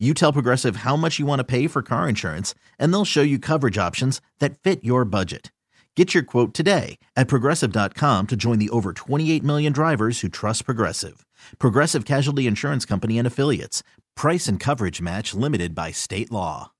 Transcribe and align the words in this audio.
You 0.00 0.12
tell 0.12 0.32
Progressive 0.32 0.76
how 0.76 0.96
much 0.96 1.20
you 1.20 1.24
want 1.26 1.38
to 1.38 1.44
pay 1.44 1.68
for 1.68 1.80
car 1.80 2.08
insurance, 2.08 2.52
and 2.80 2.92
they'll 2.92 3.04
show 3.04 3.22
you 3.22 3.38
coverage 3.38 3.78
options 3.78 4.20
that 4.40 4.58
fit 4.58 4.82
your 4.82 5.04
budget. 5.04 5.52
Get 5.94 6.12
your 6.12 6.24
quote 6.24 6.52
today 6.52 6.98
at 7.14 7.28
progressive.com 7.28 8.26
to 8.26 8.34
join 8.36 8.58
the 8.58 8.70
over 8.70 8.92
28 8.92 9.44
million 9.44 9.72
drivers 9.72 10.20
who 10.20 10.28
trust 10.28 10.64
Progressive. 10.64 11.24
Progressive 11.60 12.04
Casualty 12.04 12.48
Insurance 12.48 12.84
Company 12.84 13.18
and 13.18 13.26
Affiliates. 13.26 13.84
Price 14.16 14.48
and 14.48 14.58
coverage 14.58 15.00
match 15.00 15.32
limited 15.32 15.76
by 15.76 15.92
state 15.92 16.32
law. 16.32 16.72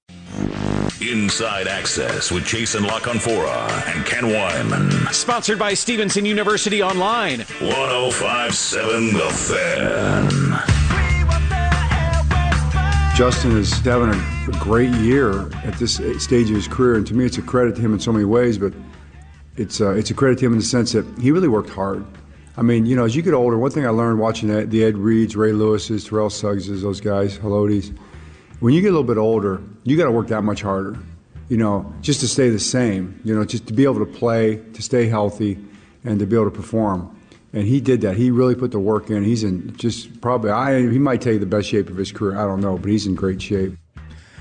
Inside 1.01 1.69
Access 1.69 2.33
with 2.33 2.45
Jason 2.45 2.83
La 2.84 2.98
Canfora 2.98 3.69
and 3.95 4.05
Ken 4.05 4.25
Weinman. 4.25 5.12
Sponsored 5.12 5.59
by 5.61 5.75
Stevenson 5.75 6.25
University 6.25 6.83
Online. 6.83 7.41
1057 7.61 9.12
The 9.12 9.31
Fan. 9.31 10.84
Justin 13.15 13.57
is 13.57 13.73
having 13.79 14.09
a, 14.09 14.49
a 14.49 14.59
great 14.59 14.91
year 14.91 15.49
at 15.65 15.75
this 15.75 16.01
stage 16.19 16.51
of 16.51 16.57
his 16.57 16.67
career, 16.67 16.97
and 16.97 17.07
to 17.07 17.15
me, 17.15 17.25
it's 17.25 17.39
a 17.39 17.43
credit 17.43 17.77
to 17.77 17.81
him 17.81 17.95
in 17.95 18.01
so 18.01 18.13
many 18.13 18.25
ways. 18.25 18.59
But 18.59 18.73
it's 19.56 19.81
uh, 19.81 19.91
it's 19.91 20.11
a 20.11 20.15
credit 20.15 20.41
to 20.41 20.47
him 20.47 20.53
in 20.53 20.59
the 20.59 20.65
sense 20.65 20.91
that 20.93 21.06
he 21.21 21.31
really 21.31 21.47
worked 21.47 21.71
hard. 21.71 22.05
I 22.56 22.62
mean, 22.62 22.87
you 22.87 22.97
know, 22.97 23.05
as 23.05 23.15
you 23.15 23.23
get 23.23 23.33
older, 23.33 23.56
one 23.56 23.71
thing 23.71 23.87
I 23.87 23.91
learned 23.91 24.19
watching 24.19 24.48
the, 24.48 24.67
the 24.67 24.83
Ed 24.83 24.98
Reeds, 24.98 25.37
Ray 25.37 25.53
Lewis's, 25.53 26.09
Terrell 26.09 26.29
Suggses, 26.29 26.83
those 26.83 27.01
guys, 27.01 27.39
Halotys, 27.39 27.97
when 28.59 28.75
you 28.75 28.81
get 28.81 28.89
a 28.89 28.97
little 28.98 29.05
bit 29.05 29.17
older, 29.17 29.62
you 29.84 29.97
got 29.97 30.06
to 30.06 30.11
work 30.11 30.27
that 30.28 30.43
much 30.43 30.62
harder. 30.62 30.99
You 31.49 31.56
know, 31.56 31.95
just 32.01 32.19
to 32.21 32.27
stay 32.27 32.49
the 32.49 32.59
same. 32.59 33.21
You 33.23 33.37
know, 33.37 33.45
just 33.45 33.69
to 33.69 33.73
be 33.73 33.84
able 33.84 34.05
to 34.05 34.12
play, 34.12 34.56
to 34.73 34.83
stay 34.83 35.06
healthy, 35.06 35.56
and 36.03 36.19
to 36.19 36.27
be 36.27 36.34
able 36.34 36.47
to 36.47 36.56
perform 36.56 37.15
and 37.55 37.66
he 37.66 37.80
did 37.80 38.00
that. 38.02 38.16
He 38.16 38.30
really 38.30 38.55
put 38.55 38.72
the 38.72 38.80
work 38.80 39.10
in. 39.10 39.24
He's 39.24 39.44
in 39.44 39.77
just 39.77 40.20
probably 40.20 40.50
I 40.50 40.80
he 40.80 40.98
might 40.98 41.20
tell 41.20 41.33
you 41.33 41.38
the 41.38 41.47
best 41.47 41.69
shape 41.69 41.88
of 41.88 41.97
his 41.97 42.12
career. 42.12 42.36
I 42.36 42.44
don't 42.44 42.60
know, 42.60 42.77
but 42.77 42.91
he's 42.91 43.06
in 43.06 43.14
great 43.14 43.41
shape. 43.41 43.77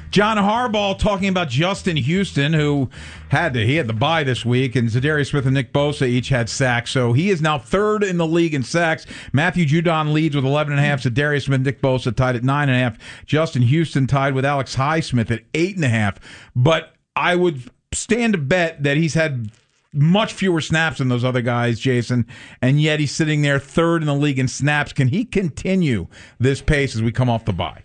John 0.09 0.38
Harbaugh 0.38 1.00
talking 1.00 1.28
about 1.28 1.50
Justin 1.50 1.97
Houston, 1.97 2.53
who 2.53 2.88
had 3.30 3.56
to, 3.56 3.66
he 3.66 3.78
had 3.78 3.88
the 3.88 3.94
bye 3.94 4.23
this 4.23 4.45
week, 4.45 4.75
and 4.75 4.88
Za'Darius 4.88 5.31
Smith 5.31 5.45
and 5.47 5.56
Nick 5.56 5.73
Bosa 5.73 6.06
each 6.06 6.30
had 6.30 6.50
sacks. 6.50 6.91
So 6.91 7.14
he 7.14 7.31
is 7.31 7.41
now 7.41 7.58
third 7.58 8.03
in 8.03 8.17
the 8.17 8.28
league 8.28 8.53
in 8.53 8.61
sacks. 8.61 9.08
Matthew 9.31 9.66
Judon 9.66 10.14
leads 10.14 10.36
with 10.36 10.45
11 10.45 10.72
and 10.72 10.80
a 10.80 10.84
half. 10.84 11.02
Za'Darius 11.02 11.45
Smith, 11.45 11.61
Nick 11.61 11.81
Bosa 11.81 12.16
tied 12.16 12.36
at 12.36 12.44
nine 12.44 12.69
and 12.69 12.78
a 12.78 12.80
half. 12.80 13.00
Justin 13.25 13.64
Houston 13.64 14.06
tied 14.06 14.36
with 14.36 14.45
Alex 14.45 14.75
Highsmith 14.75 15.31
at 15.31 15.45
eight 15.56 15.78
and 15.78 15.86
a 15.86 15.89
half. 15.89 16.19
But 16.56 16.94
I 17.16 17.36
would 17.36 17.64
stand 17.91 18.34
to 18.34 18.39
bet 18.39 18.84
that 18.84 18.97
he's 18.97 19.16
had 19.16 19.50
much 19.94 20.34
fewer 20.34 20.60
snaps 20.60 20.98
than 20.98 21.08
those 21.08 21.24
other 21.24 21.42
guys, 21.42 21.80
Jason, 21.80 22.26
and 22.62 22.82
yet 22.82 23.00
he's 23.00 23.12
sitting 23.12 23.44
there 23.44 23.60
third 23.60 24.02
in 24.02 24.08
the 24.08 24.16
league 24.16 24.40
in 24.40 24.48
snaps. 24.48 24.92
Can 24.92 25.08
he 25.08 25.24
continue 25.24 26.08
this 26.40 26.62
pace 26.62 26.96
as 26.96 27.04
we 27.04 27.12
come 27.12 27.30
off 27.30 27.46
the 27.46 27.54
bye? 27.54 27.84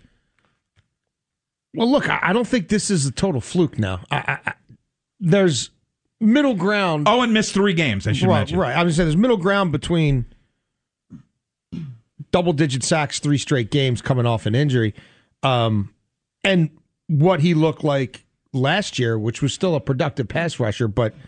Well, 1.75 1.89
look, 1.89 2.09
I 2.09 2.33
don't 2.33 2.47
think 2.47 2.67
this 2.69 2.89
is 2.89 3.05
a 3.05 3.11
total 3.11 3.41
fluke 3.41 3.77
now. 3.77 4.01
I, 4.09 4.39
I, 4.43 4.53
there's 5.19 5.69
middle 6.19 6.55
ground. 6.55 7.07
Oh, 7.07 7.21
and 7.21 7.31
missed 7.31 7.53
three 7.53 7.73
games, 7.73 8.07
I 8.07 8.13
should 8.13 8.27
right, 8.27 8.39
mention. 8.39 8.57
Right. 8.57 8.75
I 8.75 8.83
was 8.83 8.95
saying 8.95 9.07
there's 9.07 9.17
middle 9.17 9.37
ground 9.37 9.71
between 9.71 10.25
double 12.31 12.53
digit 12.53 12.83
sacks, 12.83 13.19
three 13.19 13.37
straight 13.37 13.69
games 13.69 14.01
coming 14.01 14.25
off 14.25 14.47
an 14.47 14.55
injury, 14.55 14.95
um, 15.43 15.93
and 16.43 16.71
what 17.07 17.41
he 17.41 17.53
looked 17.53 17.83
like 17.83 18.25
last 18.51 18.97
year, 18.97 19.17
which 19.19 19.43
was 19.43 19.53
still 19.53 19.75
a 19.75 19.79
productive 19.79 20.27
pass 20.27 20.59
rusher, 20.59 20.87
but– 20.87 21.13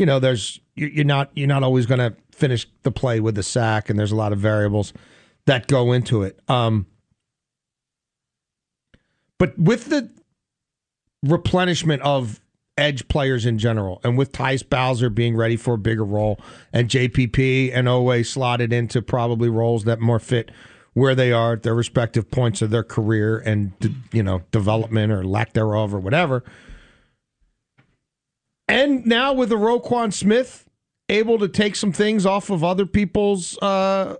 you 0.00 0.06
know, 0.06 0.18
there's 0.18 0.58
you're 0.74 1.04
not 1.04 1.30
you're 1.34 1.46
not 1.46 1.62
always 1.62 1.84
going 1.84 1.98
to 1.98 2.16
finish 2.32 2.66
the 2.84 2.90
play 2.90 3.20
with 3.20 3.34
the 3.34 3.42
sack, 3.42 3.90
and 3.90 3.98
there's 3.98 4.12
a 4.12 4.16
lot 4.16 4.32
of 4.32 4.38
variables 4.38 4.94
that 5.44 5.66
go 5.66 5.92
into 5.92 6.22
it. 6.22 6.40
Um, 6.48 6.86
but 9.38 9.58
with 9.58 9.90
the 9.90 10.10
replenishment 11.22 12.00
of 12.00 12.40
edge 12.78 13.08
players 13.08 13.44
in 13.44 13.58
general, 13.58 14.00
and 14.02 14.16
with 14.16 14.32
Tyus 14.32 14.66
Bowser 14.66 15.10
being 15.10 15.36
ready 15.36 15.56
for 15.56 15.74
a 15.74 15.78
bigger 15.78 16.04
role, 16.04 16.40
and 16.72 16.88
JPP 16.88 17.70
and 17.74 17.86
Oweh 17.86 18.24
slotted 18.24 18.72
into 18.72 19.02
probably 19.02 19.50
roles 19.50 19.84
that 19.84 20.00
more 20.00 20.18
fit 20.18 20.50
where 20.94 21.14
they 21.14 21.30
are 21.30 21.52
at 21.52 21.62
their 21.62 21.74
respective 21.74 22.30
points 22.30 22.62
of 22.62 22.70
their 22.70 22.82
career 22.82 23.38
and 23.38 23.72
you 24.12 24.22
know 24.22 24.40
development 24.50 25.12
or 25.12 25.24
lack 25.24 25.52
thereof 25.52 25.94
or 25.94 26.00
whatever 26.00 26.42
and 28.70 29.04
now 29.04 29.32
with 29.32 29.48
the 29.48 29.56
Roquan 29.56 30.12
Smith 30.12 30.68
able 31.08 31.38
to 31.40 31.48
take 31.48 31.74
some 31.74 31.92
things 31.92 32.24
off 32.24 32.50
of 32.50 32.62
other 32.62 32.86
people's 32.86 33.58
uh, 33.58 34.16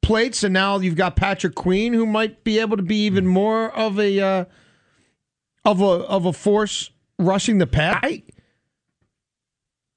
plates, 0.00 0.42
and 0.42 0.54
now 0.54 0.78
you've 0.78 0.96
got 0.96 1.16
Patrick 1.16 1.54
Queen 1.54 1.92
who 1.92 2.06
might 2.06 2.42
be 2.42 2.58
able 2.58 2.78
to 2.78 2.82
be 2.82 3.04
even 3.04 3.26
more 3.26 3.70
of 3.76 3.98
a 3.98 4.20
uh, 4.20 4.44
of 5.64 5.82
a 5.82 5.84
of 5.84 6.24
a 6.24 6.32
force 6.32 6.90
rushing 7.18 7.58
the 7.58 7.66
pass. 7.66 8.00
I, 8.02 8.22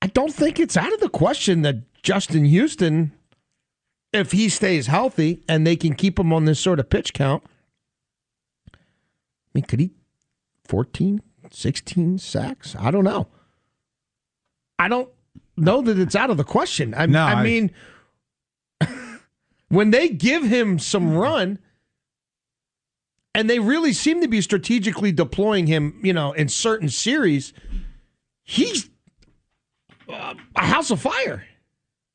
I 0.01 0.07
don't 0.07 0.33
think 0.33 0.59
it's 0.59 0.75
out 0.75 0.91
of 0.91 0.99
the 0.99 1.09
question 1.09 1.61
that 1.61 1.77
Justin 2.03 2.43
Houston, 2.43 3.13
if 4.11 4.33
he 4.33 4.49
stays 4.49 4.87
healthy 4.87 5.45
and 5.47 5.65
they 5.65 5.77
can 5.77 5.95
keep 5.95 6.19
him 6.19 6.33
on 6.33 6.43
this 6.43 6.59
sort 6.59 6.81
of 6.81 6.89
pitch 6.89 7.13
count, 7.13 7.41
I 8.73 8.77
mean, 9.53 9.63
could 9.63 9.79
he 9.79 9.91
14, 10.65 11.21
16 11.49 12.17
sacks? 12.17 12.75
I 12.77 12.91
don't 12.91 13.05
know. 13.05 13.29
I 14.79 14.87
don't 14.87 15.09
know 15.57 15.81
that 15.81 15.99
it's 15.99 16.15
out 16.15 16.29
of 16.29 16.37
the 16.37 16.43
question. 16.43 16.93
I, 16.95 17.05
no, 17.05 17.21
I, 17.21 17.33
I 17.33 17.43
mean, 17.43 17.71
when 19.69 19.91
they 19.91 20.09
give 20.09 20.43
him 20.43 20.79
some 20.79 21.15
run, 21.15 21.59
and 23.35 23.49
they 23.49 23.59
really 23.59 23.93
seem 23.93 24.21
to 24.21 24.27
be 24.27 24.41
strategically 24.41 25.11
deploying 25.11 25.67
him, 25.67 25.99
you 26.03 26.13
know, 26.13 26.33
in 26.33 26.49
certain 26.49 26.89
series, 26.89 27.53
he's 28.43 28.89
uh, 30.07 30.35
a 30.55 30.65
house 30.65 30.91
of 30.91 31.01
fire 31.01 31.43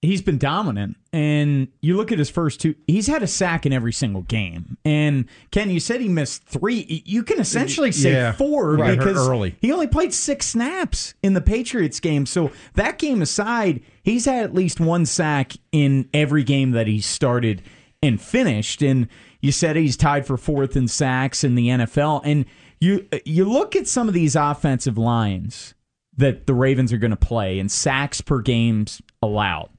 he's 0.02 0.22
been 0.22 0.38
dominant. 0.38 0.96
And 1.12 1.68
you 1.80 1.96
look 1.96 2.12
at 2.12 2.18
his 2.18 2.30
first 2.30 2.60
two, 2.60 2.74
he's 2.86 3.06
had 3.06 3.22
a 3.22 3.26
sack 3.26 3.66
in 3.66 3.72
every 3.72 3.92
single 3.92 4.22
game. 4.22 4.76
And 4.84 5.26
Ken, 5.50 5.70
you 5.70 5.80
said 5.80 6.00
he 6.00 6.08
missed 6.08 6.44
three. 6.44 7.02
You 7.04 7.22
can 7.22 7.40
essentially 7.40 7.92
say 7.92 8.12
yeah, 8.12 8.32
four 8.32 8.76
right, 8.76 8.98
because 8.98 9.28
early. 9.28 9.56
he 9.60 9.72
only 9.72 9.86
played 9.86 10.14
six 10.14 10.46
snaps 10.46 11.14
in 11.22 11.34
the 11.34 11.40
Patriots 11.40 12.00
game. 12.00 12.26
So 12.26 12.52
that 12.74 12.98
game 12.98 13.22
aside, 13.22 13.82
he's 14.02 14.26
had 14.26 14.44
at 14.44 14.54
least 14.54 14.80
one 14.80 15.06
sack 15.06 15.52
in 15.72 16.08
every 16.12 16.44
game 16.44 16.72
that 16.72 16.86
he 16.86 17.00
started 17.00 17.62
and 18.02 18.20
finished. 18.20 18.82
And 18.82 19.08
you 19.40 19.52
said 19.52 19.76
he's 19.76 19.96
tied 19.96 20.26
for 20.26 20.36
fourth 20.36 20.76
in 20.76 20.88
sacks 20.88 21.42
in 21.42 21.54
the 21.54 21.68
NFL. 21.68 22.20
And 22.24 22.44
you 22.80 23.08
you 23.24 23.44
look 23.44 23.74
at 23.74 23.88
some 23.88 24.06
of 24.06 24.14
these 24.14 24.36
offensive 24.36 24.98
lines 24.98 25.74
that 26.16 26.46
the 26.46 26.54
Ravens 26.54 26.92
are 26.92 26.98
going 26.98 27.12
to 27.12 27.16
play 27.16 27.58
and 27.58 27.70
sacks 27.70 28.20
per 28.20 28.40
games 28.40 29.00
allowed 29.22 29.70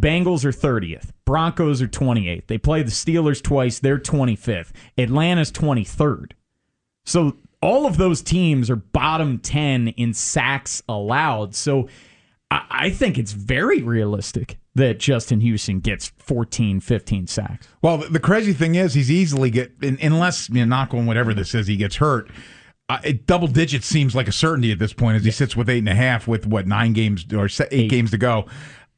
Bengals 0.00 0.44
are 0.44 0.52
30th. 0.52 1.10
Broncos 1.24 1.80
are 1.80 1.88
28th. 1.88 2.46
They 2.46 2.58
play 2.58 2.82
the 2.82 2.90
Steelers 2.90 3.42
twice. 3.42 3.78
They're 3.78 3.98
25th. 3.98 4.72
Atlanta's 4.98 5.52
23rd. 5.52 6.32
So 7.04 7.36
all 7.62 7.86
of 7.86 7.96
those 7.96 8.22
teams 8.22 8.68
are 8.70 8.76
bottom 8.76 9.38
10 9.38 9.88
in 9.88 10.12
sacks 10.12 10.82
allowed. 10.88 11.54
So 11.54 11.88
I, 12.50 12.90
think 12.90 13.18
it's 13.18 13.32
very 13.32 13.82
realistic 13.82 14.58
that 14.76 15.00
Justin 15.00 15.40
Houston 15.40 15.80
gets 15.80 16.12
14, 16.18 16.80
15 16.80 17.26
sacks. 17.26 17.68
Well, 17.82 17.98
the 17.98 18.20
crazy 18.20 18.52
thing 18.52 18.76
is, 18.76 18.94
he's 18.94 19.10
easily 19.10 19.50
get 19.50 19.72
unless 19.82 20.48
you 20.48 20.56
know, 20.56 20.64
knock 20.64 20.94
on 20.94 21.06
whatever 21.06 21.34
this 21.34 21.54
is, 21.54 21.66
he 21.66 21.76
gets 21.76 21.96
hurt. 21.96 22.30
Uh, 22.88 22.98
it, 23.02 23.26
double 23.26 23.48
digits 23.48 23.86
seems 23.86 24.14
like 24.14 24.28
a 24.28 24.32
certainty 24.32 24.70
at 24.70 24.78
this 24.78 24.92
point 24.92 25.16
as 25.16 25.24
he 25.24 25.30
sits 25.32 25.56
with 25.56 25.68
eight 25.68 25.78
and 25.78 25.88
a 25.88 25.94
half 25.94 26.28
with 26.28 26.46
what 26.46 26.68
nine 26.68 26.92
games 26.92 27.26
or 27.32 27.46
eight, 27.46 27.60
eight. 27.72 27.90
games 27.90 28.12
to 28.12 28.18
go. 28.18 28.46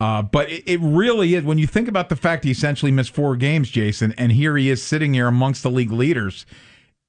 Uh, 0.01 0.23
but 0.23 0.49
it, 0.51 0.63
it, 0.67 0.81
really 0.81 1.35
is 1.35 1.43
when 1.43 1.59
you 1.59 1.67
think 1.67 1.89
about 1.89 2.09
the 2.09 2.15
fact 2.15 2.45
he 2.45 2.51
essentially 2.53 2.93
missed 2.93 3.13
four 3.13 3.35
games, 3.35 3.69
Jason, 3.69 4.15
and 4.17 4.31
here 4.31 4.57
he 4.57 4.71
is 4.71 4.81
sitting 4.81 5.15
here 5.15 5.27
amongst 5.27 5.65
the 5.65 5.71
league 5.71 5.91
leaders. 5.91 6.47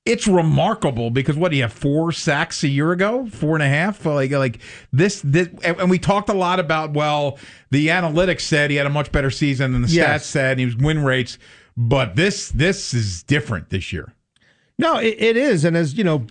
It's 0.05 0.27
remarkable 0.27 1.11
because 1.11 1.35
what 1.35 1.51
do 1.51 1.57
you 1.57 1.63
have 1.63 1.73
four 1.73 2.11
sacks 2.11 2.63
a 2.63 2.67
year 2.67 2.91
ago, 2.91 3.27
four 3.27 3.55
and 3.55 3.61
a 3.61 3.67
half, 3.67 4.03
like 4.07 4.31
like 4.31 4.59
this. 4.91 5.21
this 5.23 5.49
and 5.63 5.89
we 5.89 5.99
talked 5.99 6.29
a 6.29 6.33
lot 6.33 6.59
about 6.59 6.93
well, 6.93 7.37
the 7.69 7.89
analytics 7.89 8.41
said 8.41 8.71
he 8.71 8.77
had 8.77 8.87
a 8.87 8.89
much 8.89 9.11
better 9.11 9.29
season 9.29 9.73
than 9.73 9.83
the 9.83 9.89
yes. 9.89 10.23
stats 10.23 10.25
said. 10.25 10.57
he 10.57 10.65
was 10.65 10.75
win 10.75 11.03
rates, 11.03 11.37
but 11.77 12.15
this 12.15 12.49
this 12.49 12.93
is 12.95 13.21
different 13.21 13.69
this 13.69 13.93
year. 13.93 14.15
No, 14.79 14.97
it, 14.97 15.15
it 15.19 15.37
is, 15.37 15.63
and 15.63 15.77
as 15.77 15.93
you 15.95 16.03
know, 16.03 16.25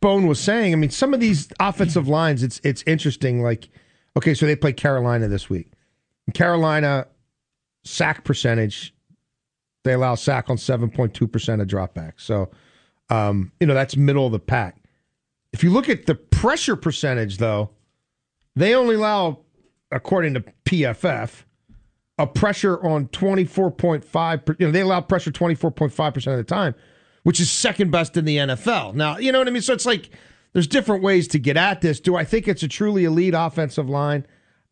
Bone 0.00 0.26
was 0.26 0.40
saying, 0.40 0.72
I 0.72 0.76
mean, 0.76 0.90
some 0.90 1.12
of 1.12 1.20
these 1.20 1.48
offensive 1.60 2.08
lines, 2.08 2.42
it's 2.42 2.58
it's 2.64 2.82
interesting. 2.86 3.42
Like, 3.42 3.68
okay, 4.16 4.34
so 4.34 4.46
they 4.46 4.56
play 4.56 4.72
Carolina 4.72 5.28
this 5.28 5.48
week. 5.50 5.72
Carolina 6.34 7.06
sack 7.84 8.24
percentage, 8.24 8.94
they 9.84 9.92
allow 9.92 10.14
sack 10.14 10.50
on 10.50 10.58
seven 10.58 10.90
point 10.90 11.14
two 11.14 11.26
percent 11.26 11.60
of 11.62 11.68
dropbacks. 11.68 12.20
So, 12.20 12.50
um, 13.08 13.52
you 13.60 13.66
know, 13.66 13.74
that's 13.74 13.96
middle 13.96 14.26
of 14.26 14.32
the 14.32 14.38
pack. 14.38 14.76
If 15.52 15.64
you 15.64 15.70
look 15.70 15.88
at 15.88 16.06
the 16.06 16.14
pressure 16.14 16.76
percentage, 16.76 17.38
though, 17.38 17.70
they 18.54 18.74
only 18.74 18.94
allow, 18.94 19.40
according 19.90 20.34
to 20.34 20.44
PFF, 20.64 21.44
a 22.18 22.26
pressure 22.26 22.84
on 22.84 23.08
24.5. 23.08 24.60
You 24.60 24.66
know, 24.66 24.72
they 24.72 24.82
allow 24.82 25.00
pressure 25.00 25.30
24.5% 25.30 26.16
of 26.26 26.36
the 26.36 26.44
time, 26.44 26.74
which 27.22 27.40
is 27.40 27.50
second 27.50 27.90
best 27.90 28.16
in 28.16 28.24
the 28.24 28.36
NFL. 28.36 28.94
Now, 28.94 29.16
you 29.18 29.32
know 29.32 29.38
what 29.38 29.48
I 29.48 29.50
mean? 29.50 29.62
So 29.62 29.72
it's 29.72 29.86
like 29.86 30.10
there's 30.52 30.66
different 30.66 31.02
ways 31.02 31.28
to 31.28 31.38
get 31.38 31.56
at 31.56 31.80
this. 31.80 32.00
Do 32.00 32.16
I 32.16 32.24
think 32.24 32.48
it's 32.48 32.62
a 32.62 32.68
truly 32.68 33.04
elite 33.04 33.34
offensive 33.36 33.88
line? 33.88 34.26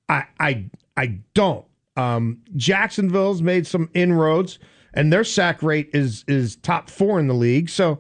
I 0.09 0.25
I 0.39 0.71
I 0.97 1.21
don't. 1.35 1.65
Um, 1.97 2.43
Jacksonville's 2.57 3.43
made 3.43 3.67
some 3.67 3.91
inroads, 3.95 4.59
and 4.95 5.13
their 5.13 5.25
sack 5.25 5.63
rate 5.63 5.91
is 5.93 6.25
is 6.29 6.57
top 6.57 6.91
four 6.91 7.19
in 7.19 7.29
the 7.29 7.35
league. 7.35 7.69
So 7.69 7.99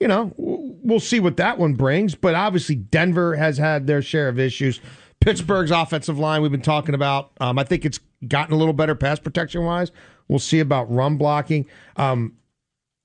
you 0.00 0.08
know, 0.08 0.32
we'll 0.36 0.98
see 0.98 1.20
what 1.20 1.36
that 1.36 1.58
one 1.58 1.74
brings. 1.74 2.14
But 2.14 2.34
obviously, 2.34 2.74
Denver 2.74 3.36
has 3.36 3.58
had 3.58 3.86
their 3.86 4.00
share 4.00 4.28
of 4.28 4.38
issues. 4.38 4.80
Pittsburgh's 5.20 5.70
offensive 5.70 6.18
line, 6.18 6.40
we've 6.40 6.50
been 6.50 6.62
talking 6.62 6.94
about. 6.94 7.32
Um, 7.40 7.58
I 7.58 7.64
think 7.64 7.84
it's 7.84 8.00
gotten 8.26 8.54
a 8.54 8.56
little 8.56 8.72
better 8.72 8.94
pass 8.94 9.18
protection 9.18 9.64
wise. 9.64 9.92
We'll 10.28 10.38
see 10.38 10.60
about 10.60 10.90
run 10.90 11.16
blocking. 11.18 11.66
Um, 11.96 12.36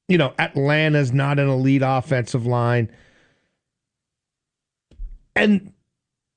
you 0.07 0.17
know, 0.17 0.33
Atlanta's 0.39 1.11
not 1.11 1.39
an 1.39 1.49
elite 1.49 1.81
offensive 1.83 2.45
line. 2.45 2.89
And 5.35 5.73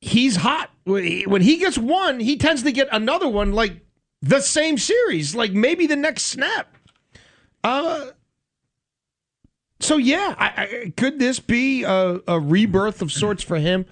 he's 0.01 0.37
hot. 0.37 0.71
When 0.85 1.43
he 1.43 1.59
gets 1.59 1.79
one, 1.79 2.21
he 2.21 2.37
tends 2.37 2.63
to 2.63 2.73
get 2.73 2.89
another 2.91 3.29
one 3.29 3.53
like 3.53 3.85
the 4.23 4.41
same 4.41 4.79
series, 4.79 5.35
like 5.35 5.53
maybe 5.53 5.87
the 5.87 5.97
next 5.97 6.25
snap. 6.25 6.77
Uh, 7.63 8.07
so 9.81 9.97
yeah, 9.97 10.35
I, 10.39 10.47
I, 10.47 10.93
could 10.97 11.19
this 11.19 11.41
be 11.41 11.85
a, 11.85 12.21
a 12.27 12.41
rebirth 12.41 13.03
of 13.03 13.13
sorts 13.13 13.43
for 13.43 13.59
him? 13.59 13.87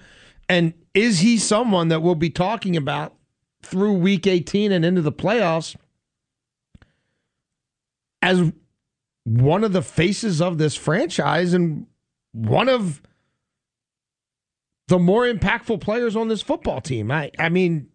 And 0.49 0.73
is 0.93 1.19
he 1.19 1.37
someone 1.37 1.89
that 1.89 2.01
we'll 2.01 2.15
be 2.15 2.29
talking 2.29 2.75
about 2.75 3.13
through 3.61 3.93
Week 3.93 4.25
18 4.25 4.71
and 4.71 4.83
into 4.83 5.01
the 5.01 5.11
playoffs 5.11 5.75
as 8.21 8.51
one 9.23 9.63
of 9.63 9.73
the 9.73 9.81
faces 9.81 10.41
of 10.41 10.57
this 10.57 10.75
franchise 10.75 11.53
and 11.53 11.85
one 12.31 12.69
of 12.69 13.01
the 14.87 14.99
more 14.99 15.25
impactful 15.25 15.81
players 15.81 16.15
on 16.15 16.27
this 16.27 16.41
football 16.41 16.81
team? 16.81 17.11
I, 17.11 17.31
I 17.37 17.49
mean, 17.49 17.89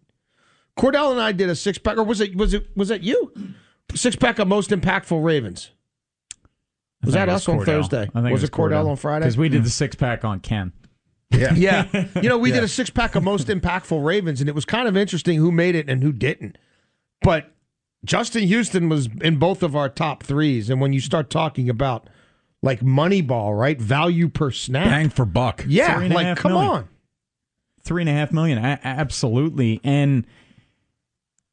Cordell 0.77 1.11
and 1.11 1.21
I 1.21 1.31
did 1.31 1.49
a 1.49 1.55
six 1.55 1.77
pack, 1.77 1.97
or 1.97 2.03
was 2.03 2.21
it 2.21 2.35
was 2.35 2.53
it 2.53 2.75
was 2.75 2.91
it 2.91 3.01
you? 3.01 3.31
Six 3.93 4.15
pack 4.15 4.39
of 4.39 4.47
most 4.47 4.69
impactful 4.69 5.23
Ravens. 5.23 5.71
Was 7.03 7.15
that 7.15 7.29
us 7.29 7.47
on 7.49 7.65
Thursday? 7.65 8.09
I 8.15 8.21
think 8.21 8.31
was 8.31 8.43
it, 8.43 8.51
Cordell, 8.51 8.83
Cordell 8.83 8.89
on 8.91 8.95
Friday? 8.95 9.25
Because 9.25 9.37
we 9.37 9.49
did 9.49 9.63
the 9.63 9.69
six 9.69 9.95
pack 9.95 10.23
on 10.23 10.39
Ken. 10.39 10.71
Yeah. 11.31 11.53
yeah. 11.55 12.07
You 12.21 12.29
know, 12.29 12.37
we 12.37 12.49
yeah. 12.49 12.55
did 12.55 12.63
a 12.63 12.67
six 12.69 12.89
pack 12.89 13.15
of 13.15 13.23
most 13.23 13.47
impactful 13.47 14.03
Ravens, 14.03 14.39
and 14.39 14.49
it 14.49 14.55
was 14.55 14.65
kind 14.65 14.87
of 14.87 14.95
interesting 14.95 15.37
who 15.37 15.51
made 15.51 15.75
it 15.75 15.89
and 15.89 16.01
who 16.01 16.11
didn't. 16.13 16.57
But 17.21 17.51
Justin 18.05 18.43
Houston 18.43 18.89
was 18.89 19.09
in 19.21 19.37
both 19.37 19.63
of 19.63 19.75
our 19.75 19.89
top 19.89 20.23
threes. 20.23 20.69
And 20.69 20.81
when 20.81 20.93
you 20.93 20.99
start 20.99 21.29
talking 21.29 21.69
about 21.69 22.09
like 22.63 22.79
Moneyball, 22.79 23.55
right? 23.55 23.79
Value 23.79 24.29
per 24.29 24.49
snap. 24.49 24.85
Bang 24.85 25.09
for 25.09 25.25
buck. 25.25 25.63
Yeah. 25.67 25.97
Like, 25.97 26.37
come 26.37 26.53
million. 26.53 26.71
on. 26.71 26.89
Three 27.83 28.01
and 28.01 28.09
a 28.09 28.13
half 28.13 28.31
million. 28.31 28.57
absolutely. 28.57 29.81
And 29.83 30.25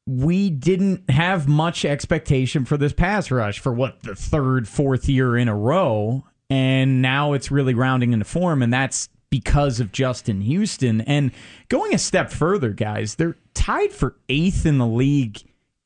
we 0.07 0.49
didn't 0.49 1.09
have 1.09 1.47
much 1.47 1.85
expectation 1.85 2.65
for 2.65 2.77
this 2.77 2.93
pass 2.93 3.29
rush 3.29 3.59
for 3.59 3.73
what 3.73 4.01
the 4.03 4.15
third, 4.15 4.67
fourth 4.67 5.07
year 5.09 5.37
in 5.37 5.49
a 5.49 5.55
row. 5.55 6.23
And 6.49 7.01
now 7.01 7.33
it's 7.33 7.51
really 7.51 7.73
rounding 7.73 8.13
into 8.13 8.25
form, 8.25 8.61
and 8.61 8.73
that's 8.73 9.07
because 9.29 9.79
of 9.79 9.91
Justin 9.93 10.41
Houston. 10.41 11.01
And 11.01 11.31
going 11.69 11.93
a 11.93 11.97
step 11.97 12.29
further, 12.29 12.71
guys, 12.71 13.15
they're 13.15 13.37
tied 13.53 13.91
for 13.91 14.15
eighth 14.27 14.65
in 14.65 14.77
the 14.77 14.87
league 14.87 15.41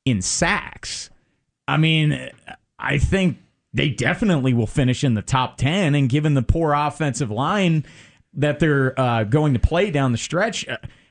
in 0.06 0.22
sacks. 0.22 1.10
I 1.68 1.78
mean, 1.78 2.32
I 2.80 2.98
think 2.98 3.38
they 3.76 3.90
definitely 3.90 4.54
will 4.54 4.68
finish 4.68 5.04
in 5.04 5.16
the 5.16 5.22
top 5.22 5.58
10. 5.58 5.96
And 5.96 6.10
given 6.10 6.34
the 6.34 6.42
poor 6.42 6.74
offensive 6.74 7.30
line 7.30 7.86
that 8.34 8.60
they're 8.60 8.98
uh, 9.00 9.26
going 9.26 9.54
to 9.54 9.60
play 9.60 9.92
down 9.92 10.14
the 10.14 10.18
stretch, 10.18 10.66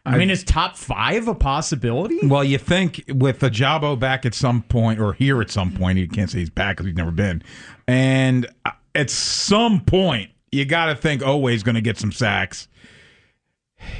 I 0.06 0.16
mean, 0.16 0.31
is 0.31 0.43
top 0.44 0.76
five 0.76 1.28
a 1.28 1.34
possibility? 1.34 2.26
Well, 2.26 2.43
you 2.43 2.58
think 2.58 3.05
with 3.08 3.40
Ojabo 3.40 3.99
back 3.99 4.25
at 4.25 4.34
some 4.34 4.62
point, 4.62 4.99
or 4.99 5.12
here 5.12 5.40
at 5.43 5.50
some 5.50 5.72
point, 5.72 5.99
you 5.99 6.08
can't 6.08 6.31
say 6.31 6.38
he's 6.38 6.50
back 6.50 6.76
because 6.76 6.87
he's 6.87 6.96
never 6.96 7.11
been. 7.11 7.43
And 7.87 8.46
uh, 8.64 8.70
at 8.94 9.10
some 9.10 9.81
point, 9.81 10.31
you 10.50 10.64
got 10.64 10.87
to 10.87 10.94
think 10.94 11.22
Oweh's 11.22 11.62
going 11.62 11.75
to 11.75 11.81
get 11.82 11.99
some 11.99 12.12
sacks. 12.12 12.69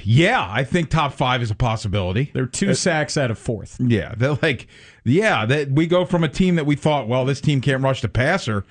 Yeah, 0.03 0.47
I 0.51 0.65
think 0.65 0.91
top 0.91 1.13
five 1.13 1.43
is 1.43 1.51
a 1.51 1.55
possibility. 1.55 2.31
They're 2.35 2.47
two 2.47 2.71
uh, 2.71 2.75
sacks 2.75 3.17
out 3.17 3.31
of 3.31 3.39
fourth. 3.39 3.77
Yeah, 3.81 4.15
they're 4.17 4.39
like, 4.43 4.67
yeah, 5.05 5.47
that 5.47 5.71
we 5.71 5.87
go 5.87 6.05
from 6.05 6.25
a 6.25 6.29
team 6.29 6.57
that 6.57 6.67
we 6.67 6.77
thought, 6.77 7.09
well, 7.09 7.25
this 7.25 7.41
team 7.41 7.61
can't 7.61 7.83
rush 7.83 8.01
the 8.01 8.09
passer. 8.09 8.65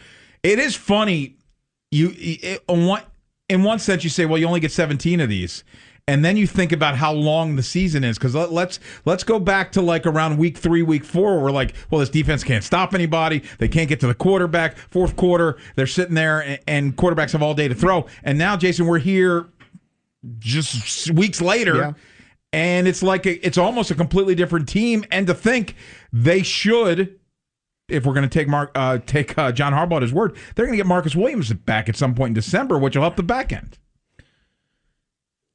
It 0.44 0.60
is 0.60 0.76
funny. 0.76 1.38
You, 1.92 2.14
it, 2.16 2.64
on 2.68 2.86
one, 2.86 3.04
in 3.50 3.64
one 3.64 3.80
sense, 3.80 4.04
you 4.04 4.10
say, 4.10 4.26
well, 4.26 4.38
you 4.38 4.48
only 4.48 4.60
get 4.60 4.72
17 4.72 5.20
of 5.20 5.30
these 5.30 5.64
and 6.08 6.24
then 6.24 6.36
you 6.36 6.46
think 6.46 6.72
about 6.72 6.96
how 6.96 7.14
long 7.14 7.56
the 7.56 7.64
season 7.64 8.04
is 8.04 8.18
because 8.18 8.36
let, 8.36 8.52
let's 8.52 8.80
let's 9.06 9.24
go 9.24 9.40
back 9.40 9.72
to 9.72 9.82
like 9.82 10.06
around 10.06 10.38
week 10.38 10.58
three 10.58 10.82
week 10.82 11.06
four 11.06 11.36
where 11.36 11.46
we're 11.46 11.52
like 11.52 11.74
well 11.90 12.00
this 12.00 12.10
defense 12.10 12.44
can't 12.44 12.64
stop 12.64 12.94
anybody 12.94 13.42
they 13.60 13.68
can't 13.68 13.88
get 13.88 14.00
to 14.00 14.08
the 14.08 14.14
quarterback 14.14 14.78
fourth 14.78 15.16
quarter 15.16 15.58
they're 15.76 15.88
sitting 15.88 16.16
there 16.16 16.42
and, 16.42 16.60
and 16.68 16.98
quarterbacks 16.98 17.32
have 17.32 17.42
all 17.42 17.54
day 17.54 17.68
to 17.68 17.76
throw 17.76 18.06
and 18.24 18.38
now 18.38 18.58
jason 18.58 18.86
we're 18.86 19.00
here 19.00 19.48
just 20.40 21.12
weeks 21.12 21.42
later 21.42 21.76
yeah. 21.76 21.94
and 22.52 22.88
it's 22.88 23.04
like 23.04 23.26
a, 23.26 23.46
it's 23.46 23.58
almost 23.58 23.92
a 23.92 23.96
completely 23.96 24.36
different 24.36 24.68
team 24.68 25.04
and 25.12 25.28
to 25.28 25.34
think 25.34 25.76
they 26.12 26.44
should 26.44 27.20
if 27.90 28.06
we're 28.06 28.14
going 28.14 28.28
to 28.28 28.40
take 28.40 28.48
Mark, 28.48 28.72
uh, 28.76 29.00
take 29.06 29.38
uh, 29.38 29.52
John 29.52 29.74
Harbaugh 29.74 29.98
at 29.98 30.02
his 30.04 30.14
word, 30.14 30.36
they're 30.56 30.66
going 30.66 30.74
to 30.74 30.78
get 30.78 30.88
Marcus 30.88 31.16
Williams 31.16 31.52
back 31.52 31.90
at 31.90 31.96
some 31.96 32.16
point 32.16 32.30
in 32.30 32.34
December, 32.34 32.78
which 32.78 32.96
will 32.96 33.04
help 33.04 33.18
the 33.18 33.24
back 33.24 33.52
end. 33.52 33.78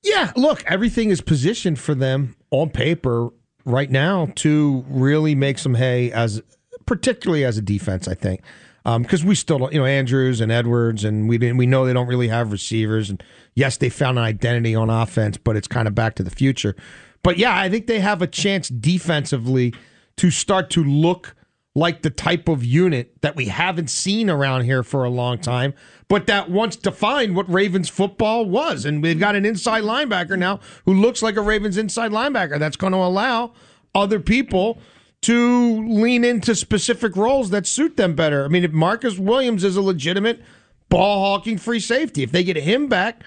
Yeah, 0.03 0.33
look, 0.37 0.65
everything 0.65 1.11
is 1.11 1.21
positioned 1.21 1.79
for 1.79 1.95
them 1.95 2.37
on 2.51 2.71
paper 2.71 3.31
right 3.65 3.91
now 3.91 4.29
to 4.37 4.85
really 4.89 5.35
make 5.35 5.59
some 5.59 5.75
hay 5.75 6.13
as 6.13 6.43
particularly 6.87 7.45
as 7.45 7.59
a 7.59 7.63
defense, 7.63 8.07
I 8.07 8.15
think. 8.15 8.43
Because 8.85 9.23
um, 9.23 9.29
we 9.29 9.35
still 9.35 9.59
don't, 9.59 9.73
you 9.73 9.81
know, 9.81 9.87
Andrews 9.87 10.41
and 10.41 10.51
Edwards, 10.51 11.05
and 11.05 11.29
we 11.29 11.37
didn't, 11.37 11.57
we 11.57 11.67
know 11.67 11.85
they 11.85 11.93
don't 11.93 12.07
really 12.07 12.29
have 12.29 12.53
receivers. 12.53 13.11
And 13.11 13.23
yes, 13.55 13.77
they 13.77 13.91
found 13.91 14.19
an 14.19 14.25
identity 14.25 14.75
on 14.75 14.89
offense, 14.89 15.37
but 15.37 15.57
it's 15.57 15.69
kind 15.69 15.87
of 15.87 15.95
back 15.95 16.15
to 16.17 16.23
the 16.23 16.31
future. 16.31 16.75
But 17.23 17.37
yeah, 17.39 17.59
I 17.59 17.69
think 17.69 17.87
they 17.87 18.01
have 18.01 18.23
a 18.23 18.27
chance 18.27 18.69
defensively 18.69 19.75
to 20.17 20.31
start 20.31 20.71
to 20.71 20.85
look 20.85 21.35
like 21.75 22.03
the 22.03 22.11
type 22.11 22.49
of 22.49 22.65
unit 22.65 23.13
that 23.23 23.37
we 23.37 23.47
haven't 23.47 23.89
seen 23.89 24.29
around 24.29 24.65
here 24.65 24.83
for 24.83 25.05
a 25.05 25.11
long 25.11 25.39
time, 25.39 25.75
but 26.09 26.27
that 26.27 26.51
once 26.51 26.75
defined 26.77 27.37
what 27.37 27.51
Ravens 27.53 27.89
football 27.89 28.45
was. 28.45 28.85
And 28.85 29.03
we've 29.03 29.19
got 29.19 29.37
an 29.37 29.45
inside 29.45 29.85
linebacker 29.85 30.39
now 30.39 30.61
who 30.87 30.95
looks 30.95 31.23
like 31.23 31.37
a 31.37 31.41
Ravens 31.41 31.77
inside 31.77 32.11
linebacker 32.11 32.59
that's 32.59 32.77
going 32.77 32.93
to 32.93 32.99
allow 32.99 33.53
other 33.95 34.19
people 34.19 34.79
to 35.23 35.87
lean 35.89 36.25
into 36.25 36.55
specific 36.55 37.17
roles 37.17 37.51
that 37.51 37.67
suit 37.67 37.97
them 37.97 38.15
better. 38.15 38.45
I 38.45 38.49
mean, 38.49 38.65
if 38.65 38.73
Marcus 38.73 39.19
Williams 39.19 39.65
is 39.65 39.77
a 39.77 39.83
legitimate 39.83 40.41
ball 40.89 41.25
hawking 41.25 41.59
free 41.59 41.81
safety, 41.81 42.23
if 42.23 42.31
they 42.31 42.45
get 42.45 42.57
him 42.57 42.87
back 42.89 43.23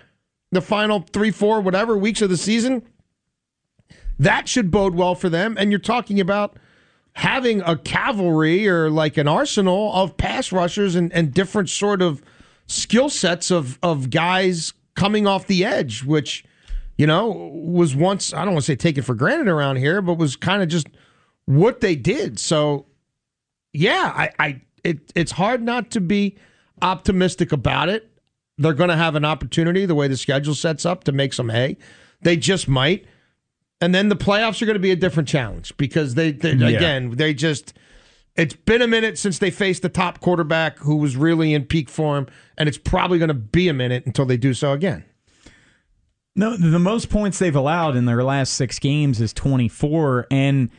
the 0.52 0.62
final 0.62 1.06
three, 1.14 1.32
four, 1.32 1.62
whatever 1.62 1.98
weeks 1.98 2.22
of 2.22 2.30
the 2.30 2.38
season, 2.38 2.84
that 4.20 4.48
should 4.48 4.70
bode 4.72 4.96
well 4.96 5.16
for 5.16 5.30
them. 5.30 5.56
And 5.58 5.72
you're 5.72 5.80
talking 5.80 6.20
about 6.20 6.58
having 7.14 7.62
a 7.62 7.78
cavalry 7.78 8.68
or 8.68 8.90
like 8.90 9.18
an 9.18 9.28
arsenal 9.28 9.94
of 9.94 10.16
pass 10.18 10.52
rushers 10.52 10.96
and, 10.96 11.12
and 11.14 11.34
different 11.34 11.70
sort 11.70 12.02
of 12.02 12.22
skill 12.68 13.10
sets 13.10 13.52
of 13.52 13.78
of 13.84 14.10
guys 14.10 14.74
coming 14.96 15.28
off 15.28 15.48
the 15.48 15.66
edge, 15.66 16.04
which 16.04 16.46
you 16.98 17.08
know 17.08 17.30
was 17.30 17.96
once 17.96 18.34
I 18.34 18.46
don't 18.46 18.54
want 18.54 18.66
to 18.66 18.72
say 18.72 18.76
taken 18.76 19.04
for 19.04 19.16
granted 19.16 19.48
around 19.48 19.78
here, 19.78 20.02
but 20.02 20.16
was 20.16 20.36
kind 20.36 20.62
of 20.62 20.70
just 20.70 20.88
what 21.46 21.82
they 21.82 21.96
did. 21.96 22.40
So 22.40 22.86
yeah, 23.74 24.12
I, 24.16 24.30
I 24.40 24.62
it 24.84 25.12
it's 25.16 25.32
hard 25.32 25.62
not 25.62 25.92
to 25.92 26.02
be 26.02 26.38
optimistic 26.82 27.52
about 27.52 27.90
it. 27.90 28.10
They're 28.58 28.74
going 28.74 28.90
to 28.90 28.96
have 28.96 29.16
an 29.16 29.26
opportunity 29.26 29.86
the 29.86 29.96
way 29.96 30.08
the 30.08 30.18
schedule 30.18 30.56
sets 30.56 30.86
up 30.86 31.04
to 31.06 31.12
make 31.12 31.34
some 31.34 31.50
hay. 31.50 31.78
They 32.22 32.38
just 32.38 32.68
might. 32.68 33.06
And 33.80 33.96
then 33.96 34.10
the 34.10 34.16
playoffs 34.16 34.62
are 34.62 34.66
going 34.66 34.76
to 34.76 34.80
be 34.80 34.92
a 34.92 34.96
different 34.96 35.28
challenge 35.28 35.76
because 35.78 36.14
they, 36.14 36.32
they 36.32 36.54
yeah. 36.54 36.68
again, 36.68 37.12
they 37.12 37.34
just 37.34 37.74
it's 38.36 38.54
been 38.54 38.82
a 38.82 38.88
minute 38.88 39.18
since 39.18 39.40
they 39.40 39.52
faced 39.52 39.82
the 39.82 39.90
top 39.90 40.20
quarterback 40.22 40.78
who 40.80 40.96
was 40.96 41.18
really 41.18 41.54
in 41.54 41.66
peak 41.66 41.90
form, 41.90 42.28
and 42.58 42.70
it's 42.70 42.78
probably 42.78 43.18
going 43.18 43.30
to 43.30 43.34
be 43.34 43.68
a 43.68 43.74
minute 43.74 44.06
until 44.06 44.26
they 44.26 44.38
do 44.38 44.54
so 44.54 44.72
again. 44.72 45.04
No, 46.34 46.56
the 46.56 46.80
most 46.80 47.10
points 47.10 47.40
they've 47.40 47.56
allowed 47.56 47.98
in 47.98 48.06
their 48.06 48.24
last 48.24 48.54
six 48.54 48.80
games 48.80 49.20
is 49.20 49.34
24. 49.34 50.28
And 50.32 50.70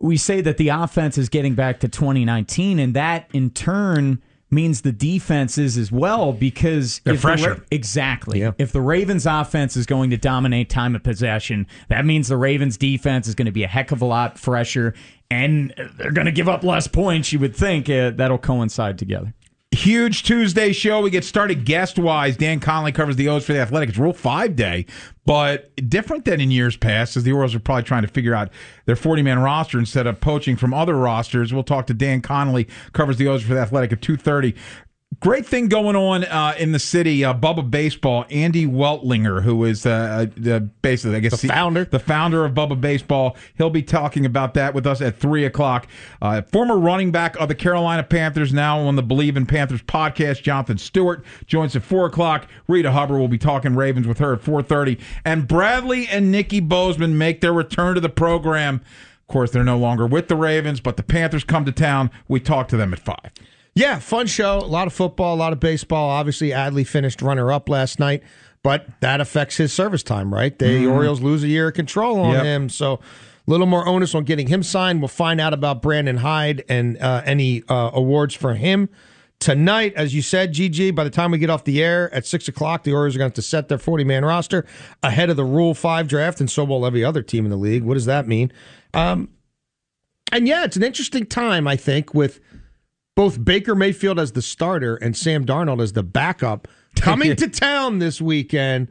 we 0.00 0.16
say 0.16 0.40
that 0.40 0.56
the 0.56 0.70
offense 0.70 1.18
is 1.18 1.28
getting 1.28 1.54
back 1.54 1.80
to 1.80 1.88
2019, 1.88 2.78
and 2.78 2.94
that 2.94 3.28
in 3.32 3.50
turn 3.50 4.20
means 4.50 4.82
the 4.82 4.92
defense 4.92 5.58
is 5.58 5.78
as 5.78 5.92
well 5.92 6.32
because 6.32 7.00
They're 7.04 7.14
fresher. 7.14 7.54
The, 7.54 7.74
exactly. 7.74 8.40
Yeah. 8.40 8.52
If 8.58 8.72
the 8.72 8.80
Ravens 8.80 9.26
offense 9.26 9.76
is 9.76 9.86
going 9.86 10.10
to 10.10 10.16
dominate 10.16 10.68
time 10.68 10.96
of 10.96 11.02
possession, 11.02 11.66
that 11.88 12.04
means 12.04 12.28
the 12.28 12.36
Ravens 12.36 12.76
defense 12.76 13.28
is 13.28 13.34
going 13.36 13.46
to 13.46 13.52
be 13.52 13.62
a 13.62 13.68
heck 13.68 13.92
of 13.92 14.02
a 14.02 14.06
lot 14.06 14.38
fresher 14.38 14.94
and 15.30 15.72
they're 15.96 16.10
going 16.10 16.26
to 16.26 16.32
give 16.32 16.48
up 16.48 16.64
less 16.64 16.88
points, 16.88 17.32
you 17.32 17.38
would 17.38 17.54
think. 17.54 17.88
Uh, 17.88 18.10
that'll 18.10 18.38
coincide 18.38 18.98
together. 18.98 19.32
Huge 19.80 20.24
Tuesday 20.24 20.74
show. 20.74 21.00
We 21.00 21.08
get 21.08 21.24
started 21.24 21.64
guest 21.64 21.98
wise. 21.98 22.36
Dan 22.36 22.60
Connolly 22.60 22.92
covers 22.92 23.16
the 23.16 23.28
O's 23.28 23.46
for 23.46 23.54
the 23.54 23.60
Athletic. 23.60 23.88
It's 23.88 23.96
Rule 23.96 24.12
5 24.12 24.54
day, 24.54 24.84
but 25.24 25.74
different 25.88 26.26
than 26.26 26.38
in 26.38 26.50
years 26.50 26.76
past, 26.76 27.16
as 27.16 27.24
the 27.24 27.32
Orioles 27.32 27.54
are 27.54 27.60
probably 27.60 27.84
trying 27.84 28.02
to 28.02 28.08
figure 28.08 28.34
out 28.34 28.50
their 28.84 28.94
40 28.94 29.22
man 29.22 29.38
roster 29.38 29.78
instead 29.78 30.06
of 30.06 30.20
poaching 30.20 30.54
from 30.54 30.74
other 30.74 30.96
rosters. 30.96 31.54
We'll 31.54 31.62
talk 31.62 31.86
to 31.86 31.94
Dan 31.94 32.20
Connolly, 32.20 32.68
covers 32.92 33.16
the 33.16 33.26
O's 33.28 33.42
for 33.42 33.54
the 33.54 33.60
Athletic 33.60 33.90
at 33.92 34.02
2.30. 34.02 34.54
Great 35.18 35.44
thing 35.44 35.66
going 35.66 35.96
on 35.96 36.24
uh, 36.24 36.54
in 36.56 36.70
the 36.70 36.78
city. 36.78 37.24
Uh, 37.24 37.34
Bubba 37.34 37.68
Baseball, 37.68 38.24
Andy 38.30 38.64
Weltlinger, 38.64 39.42
who 39.42 39.64
is 39.64 39.84
uh, 39.84 40.26
uh, 40.48 40.60
basically, 40.82 41.16
I 41.16 41.20
guess, 41.20 41.40
The 41.42 41.48
founder. 41.48 41.84
the 41.84 41.98
founder 41.98 42.44
of 42.44 42.54
Bubba 42.54 42.80
Baseball. 42.80 43.36
He'll 43.58 43.70
be 43.70 43.82
talking 43.82 44.24
about 44.24 44.54
that 44.54 44.72
with 44.72 44.86
us 44.86 45.02
at 45.02 45.18
three 45.18 45.44
o'clock. 45.44 45.88
Uh, 46.22 46.42
former 46.42 46.78
running 46.78 47.10
back 47.10 47.36
of 47.40 47.48
the 47.48 47.56
Carolina 47.56 48.04
Panthers, 48.04 48.54
now 48.54 48.78
on 48.78 48.94
the 48.94 49.02
Believe 49.02 49.36
in 49.36 49.46
Panthers 49.46 49.82
podcast, 49.82 50.42
Jonathan 50.42 50.78
Stewart 50.78 51.24
joins 51.44 51.74
at 51.74 51.82
four 51.82 52.06
o'clock. 52.06 52.46
Rita 52.68 52.92
Hubbard 52.92 53.18
will 53.18 53.28
be 53.28 53.36
talking 53.36 53.74
Ravens 53.74 54.06
with 54.06 54.18
her 54.20 54.34
at 54.34 54.40
four 54.40 54.62
thirty, 54.62 54.96
and 55.24 55.46
Bradley 55.48 56.06
and 56.06 56.30
Nikki 56.30 56.60
Bozeman 56.60 57.18
make 57.18 57.40
their 57.40 57.52
return 57.52 57.96
to 57.96 58.00
the 58.00 58.08
program. 58.08 58.76
Of 58.76 59.26
course, 59.26 59.50
they're 59.50 59.64
no 59.64 59.76
longer 59.76 60.06
with 60.06 60.28
the 60.28 60.36
Ravens, 60.36 60.80
but 60.80 60.96
the 60.96 61.02
Panthers 61.02 61.42
come 61.44 61.64
to 61.64 61.72
town. 61.72 62.10
We 62.28 62.38
talk 62.40 62.68
to 62.68 62.76
them 62.76 62.92
at 62.92 63.00
five. 63.00 63.32
Yeah, 63.74 63.98
fun 63.98 64.26
show. 64.26 64.58
A 64.58 64.66
lot 64.66 64.86
of 64.86 64.92
football, 64.92 65.34
a 65.34 65.38
lot 65.38 65.52
of 65.52 65.60
baseball. 65.60 66.10
Obviously, 66.10 66.50
Adley 66.50 66.86
finished 66.86 67.22
runner 67.22 67.52
up 67.52 67.68
last 67.68 67.98
night, 68.00 68.22
but 68.62 68.86
that 69.00 69.20
affects 69.20 69.56
his 69.56 69.72
service 69.72 70.02
time, 70.02 70.32
right? 70.34 70.58
The 70.58 70.86
Orioles 70.86 71.20
lose 71.20 71.42
a 71.44 71.48
year 71.48 71.68
of 71.68 71.74
control 71.74 72.18
on 72.20 72.34
Yep. 72.34 72.44
him. 72.44 72.68
So 72.68 72.94
a 72.94 73.00
little 73.50 73.66
more 73.66 73.86
onus 73.86 74.14
on 74.14 74.24
getting 74.24 74.48
him 74.48 74.62
signed. 74.62 75.00
We'll 75.00 75.08
find 75.08 75.40
out 75.40 75.54
about 75.54 75.82
Brandon 75.82 76.18
Hyde 76.18 76.64
and 76.68 76.98
uh, 76.98 77.22
any 77.24 77.62
uh, 77.68 77.90
awards 77.94 78.34
for 78.34 78.54
him. 78.54 78.88
Tonight, 79.38 79.94
as 79.96 80.14
you 80.14 80.20
said, 80.20 80.52
GG, 80.52 80.94
by 80.94 81.02
the 81.02 81.08
time 81.08 81.30
we 81.30 81.38
get 81.38 81.48
off 81.48 81.64
the 81.64 81.82
air 81.82 82.12
at 82.12 82.26
6 82.26 82.48
o'clock, 82.48 82.82
the 82.82 82.92
Orioles 82.92 83.14
are 83.16 83.18
going 83.20 83.30
to 83.30 83.32
have 83.32 83.42
to 83.42 83.48
set 83.48 83.68
their 83.68 83.78
40 83.78 84.04
man 84.04 84.22
roster 84.24 84.66
ahead 85.02 85.30
of 85.30 85.36
the 85.38 85.44
Rule 85.44 85.72
5 85.72 86.08
draft, 86.08 86.40
and 86.40 86.50
so 86.50 86.62
will 86.64 86.84
every 86.84 87.02
other 87.02 87.22
team 87.22 87.46
in 87.46 87.50
the 87.50 87.56
league. 87.56 87.82
What 87.82 87.94
does 87.94 88.04
that 88.04 88.28
mean? 88.28 88.52
Um, 88.92 89.30
and 90.30 90.46
yeah, 90.46 90.64
it's 90.64 90.76
an 90.76 90.82
interesting 90.82 91.24
time, 91.24 91.66
I 91.66 91.76
think, 91.76 92.12
with 92.12 92.38
both 93.20 93.44
Baker 93.44 93.74
Mayfield 93.74 94.18
as 94.18 94.32
the 94.32 94.40
starter 94.40 94.96
and 94.96 95.14
Sam 95.14 95.44
Darnold 95.44 95.82
as 95.82 95.92
the 95.92 96.02
backup 96.02 96.66
coming 96.96 97.36
to 97.36 97.48
town 97.48 97.98
this 97.98 98.18
weekend. 98.18 98.88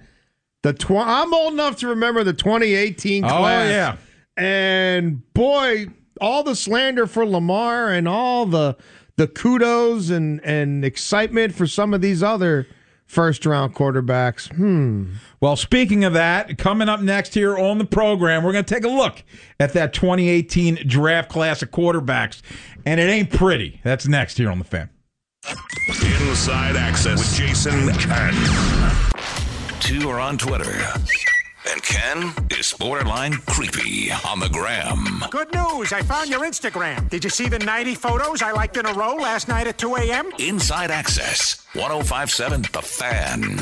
The 0.61 0.71
tw- 0.71 0.91
I'm 0.91 1.33
old 1.33 1.53
enough 1.53 1.77
to 1.77 1.87
remember 1.87 2.23
the 2.23 2.33
2018 2.33 3.23
class. 3.23 3.33
Oh 3.33 3.69
yeah, 3.71 3.97
And 4.37 5.33
boy, 5.33 5.87
all 6.21 6.43
the 6.43 6.55
slander 6.55 7.07
for 7.07 7.25
Lamar 7.25 7.91
and 7.91 8.07
all 8.07 8.45
the 8.45 8.77
the 9.15 9.25
kudos 9.27 10.11
and 10.11 10.39
and 10.45 10.85
excitement 10.85 11.55
for 11.55 11.65
some 11.65 11.95
of 11.95 12.01
these 12.01 12.21
other 12.21 12.67
first 13.09 13.45
round 13.45 13.75
quarterbacks. 13.75 14.53
Hmm. 14.55 15.15
Well, 15.41 15.55
speaking 15.55 16.05
of 16.05 16.13
that, 16.13 16.57
coming 16.57 16.87
up 16.87 17.01
next 17.01 17.33
here 17.33 17.57
on 17.57 17.79
the 17.79 17.85
program, 17.85 18.43
we're 18.43 18.53
going 18.53 18.63
to 18.63 18.73
take 18.73 18.85
a 18.85 18.89
look 18.89 19.23
at 19.59 19.73
that 19.73 19.93
2018 19.93 20.87
draft 20.87 21.29
class 21.29 21.61
of 21.61 21.71
quarterbacks, 21.71 22.41
and 22.85 22.99
it 22.99 23.09
ain't 23.09 23.31
pretty. 23.31 23.81
That's 23.83 24.07
next 24.07 24.37
here 24.37 24.51
on 24.51 24.59
the 24.59 24.65
fan. 24.65 24.89
Inside 26.29 26.75
Access 26.75 27.19
with 27.19 27.33
Jason 27.33 27.89
Ken. 27.93 28.33
Two 29.79 30.09
are 30.09 30.19
on 30.19 30.37
Twitter. 30.37 30.71
And 31.71 31.83
Ken 31.83 32.33
is 32.49 32.73
borderline 32.73 33.33
creepy 33.33 34.11
on 34.27 34.39
the 34.39 34.49
gram. 34.49 35.23
Good 35.29 35.53
news. 35.53 35.93
I 35.93 36.01
found 36.01 36.29
your 36.29 36.39
Instagram. 36.39 37.07
Did 37.09 37.23
you 37.23 37.29
see 37.29 37.47
the 37.47 37.59
90 37.59 37.93
photos 37.93 38.41
I 38.41 38.51
liked 38.51 38.77
in 38.77 38.87
a 38.87 38.93
row 38.93 39.15
last 39.15 39.47
night 39.47 39.67
at 39.67 39.77
2 39.77 39.95
a.m.? 39.97 40.31
Inside 40.39 40.89
Access, 40.89 41.63
1057 41.73 42.63
The 42.73 42.81
Fan. 42.81 43.59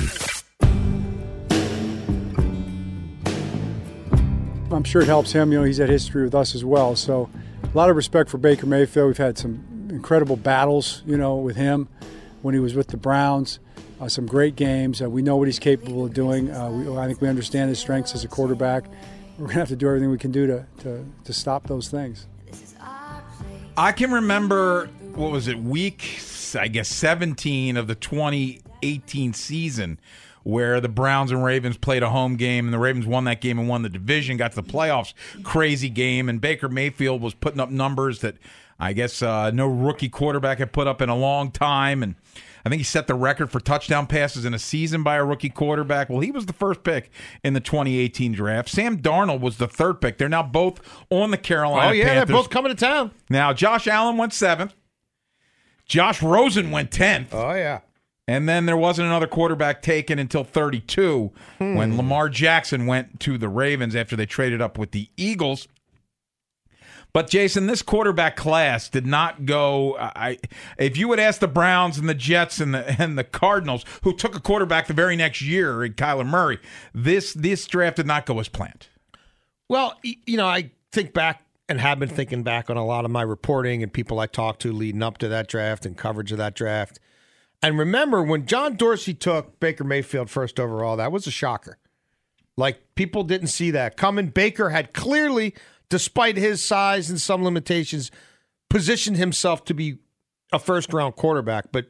I'm 4.72 4.84
sure 4.86 5.02
it 5.02 5.08
helps 5.08 5.34
him. 5.34 5.52
You 5.52 5.60
know, 5.60 5.66
he's 5.66 5.78
had 5.78 5.90
history 5.90 6.24
with 6.24 6.36
us 6.36 6.56
as 6.56 6.64
well. 6.64 6.96
So, 6.96 7.30
a 7.62 7.78
lot 7.78 7.90
of 7.90 7.98
respect 7.98 8.30
for 8.30 8.38
Baker 8.38 8.68
Mayfield. 8.68 9.08
We've 9.08 9.18
had 9.18 9.38
some 9.38 9.88
incredible 9.90 10.38
battles, 10.38 11.04
you 11.06 11.18
know, 11.18 11.36
with 11.36 11.58
him 11.58 11.90
when 12.42 12.54
he 12.54 12.60
was 12.62 12.74
with 12.74 12.88
the 12.88 12.98
Browns. 12.98 13.60
Uh, 14.00 14.08
some 14.08 14.26
great 14.28 14.56
games. 14.56 15.02
Uh, 15.02 15.10
we 15.10 15.22
know 15.22 15.38
what 15.38 15.48
he's 15.48 15.60
capable 15.60 16.06
of 16.06 16.14
doing. 16.14 16.52
Uh, 16.52 16.70
we, 16.70 16.98
I 16.98 17.08
think 17.08 17.20
we 17.20 17.28
understand 17.28 17.70
his 17.70 17.80
strengths 17.80 18.14
as 18.14 18.24
a 18.24 18.28
quarterback. 18.28 18.86
We're 19.38 19.46
going 19.46 19.56
to 19.56 19.60
have 19.60 19.70
to 19.70 19.76
do 19.76 19.88
everything 19.88 20.12
we 20.12 20.18
can 20.18 20.32
do 20.32 20.46
to, 20.48 20.66
to, 20.80 21.06
to 21.24 21.34
stop 21.34 21.68
those 21.68 21.90
things. 21.90 22.28
I 23.76 23.92
can 23.92 24.12
remember 24.12 24.88
what 25.14 25.32
was 25.32 25.48
it, 25.48 25.60
week 25.60 26.20
I 26.56 26.68
guess 26.68 26.88
17 26.90 27.78
of 27.78 27.88
the 27.88 27.96
2018 27.96 29.34
season 29.34 30.00
where 30.44 30.80
the 30.80 30.90
Browns 30.90 31.32
and 31.32 31.44
Ravens 31.44 31.78
played 31.78 32.04
a 32.04 32.10
home 32.10 32.38
game 32.38 32.66
and 32.66 32.74
the 32.74 32.80
Ravens 32.80 33.06
won 33.06 33.26
that 33.26 33.42
game 33.42 33.60
and 33.60 33.68
won 33.68 33.82
the 33.82 33.90
division, 33.90 34.38
got 34.38 34.54
to 34.54 34.62
the 34.62 34.64
playoffs. 34.64 35.14
Crazy 35.44 35.90
game 35.90 36.30
and 36.30 36.40
Baker 36.40 36.70
Mayfield 36.70 37.22
was 37.22 37.34
putting 37.34 37.60
up 37.60 37.70
numbers 37.70 38.22
that 38.22 38.36
I 38.80 38.94
guess 38.94 39.22
uh, 39.22 39.52
no 39.52 39.68
rookie 39.68 40.10
quarterback 40.10 40.60
had 40.60 40.72
put 40.72 40.88
up 40.88 41.02
in 41.02 41.10
a 41.10 41.16
long 41.16 41.52
time 41.52 42.02
and 42.02 42.16
I 42.68 42.70
think 42.70 42.82
he 42.82 42.84
set 42.84 43.08
the 43.08 43.16
record 43.16 43.50
for 43.50 43.60
touchdown 43.60 44.08
passes 44.08 44.44
in 44.46 44.54
a 44.54 44.60
season 44.60 45.02
by 45.02 45.16
a 45.16 45.24
rookie 45.24 45.50
quarterback. 45.50 46.10
Well, 46.10 46.20
he 46.20 46.32
was 46.32 46.46
the 46.48 46.54
first 46.54 46.84
pick 46.84 47.10
in 47.44 47.54
the 47.54 47.60
2018 47.62 48.34
draft. 48.34 48.68
Sam 48.70 48.98
Darnold 49.00 49.40
was 49.40 49.56
the 49.58 49.68
third 49.68 50.02
pick. 50.02 50.18
They're 50.18 50.28
now 50.28 50.44
both 50.44 50.82
on 51.10 51.32
the 51.32 51.38
Carolina 51.38 51.88
Oh 51.90 51.92
yeah, 51.92 52.04
Panthers. 52.06 52.28
they're 52.28 52.36
both 52.38 52.50
coming 52.50 52.70
to 52.70 52.76
town. 52.76 53.12
Now, 53.30 53.54
Josh 53.54 53.88
Allen 53.88 54.18
went 54.18 54.34
seventh. 54.34 54.74
Josh 55.88 56.22
Rosen 56.22 56.72
went 56.72 56.92
10th. 56.92 57.28
Oh 57.32 57.54
yeah. 57.54 57.80
And 58.28 58.50
then 58.50 58.66
there 58.66 58.76
wasn't 58.76 59.08
another 59.08 59.28
quarterback 59.28 59.82
taken 59.82 60.20
until 60.20 60.44
32 60.44 61.32
Hmm. 61.60 61.76
when 61.76 61.96
Lamar 61.96 62.28
Jackson 62.28 62.86
went 62.86 63.22
to 63.22 63.38
the 63.38 63.48
Ravens 63.48 63.96
after 63.96 64.18
they 64.18 64.26
traded 64.26 64.62
up 64.62 64.78
with 64.78 64.92
the 64.92 65.10
Eagles. 65.16 65.70
But 67.18 67.32
Jason, 67.32 67.66
this 67.66 67.82
quarterback 67.82 68.36
class 68.36 68.90
did 68.90 69.08
not 69.08 69.48
go. 69.48 69.98
I 69.98 70.38
if 70.78 70.98
you 70.98 71.08
would 71.08 71.20
ask 71.20 71.40
the 71.40 71.48
Browns 71.48 71.98
and 71.98 72.08
the 72.08 72.14
Jets 72.14 72.60
and 72.60 72.76
the 72.76 73.02
and 73.02 73.18
the 73.18 73.24
Cardinals, 73.24 73.84
who 74.04 74.16
took 74.16 74.36
a 74.36 74.40
quarterback 74.40 74.86
the 74.86 74.94
very 74.94 75.16
next 75.16 75.42
year, 75.42 75.84
in 75.84 75.96
Kyler 75.96 76.28
Murray, 76.28 76.60
this 76.94 77.34
this 77.34 77.66
draft 77.66 77.96
did 77.96 78.06
not 78.06 78.28
go 78.28 78.40
as 78.40 78.50
planned. 78.50 78.86
Well, 79.68 79.98
you 80.04 80.38
know, 80.38 80.46
I 80.46 80.70
think 80.92 81.14
back 81.14 81.42
and 81.68 81.82
have 81.82 81.98
been 81.98 82.08
thinking 82.08 82.44
back 82.44 82.70
on 82.70 82.78
a 82.78 82.86
lot 82.86 83.04
of 83.04 83.10
my 83.10 83.24
reporting 83.24 83.82
and 83.82 83.92
people 83.92 84.20
I 84.20 84.28
talked 84.28 84.62
to 84.62 84.72
leading 84.72 85.02
up 85.02 85.18
to 85.18 85.28
that 85.28 85.48
draft 85.48 85.88
and 85.88 85.98
coverage 85.98 86.32
of 86.32 86.38
that 86.38 86.54
draft. 86.54 87.00
And 87.64 87.80
remember 87.80 88.22
when 88.22 88.46
John 88.46 88.76
Dorsey 88.76 89.16
took 89.16 89.60
Baker 89.60 89.84
Mayfield 89.84 90.30
first 90.30 90.60
overall, 90.60 90.96
that 90.98 91.12
was 91.12 91.26
a 91.26 91.32
shocker. 91.32 91.80
Like 92.58 92.96
people 92.96 93.24
didn't 93.24 93.48
see 93.48 93.72
that 93.72 93.98
coming. 93.98 94.28
Baker 94.28 94.70
had 94.70 94.94
clearly, 94.94 95.56
despite 95.90 96.38
his 96.38 96.64
size 96.64 97.10
and 97.10 97.20
some 97.20 97.44
limitations, 97.44 98.12
positioned 98.70 99.18
himself 99.18 99.64
to 99.66 99.74
be 99.74 99.98
a 100.52 100.60
first 100.60 100.94
round 100.94 101.16
quarterback. 101.16 101.72
But 101.72 101.88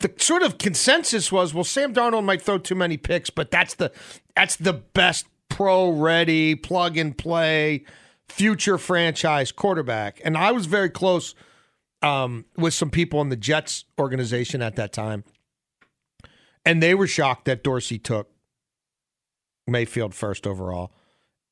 the 0.00 0.12
sort 0.18 0.42
of 0.42 0.58
consensus 0.58 1.32
was, 1.32 1.54
well, 1.54 1.64
Sam 1.64 1.94
Darnold 1.94 2.24
might 2.24 2.42
throw 2.42 2.58
too 2.58 2.74
many 2.74 2.96
picks, 2.96 3.30
but 3.30 3.50
that's 3.50 3.74
the 3.74 3.92
that's 4.34 4.56
the 4.56 4.72
best 4.72 5.26
pro 5.48 5.90
ready, 5.90 6.54
plug 6.54 6.96
and 6.96 7.16
play, 7.16 7.84
future 8.28 8.78
franchise 8.78 9.52
quarterback. 9.52 10.20
And 10.24 10.36
I 10.36 10.52
was 10.52 10.66
very 10.66 10.90
close 10.90 11.34
um, 12.02 12.44
with 12.56 12.74
some 12.74 12.90
people 12.90 13.20
in 13.22 13.30
the 13.30 13.36
Jets 13.36 13.84
organization 13.98 14.60
at 14.60 14.76
that 14.76 14.92
time, 14.92 15.24
and 16.64 16.82
they 16.82 16.94
were 16.94 17.06
shocked 17.06 17.46
that 17.46 17.64
Dorsey 17.64 17.98
took 17.98 18.30
Mayfield 19.66 20.14
first 20.14 20.46
overall. 20.46 20.92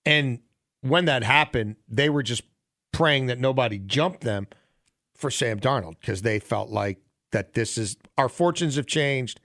And 0.05 0.41
when 0.85 1.07
that 1.07 1.25
happened, 1.25 1.77
they 1.89 2.11
were 2.11 2.23
just 2.23 2.43
praying 2.93 3.27
that 3.27 3.41
nobody 3.41 3.79
jumped 3.79 4.21
them 4.21 4.47
for 5.15 5.31
Sam 5.31 5.59
Darnold 5.59 5.99
because 6.01 6.23
they 6.23 6.39
felt 6.39 6.69
like 6.69 6.99
that 7.33 7.55
this 7.55 7.79
is 7.79 7.97
our 8.19 8.29
fortunes 8.29 8.77
have 8.77 8.87
changed. 8.87 9.41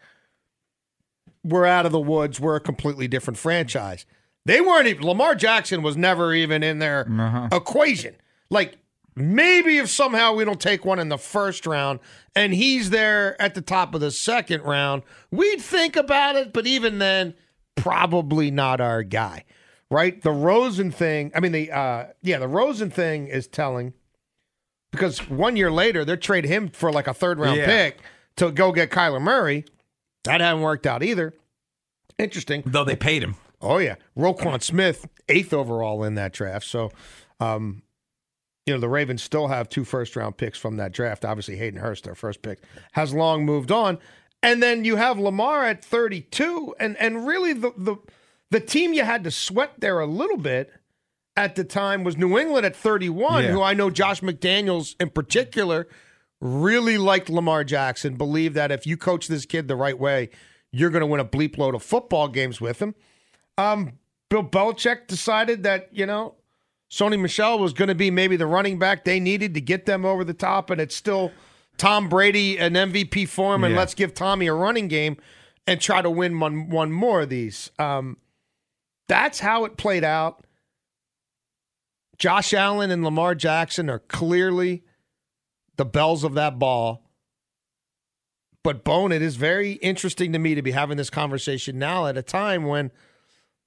We're 1.43 1.65
out 1.65 1.85
of 1.85 1.93
the 1.93 1.99
woods. 1.99 2.39
We're 2.39 2.57
a 2.57 2.61
completely 2.61 3.07
different 3.07 3.37
franchise. 3.37 4.05
They 4.45 4.59
weren't 4.59 4.87
even, 4.87 5.05
Lamar 5.05 5.33
Jackson 5.33 5.81
was 5.81 5.95
never 5.95 6.33
even 6.33 6.61
in 6.61 6.79
their 6.79 7.07
uh-huh. 7.09 7.49
equation. 7.53 8.15
Like, 8.49 8.77
maybe 9.15 9.77
if 9.77 9.89
somehow 9.89 10.33
we 10.33 10.43
don't 10.43 10.59
take 10.59 10.83
one 10.83 10.99
in 10.99 11.07
the 11.07 11.17
first 11.17 11.65
round 11.65 11.99
and 12.35 12.53
he's 12.53 12.89
there 12.89 13.41
at 13.41 13.55
the 13.55 13.61
top 13.61 13.95
of 13.95 14.01
the 14.01 14.11
second 14.11 14.63
round, 14.63 15.03
we'd 15.31 15.61
think 15.61 15.95
about 15.95 16.35
it. 16.35 16.51
But 16.51 16.67
even 16.67 16.99
then, 16.99 17.33
probably 17.75 18.51
not 18.51 18.81
our 18.81 19.03
guy, 19.03 19.45
right? 19.89 20.21
The 20.21 20.31
Rosen 20.31 20.91
thing, 20.91 21.31
I 21.35 21.39
mean, 21.39 21.51
the, 21.51 21.71
uh, 21.71 22.05
yeah, 22.21 22.39
the 22.39 22.47
Rosen 22.47 22.89
thing 22.89 23.27
is 23.27 23.47
telling 23.47 23.93
because 24.91 25.29
one 25.29 25.55
year 25.55 25.71
later, 25.71 26.03
they're 26.05 26.17
trading 26.17 26.51
him 26.51 26.69
for 26.69 26.91
like 26.91 27.07
a 27.07 27.13
third 27.13 27.39
round 27.39 27.57
Yeah. 27.57 27.65
pick 27.65 27.99
to 28.37 28.51
go 28.51 28.71
get 28.71 28.89
Kyler 28.89 29.21
Murray. 29.21 29.65
That 30.23 30.41
hadn't 30.41 30.61
worked 30.61 30.85
out 30.87 31.03
either. 31.03 31.33
Interesting. 32.17 32.63
Though 32.65 32.83
they 32.83 32.95
paid 32.95 33.23
him. 33.23 33.35
Oh 33.61 33.77
yeah, 33.77 33.95
Roquan 34.17 34.61
Smith, 34.63 35.05
eighth 35.27 35.53
overall 35.53 36.03
in 36.03 36.15
that 36.15 36.31
draft. 36.33 36.65
So, 36.65 36.91
um, 37.39 37.81
you 38.65 38.73
know, 38.73 38.79
the 38.79 38.87
Ravens 38.89 39.21
still 39.23 39.47
have 39.47 39.67
two 39.69 39.83
first 39.83 40.15
round 40.15 40.37
picks 40.37 40.57
from 40.57 40.77
that 40.77 40.91
draft. 40.91 41.25
Obviously, 41.25 41.57
Hayden 41.57 41.79
Hurst, 41.79 42.03
their 42.05 42.15
first 42.15 42.41
pick, 42.41 42.59
has 42.93 43.13
long 43.13 43.45
moved 43.45 43.71
on, 43.71 43.97
and 44.43 44.61
then 44.63 44.85
you 44.85 44.95
have 44.95 45.19
Lamar 45.19 45.65
at 45.65 45.83
thirty 45.83 46.21
two, 46.21 46.73
and 46.79 46.95
and 46.97 47.27
really 47.27 47.51
the 47.53 47.73
the 47.77 47.95
the 48.51 48.59
team 48.59 48.93
you 48.93 49.03
had 49.03 49.23
to 49.23 49.31
sweat 49.31 49.73
there 49.79 49.99
a 49.99 50.05
little 50.07 50.37
bit 50.37 50.71
at 51.35 51.55
the 51.55 51.63
time 51.63 52.03
was 52.03 52.17
New 52.17 52.37
England 52.37 52.65
at 52.65 52.75
thirty 52.75 53.09
one, 53.09 53.43
Yeah. 53.43 53.51
who 53.51 53.61
I 53.61 53.73
know 53.73 53.89
Josh 53.89 54.21
McDaniels 54.21 54.95
in 54.99 55.09
particular 55.09 55.87
really 56.41 56.97
liked 56.97 57.29
Lamar 57.29 57.63
Jackson, 57.63 58.15
believed 58.15 58.55
that 58.55 58.71
if 58.71 58.87
you 58.87 58.95
coach 58.97 59.27
this 59.27 59.45
kid 59.45 59.67
the 59.67 59.75
right 59.75 59.97
way, 59.97 60.29
you're 60.71 60.89
going 60.89 61.01
to 61.01 61.05
win 61.07 61.19
a 61.19 61.25
bleep 61.25 61.57
load 61.57 61.75
of 61.75 61.83
football 61.83 62.27
games 62.29 62.61
with 62.61 62.81
him. 62.81 62.95
Um, 63.57 63.93
Bill 64.29 64.43
Belichick 64.43 65.07
decided 65.07 65.63
that, 65.63 65.89
you 65.91 66.05
know, 66.05 66.35
Sony 66.89 67.19
Michel 67.19 67.59
was 67.59 67.73
going 67.73 67.89
to 67.89 67.95
be 67.95 68.09
maybe 68.09 68.35
the 68.37 68.45
running 68.45 68.79
back 68.79 69.03
they 69.03 69.19
needed 69.19 69.53
to 69.55 69.61
get 69.61 69.85
them 69.85 70.05
over 70.05 70.23
the 70.23 70.33
top, 70.33 70.69
and 70.69 70.79
it's 70.79 70.95
still 70.95 71.31
Tom 71.77 72.07
Brady 72.09 72.57
an 72.57 72.73
MVP 72.73 73.27
form, 73.27 73.63
and 73.63 73.73
Yeah. 73.73 73.79
let's 73.79 73.93
give 73.93 74.13
Tommy 74.13 74.47
a 74.47 74.53
running 74.53 74.87
game 74.87 75.17
and 75.67 75.79
try 75.81 76.01
to 76.01 76.09
win 76.09 76.39
one 76.39 76.69
one 76.69 76.91
more 76.91 77.21
of 77.21 77.29
these. 77.29 77.69
Um, 77.79 78.17
that's 79.09 79.39
how 79.39 79.65
it 79.65 79.75
played 79.75 80.05
out. 80.05 80.45
Josh 82.17 82.53
Allen 82.53 82.91
and 82.91 83.03
Lamar 83.03 83.35
Jackson 83.35 83.89
are 83.89 83.99
clearly 83.99 84.83
the 85.77 85.85
bells 85.85 86.23
of 86.23 86.35
that 86.35 86.59
ball. 86.59 87.09
But 88.63 88.83
Bone, 88.83 89.11
it 89.11 89.21
is 89.21 89.35
very 89.37 89.73
interesting 89.73 90.33
to 90.33 90.39
me 90.39 90.53
to 90.53 90.61
be 90.61 90.71
having 90.71 90.97
this 90.97 91.09
conversation 91.09 91.79
now 91.79 92.05
at 92.05 92.17
a 92.17 92.21
time 92.21 92.65
when 92.65 92.91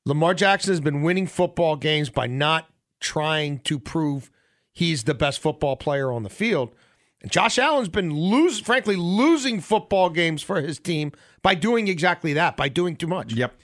Lamar 0.05 0.35
Jackson 0.35 0.71
has 0.71 0.81
been 0.81 1.03
winning 1.03 1.27
football 1.27 1.77
games 1.77 2.11
by 2.11 2.27
not 2.27 2.69
trying 3.01 3.59
to 3.61 3.79
prove 3.79 4.31
he's 4.71 5.05
the 5.05 5.15
best 5.15 5.41
football 5.41 5.77
player 5.77 6.13
on 6.13 6.23
the 6.23 6.31
field. 6.31 6.75
And 7.23 7.31
Josh 7.31 7.59
Allen's 7.59 7.89
been 7.89 8.13
lose, 8.13 8.61
frankly, 8.61 8.97
losing 8.97 9.61
football 9.61 10.11
games 10.11 10.43
for 10.43 10.61
his 10.61 10.79
team 10.79 11.13
by 11.41 11.55
doing 11.55 11.89
exactly 11.89 12.35
that, 12.35 12.57
by 12.57 12.69
doing 12.69 12.97
too 12.97 13.07
much. 13.07 13.33
Yep. 13.33 13.55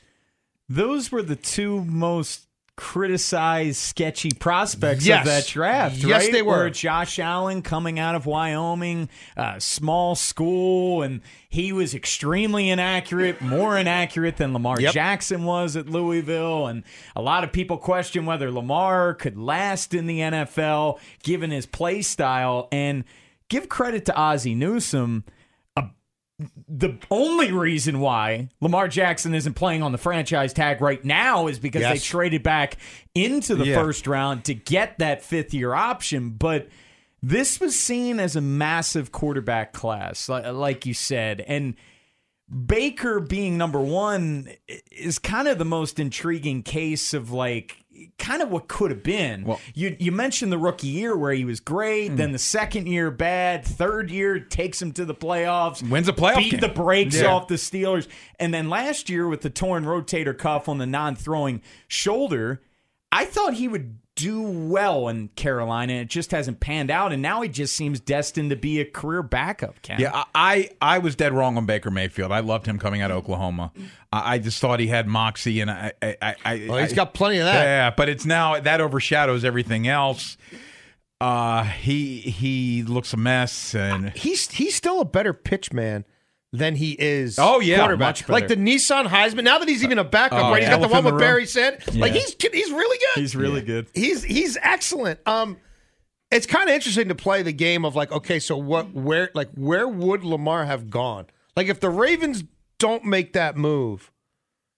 Those 0.69 1.11
were 1.11 1.23
the 1.23 1.37
two 1.37 1.85
most 1.85 2.45
criticized, 2.77 3.77
sketchy 3.77 4.31
prospects 4.31 5.05
Yes. 5.05 5.21
of 5.21 5.27
that 5.27 5.47
draft. 5.47 5.97
Yes, 5.97 6.23
right? 6.25 6.33
they 6.33 6.43
were. 6.43 6.71
Josh 6.71 7.19
Allen 7.19 7.61
coming 7.61 7.99
out 7.99 8.15
of 8.15 8.25
Wyoming, 8.25 9.09
uh, 9.37 9.59
small 9.59 10.15
school, 10.15 11.03
and 11.03 11.21
he 11.49 11.73
was 11.73 11.93
extremely 11.95 12.71
inaccurate, 12.71 13.41
more 13.41 13.77
inaccurate 13.77 14.37
than 14.37 14.53
Lamar 14.53 14.81
Yep. 14.81 14.93
Jackson 14.95 15.45
was 15.45 15.75
at 15.77 15.89
Louisville. 15.89 16.67
And 16.69 16.85
a 17.17 17.23
lot 17.23 17.43
of 17.45 17.51
people 17.53 17.79
question 17.79 18.27
whether 18.27 18.51
Lamar 18.51 19.13
could 19.15 19.37
last 19.37 19.93
in 19.93 20.07
the 20.07 20.21
NFL 20.21 21.01
given 21.25 21.51
his 21.51 21.67
play 21.67 22.01
style. 22.03 22.69
And 22.71 23.03
give 23.49 23.69
credit 23.69 24.05
to 24.07 24.15
Ozzie 24.17 24.55
Newsome 24.55 25.25
the 26.69 26.97
only 27.11 27.51
reason 27.51 27.99
why 28.01 28.49
Lamar 28.61 28.87
Jackson 28.87 29.35
isn't 29.35 29.55
playing 29.55 29.83
on 29.83 29.91
the 29.93 29.99
franchise 29.99 30.53
tag 30.53 30.81
right 30.81 31.05
now 31.05 31.49
is 31.49 31.59
because 31.59 31.83
they 31.83 31.99
traded 31.99 32.43
back 32.45 32.77
into 33.15 33.57
the 33.57 33.67
Yeah. 33.67 33.75
first 33.75 34.07
round 34.07 34.45
to 34.45 34.55
get 34.55 34.99
that 34.99 35.23
fifth 35.25 35.53
year 35.53 35.75
option. 35.75 36.31
But 36.31 36.69
this 37.21 37.59
was 37.59 37.79
seen 37.79 38.21
as 38.21 38.37
a 38.37 38.41
massive 38.41 39.11
quarterback 39.11 39.73
class, 39.73 40.29
like 40.29 40.87
you 40.87 40.95
said. 40.95 41.41
And 41.41 41.75
Baker 42.67 43.19
being 43.21 43.59
number 43.59 43.81
one 43.81 44.49
is 44.93 45.19
kind 45.19 45.49
of 45.49 45.59
the 45.59 45.65
most 45.65 45.99
intriguing 45.99 46.63
case 46.63 47.13
of 47.15 47.33
like 47.33 47.85
kind 48.19 48.43
of 48.43 48.51
what 48.51 48.69
could 48.69 48.91
have 48.91 49.03
been. 49.03 49.45
Well- 49.45 49.61
you 49.75 49.97
you 49.99 50.13
mentioned 50.13 50.53
the 50.53 50.59
rookie 50.59 50.89
year 50.89 51.17
where 51.17 51.33
he 51.33 51.45
was 51.45 51.61
great, 51.61 52.17
then 52.17 52.29
hmm. 52.29 52.33
the 52.33 52.39
second 52.39 52.87
year 52.87 53.11
bad, 53.11 53.65
third 53.65 54.11
year 54.11 54.39
takes 54.41 54.81
him 54.81 54.93
to 54.93 55.05
the 55.05 55.15
playoffs, 55.15 55.89
Wins 55.89 56.09
a 56.09 56.13
playoff 56.13 56.37
beat 56.39 56.51
game. 56.53 56.61
the 56.61 56.69
brakes 56.69 57.21
Yeah. 57.21 57.33
off 57.33 57.49
the 57.49 57.55
Steelers, 57.55 58.09
and 58.39 58.53
then 58.53 58.69
last 58.69 59.09
year 59.09 59.27
with 59.29 59.43
the 59.43 59.51
torn 59.51 59.85
rotator 59.85 60.37
cuff 60.37 60.69
on 60.69 60.79
the 60.79 60.87
non-throwing 60.87 61.63
shoulder, 61.87 62.63
I 63.11 63.25
thought 63.25 63.55
he 63.55 63.69
would 63.69 63.99
do 64.19 64.43
well 64.43 65.09
in 65.09 65.29
Carolina. 65.29 65.93
It 65.95 66.09
just 66.09 66.33
hasn't 66.33 66.59
panned 66.61 66.91
out, 66.91 67.13
and 67.13 67.23
now 67.23 67.41
he 67.43 67.49
just 67.49 67.77
seems 67.77 68.01
destined 68.01 68.51
to 68.51 68.57
be 68.57 68.81
a 68.81 68.85
career 68.85 69.23
backup. 69.23 69.81
Ken. 69.83 70.01
Yeah, 70.01 70.11
I, 70.35 70.71
I 70.81 70.97
I 70.97 70.99
was 70.99 71.15
dead 71.17 71.33
wrong 71.33 71.57
on 71.57 71.65
Baker 71.67 71.91
Mayfield. 71.91 72.33
I 72.33 72.41
loved 72.41 72.67
him 72.67 72.79
coming 72.79 73.01
out 73.01 73.11
of 73.11 73.17
Oklahoma. 73.19 73.73
I, 74.13 74.35
I 74.35 74.39
just 74.39 74.61
thought 74.61 74.81
he 74.81 74.89
had 74.89 75.07
moxie, 75.07 75.61
and 75.61 75.71
I 75.71 75.93
I, 76.03 76.17
I, 76.21 76.37
I 76.45 76.67
Well, 76.69 76.79
he's 76.79 76.93
I- 76.93 76.97
got 76.97 77.15
plenty 77.15 77.39
of 77.39 77.45
that. 77.45 77.63
Yeah, 77.63 77.91
but 77.97 78.09
it's 78.09 78.27
now 78.27 78.59
that 78.59 78.81
overshadows 78.81 79.45
everything 79.45 79.87
else. 79.87 80.37
Uh, 81.21 81.65
he 81.65 82.19
he 82.21 82.83
looks 82.85 83.13
a 83.13 83.17
mess, 83.17 83.75
and 83.75 84.11
He's 84.11 84.51
he's 84.51 84.75
still 84.75 85.01
a 85.01 85.05
better 85.05 85.33
pitch 85.33 85.73
man 85.73 86.05
than 86.53 86.75
he 86.75 86.93
is. 86.93 87.39
Oh, 87.39 87.61
yeah, 87.61 87.79
quarterback. 87.79 88.09
much 88.09 88.21
better. 88.23 88.33
Like 88.33 88.49
the 88.49 88.57
Nissan 88.57 89.07
Heisman. 89.07 89.45
Now 89.45 89.59
that 89.59 89.69
he's 89.69 89.85
even 89.85 89.99
a 89.99 90.05
backup, 90.05 90.45
Oh, 90.47 90.51
right? 90.51 90.61
He's 90.63 90.69
got 90.71 90.81
the 90.81 90.89
one 90.89 90.99
in 91.01 91.05
the 91.05 91.13
with. 91.13 91.21
Barry 91.21 91.47
said. 91.47 91.83
Like 91.95 92.13
he's 92.13 92.35
he's 92.41 92.71
really 92.71 92.99
good. 92.99 93.21
he's 93.21 93.37
really 93.37 93.61
good. 93.63 93.89
he's 93.95 94.23
he's 94.23 94.57
excellent. 94.63 95.21
Um, 95.27 95.59
it's 96.31 96.47
kind 96.47 96.69
of 96.69 96.75
interesting 96.75 97.09
to 97.09 97.15
play 97.15 97.43
the 97.43 97.53
game 97.53 97.85
of 97.85 97.97
like, 97.97 98.13
okay, 98.13 98.39
so 98.39 98.57
what, 98.57 98.93
where, 98.93 99.31
like, 99.35 99.49
where 99.55 99.89
would 99.89 100.25
Lamar 100.25 100.67
have 100.67 100.91
gone? 100.91 101.27
Like, 101.57 101.69
if 101.69 101.81
the 101.81 101.89
Ravens 101.91 102.45
don't 102.79 103.05
make 103.05 103.33
that 103.33 103.57
move, 103.57 104.11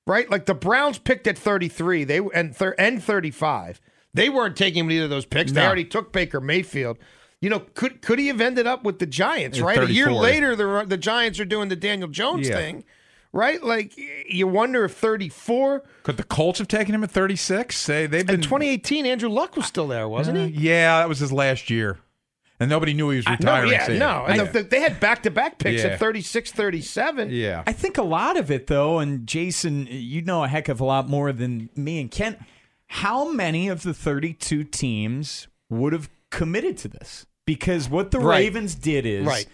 right? 0.07 0.31
Like 0.31 0.47
the 0.47 0.55
Browns 0.55 0.99
picked 0.99 1.27
at 1.27 1.37
thirty 1.37 1.69
three, 1.69 2.05
they 2.05 2.19
and 2.35 2.57
thir- 2.57 2.75
and 2.79 3.03
thirty 3.03 3.31
five. 3.31 3.81
They 4.15 4.29
weren't 4.29 4.57
taking 4.57 4.91
either 4.91 5.05
of 5.05 5.11
those 5.11 5.27
picks. 5.27 5.53
They 5.53 5.65
already 5.65 5.85
took 5.85 6.13
Baker 6.13 6.41
Mayfield. 6.41 6.99
You 7.41 7.49
know, 7.51 7.61
could 7.61 8.03
could 8.03 8.19
he 8.19 8.27
have 8.29 8.41
ended 8.41 8.67
up 8.67 8.85
with 8.85 8.99
the 8.99 9.07
Giants? 9.07 9.59
At 9.59 9.65
Right, 9.65 9.79
a 9.83 9.91
year 9.91 10.13
later, 10.13 10.55
the 10.55 10.85
the 10.87 10.99
Giants 10.99 11.41
are 11.41 11.45
doing 11.47 11.69
the 11.71 11.77
Daniel 11.77 12.09
Jones 12.09 12.49
Yeah. 12.49 12.57
thing, 12.57 12.85
right? 13.33 13.63
Like, 13.63 13.95
you 14.29 14.47
wonder 14.47 14.85
if 14.85 14.93
thirty 14.93 15.31
four. 15.31 15.83
could 16.03 16.19
the 16.19 16.23
Colts 16.23 16.59
have 16.59 16.69
taken 16.69 16.95
him 16.95 17.03
at 17.03 17.11
thirty 17.11 17.37
six? 17.37 17.87
They 17.87 18.07
they've 18.07 18.27
been 18.27 18.37
In 18.37 18.43
2018, 18.43 19.07
Andrew 19.07 19.31
Luck 19.31 19.57
was 19.57 19.65
still 19.65 19.89
there, 19.89 20.07
wasn't 20.07 20.37
Uh, 20.37 20.45
he? 20.47 20.69
Yeah, 20.69 20.99
that 20.99 21.09
was 21.09 21.19
his 21.21 21.33
last 21.33 21.71
year, 21.71 21.99
and 22.61 22.69
nobody 22.69 22.93
knew 22.93 23.09
he 23.09 23.17
was 23.17 23.27
No, 23.27 23.33
retiring. 23.33 23.73
yeah, 23.73 23.87
so- 23.87 23.97
no. 23.97 24.25
And 24.29 24.43
I- 24.43 24.45
the, 24.45 24.53
the- 24.63 24.69
they 24.69 24.81
had 24.83 25.01
back 25.01 25.23
to 25.23 25.31
back 25.31 25.59
picks 25.59 25.83
Yeah. 25.83 25.93
at 25.93 25.99
36, 25.99 26.53
37. 26.53 27.31
yeah. 27.31 27.63
I 27.67 27.73
think 27.73 27.97
a 27.97 28.03
lot 28.03 28.37
of 28.37 28.51
it, 28.51 28.67
though, 28.67 28.99
and 28.99 29.27
Jason, 29.27 29.87
you 29.91 30.21
know 30.21 30.45
a 30.45 30.49
heck 30.49 30.69
of 30.69 30.79
a 30.79 30.85
lot 30.85 31.09
more 31.09 31.33
than 31.33 31.71
me 31.75 32.03
and 32.03 32.11
Kent. 32.11 32.39
How 32.89 33.33
many 33.33 33.69
of 33.69 33.83
the 33.83 33.95
32 33.95 34.63
teams 34.65 35.49
would 35.71 35.95
have 35.95 36.11
committed 36.29 36.77
to 36.77 36.89
this? 36.89 37.25
Because 37.55 37.89
what 37.89 38.13
the 38.13 38.21
Right. 38.21 38.39
Ravens 38.39 38.77
did 38.77 39.05
is 39.07 39.27
Right. 39.27 39.47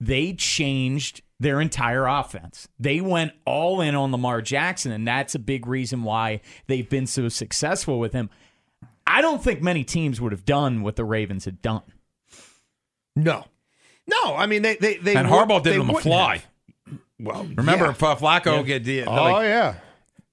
they 0.00 0.32
changed 0.32 1.22
their 1.38 1.60
entire 1.60 2.06
offense. 2.06 2.66
They 2.80 3.00
went 3.00 3.34
all 3.44 3.80
in 3.80 3.94
on 3.94 4.10
Lamar 4.10 4.42
Jackson, 4.42 4.90
and 4.90 5.06
that's 5.06 5.36
a 5.36 5.38
big 5.38 5.64
reason 5.68 6.02
why 6.02 6.40
they've 6.66 6.88
been 6.88 7.06
so 7.06 7.28
successful 7.28 8.00
with 8.00 8.12
him. 8.12 8.30
I 9.06 9.20
don't 9.22 9.44
think 9.44 9.62
many 9.62 9.84
teams 9.84 10.20
would 10.20 10.32
have 10.32 10.44
done 10.44 10.82
what 10.82 10.96
the 10.96 11.04
Ravens 11.04 11.44
had 11.44 11.62
done. 11.62 11.82
No. 13.14 13.44
No, 14.08 14.34
I 14.36 14.46
mean, 14.46 14.62
they. 14.62 14.74
they, 14.76 14.96
they 14.96 15.14
and 15.14 15.30
would- 15.30 15.36
Harbaugh 15.48 15.62
did 15.62 15.72
they 15.74 15.76
him 15.76 15.82
a 15.90 15.92
wouldn't 15.92 16.02
fly. 16.02 16.36
have. 16.86 16.98
Well, 17.20 17.44
Remember, 17.54 17.84
yeah. 17.86 17.90
if 17.92 18.02
uh, 18.02 18.16
Flacco 18.16 18.66
get 18.66 18.84
the, 18.84 19.04
Oh, 19.04 19.14
like, 19.14 19.44
yeah. 19.44 19.74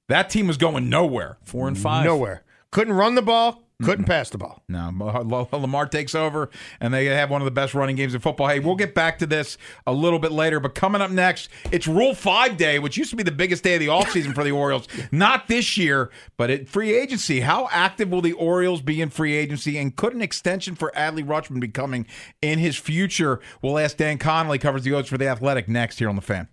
that 0.10 0.30
team 0.30 0.48
was 0.48 0.58
going 0.58 0.90
nowhere. 0.90 1.38
Four 1.44 1.68
and 1.68 1.78
five. 1.78 2.06
Nowhere. 2.06 2.44
Couldn't 2.72 2.94
run 2.94 3.16
the 3.16 3.22
ball, 3.22 3.63
couldn't 3.84 4.06
pass 4.06 4.30
the 4.30 4.38
ball. 4.38 4.64
No, 4.68 4.92
Lamar 5.52 5.86
takes 5.88 6.16
over, 6.16 6.50
and 6.80 6.94
they 6.94 7.06
have 7.06 7.30
one 7.30 7.42
of 7.42 7.46
the 7.46 7.52
best 7.52 7.74
running 7.74 7.96
games 7.96 8.14
in 8.14 8.22
football. 8.22 8.48
Hey, 8.48 8.60
we'll 8.60 8.76
get 8.76 8.96
back 8.96 9.20
to 9.20 9.26
this 9.26 9.58
a 9.86 9.94
little 9.94 10.20
bit 10.20 10.32
later, 10.32 10.60
but 10.60 10.76
coming 10.76 11.02
up 11.02 11.12
next, 11.12 11.50
it's 11.72 11.88
Rule 11.88 12.16
5 12.16 12.58
Day, 12.58 12.80
which 12.80 12.98
used 12.98 13.10
to 13.12 13.16
be 13.16 13.24
the 13.24 13.32
biggest 13.32 13.64
day 13.64 13.76
of 13.76 13.80
the 13.80 13.88
offseason 13.88 14.34
for 14.34 14.44
the 14.44 14.52
Orioles. 14.52 14.88
Not 15.12 15.48
this 15.48 15.78
year, 15.78 16.12
but 16.38 16.50
at 16.50 16.68
free 16.68 16.94
agency. 16.94 17.42
How 17.42 17.68
active 17.72 18.10
will 18.10 18.22
the 18.22 18.34
Orioles 18.34 18.82
be 18.82 19.02
in 19.02 19.10
free 19.10 19.36
agency, 19.36 19.78
and 19.78 19.96
could 19.96 20.14
an 20.14 20.22
extension 20.22 20.76
for 20.76 20.92
Adley 20.96 21.26
Rutschman 21.26 21.60
be 21.60 21.68
coming 21.68 22.06
in 22.42 22.60
his 22.60 22.78
future? 22.78 23.40
We'll 23.62 23.78
ask 23.78 23.98
Dan 23.98 24.18
Connolly, 24.18 24.60
covers 24.60 24.84
the 24.84 24.94
O's 24.94 25.08
for 25.08 25.18
The 25.18 25.28
Athletic, 25.28 25.68
next 25.68 26.00
here 26.00 26.10
on 26.10 26.16
The 26.16 26.22
Fan. 26.22 26.48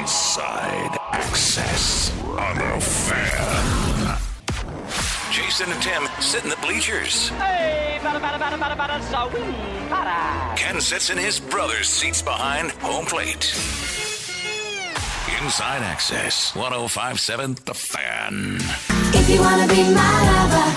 Inside 0.00 0.98
Access 1.12 2.10
on 2.24 2.56
the 2.56 2.80
Fan. 2.80 3.49
Jason 5.60 5.74
and 5.74 5.82
Tim 5.82 6.22
sit 6.22 6.42
in 6.42 6.48
the 6.48 6.56
bleachers. 6.62 7.28
Hey, 7.28 7.98
bada, 8.00 8.18
bada, 8.18 8.38
bada, 8.38 8.56
bada, 8.56 8.76
bada, 8.78 8.98
sawee, 9.12 9.44
bada. 9.90 10.56
Ken 10.56 10.80
sits 10.80 11.10
in 11.10 11.18
his 11.18 11.38
brother's 11.38 11.86
seats 11.86 12.22
behind 12.22 12.70
home 12.80 13.04
plate. 13.04 13.52
Inside 15.42 15.82
Access, 15.82 16.54
1057 16.56 17.58
The 17.66 17.74
Fan. 17.74 18.56
If 19.12 19.28
you 19.28 19.40
wanna 19.40 19.68
be 19.68 19.82
my 19.92 20.16
lover, 20.32 20.68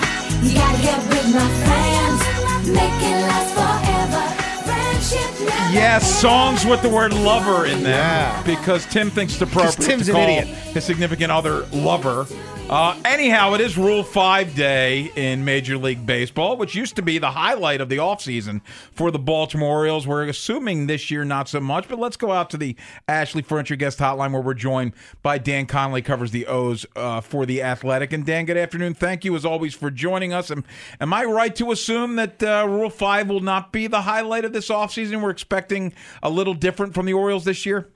you 0.44 0.52
gotta 0.52 0.82
get 0.82 1.00
with 1.08 1.28
my 1.32 1.48
friends. 1.64 2.20
Make 2.68 3.00
it 3.08 3.18
last 3.24 3.50
forever. 3.56 4.24
Friendship 4.68 5.33
Yes, 5.44 6.20
songs 6.20 6.64
with 6.64 6.82
the 6.82 6.88
word 6.88 7.12
lover 7.12 7.66
in 7.66 7.82
them. 7.82 7.92
Yeah. 7.92 8.42
Because 8.44 8.86
Tim 8.86 9.10
thinks 9.10 9.34
it's 9.34 9.42
appropriate 9.42 9.86
Tim's 9.88 10.06
to 10.06 10.16
an 10.16 10.30
idiot. 10.30 10.46
his 10.46 10.84
significant 10.84 11.30
other 11.32 11.66
lover. 11.72 12.26
Uh, 12.70 12.98
anyhow, 13.04 13.52
it 13.52 13.60
is 13.60 13.76
Rule 13.76 14.02
5 14.02 14.54
day 14.54 15.12
in 15.16 15.44
Major 15.44 15.76
League 15.76 16.06
Baseball, 16.06 16.56
which 16.56 16.74
used 16.74 16.96
to 16.96 17.02
be 17.02 17.18
the 17.18 17.30
highlight 17.32 17.82
of 17.82 17.90
the 17.90 17.98
offseason 17.98 18.62
for 18.90 19.10
the 19.10 19.18
Baltimore 19.18 19.80
Orioles. 19.80 20.06
We're 20.06 20.24
assuming 20.24 20.86
this 20.86 21.10
year 21.10 21.26
not 21.26 21.46
so 21.46 21.60
much, 21.60 21.88
but 21.88 21.98
let's 21.98 22.16
go 22.16 22.32
out 22.32 22.48
to 22.50 22.56
the 22.56 22.74
Ashley 23.06 23.42
Furniture 23.42 23.76
Guest 23.76 23.98
Hotline 23.98 24.32
where 24.32 24.40
we're 24.40 24.54
joined 24.54 24.94
by 25.22 25.36
Dan 25.36 25.66
Connolly, 25.66 26.00
covers 26.00 26.30
the 26.30 26.46
O's 26.46 26.86
uh, 26.96 27.20
for 27.20 27.44
The 27.44 27.62
Athletic. 27.62 28.14
And 28.14 28.24
Dan, 28.24 28.46
good 28.46 28.56
afternoon. 28.56 28.94
Thank 28.94 29.26
you 29.26 29.36
as 29.36 29.44
always 29.44 29.74
for 29.74 29.90
joining 29.90 30.32
us. 30.32 30.50
Am, 30.50 30.64
am 31.02 31.12
I 31.12 31.24
right 31.24 31.54
to 31.56 31.70
assume 31.70 32.16
that 32.16 32.42
uh, 32.42 32.66
Rule 32.66 32.88
5 32.88 33.28
will 33.28 33.40
not 33.40 33.72
be 33.72 33.88
the 33.88 34.02
highlight 34.02 34.46
of 34.46 34.54
this 34.54 34.70
offseason? 34.70 35.20
We're 35.20 35.33
expecting 35.34 35.92
a 36.22 36.30
little 36.30 36.54
different 36.54 36.94
from 36.94 37.04
the 37.06 37.12
Orioles 37.12 37.44
this 37.44 37.66
year? 37.66 37.90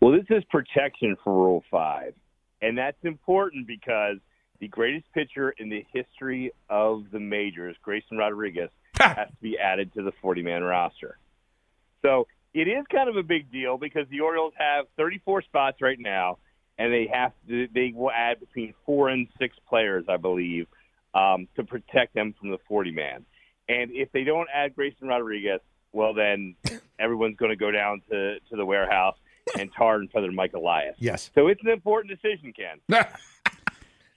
Well, 0.00 0.12
this 0.12 0.26
is 0.30 0.44
protection 0.50 1.16
for 1.24 1.32
Rule 1.32 1.64
5. 1.70 2.14
And 2.62 2.78
that's 2.78 3.02
important 3.02 3.66
because 3.66 4.18
the 4.60 4.68
greatest 4.68 5.06
pitcher 5.12 5.50
in 5.50 5.68
the 5.68 5.84
history 5.92 6.52
of 6.68 7.04
the 7.12 7.20
majors, 7.20 7.76
Grayson 7.82 8.16
Rodriguez, 8.16 8.70
has 8.98 9.28
to 9.28 9.42
be 9.42 9.58
added 9.58 9.92
to 9.94 10.02
the 10.02 10.12
40 10.22 10.42
man 10.42 10.62
roster. 10.62 11.18
So 12.02 12.26
it 12.54 12.68
is 12.68 12.84
kind 12.90 13.08
of 13.08 13.16
a 13.16 13.22
big 13.22 13.50
deal 13.50 13.76
because 13.76 14.06
the 14.10 14.20
Orioles 14.20 14.54
have 14.56 14.86
34 14.96 15.42
spots 15.42 15.82
right 15.82 15.98
now, 15.98 16.38
and 16.78 16.92
they 16.92 17.08
have 17.12 17.32
to, 17.48 17.68
they 17.74 17.92
will 17.94 18.10
add 18.10 18.40
between 18.40 18.74
four 18.84 19.08
and 19.08 19.28
six 19.38 19.56
players, 19.68 20.04
I 20.08 20.16
believe, 20.16 20.66
um, 21.14 21.48
to 21.56 21.64
protect 21.64 22.14
them 22.14 22.34
from 22.38 22.50
the 22.50 22.58
40 22.68 22.92
man. 22.92 23.24
And 23.68 23.90
if 23.92 24.10
they 24.12 24.24
don't 24.24 24.48
add 24.54 24.74
Grayson 24.74 25.08
Rodriguez, 25.08 25.60
well, 25.96 26.14
then 26.14 26.54
everyone's 26.98 27.36
going 27.36 27.50
to 27.50 27.56
go 27.56 27.70
down 27.70 28.02
to, 28.10 28.38
to 28.50 28.56
the 28.56 28.64
warehouse 28.64 29.16
and 29.58 29.70
tar 29.76 29.96
and 29.96 30.10
feather 30.10 30.30
Mike 30.30 30.52
Elias. 30.52 30.96
Yes. 30.98 31.30
So 31.34 31.48
it's 31.48 31.62
an 31.62 31.70
important 31.70 32.18
decision, 32.20 32.52
Ken. 32.52 33.04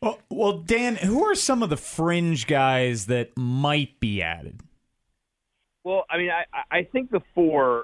Well, 0.01 0.17
well, 0.29 0.53
Dan, 0.59 0.95
who 0.95 1.25
are 1.25 1.35
some 1.35 1.61
of 1.61 1.69
the 1.69 1.75
fringe 1.75 2.47
guys 2.47 3.07
that 3.07 3.35
might 3.35 3.99
be 3.99 4.21
added? 4.21 4.61
Well, 5.83 6.05
I 6.09 6.17
mean, 6.17 6.29
I, 6.29 6.45
I 6.71 6.83
think 6.83 7.11
the 7.11 7.19
four, 7.35 7.83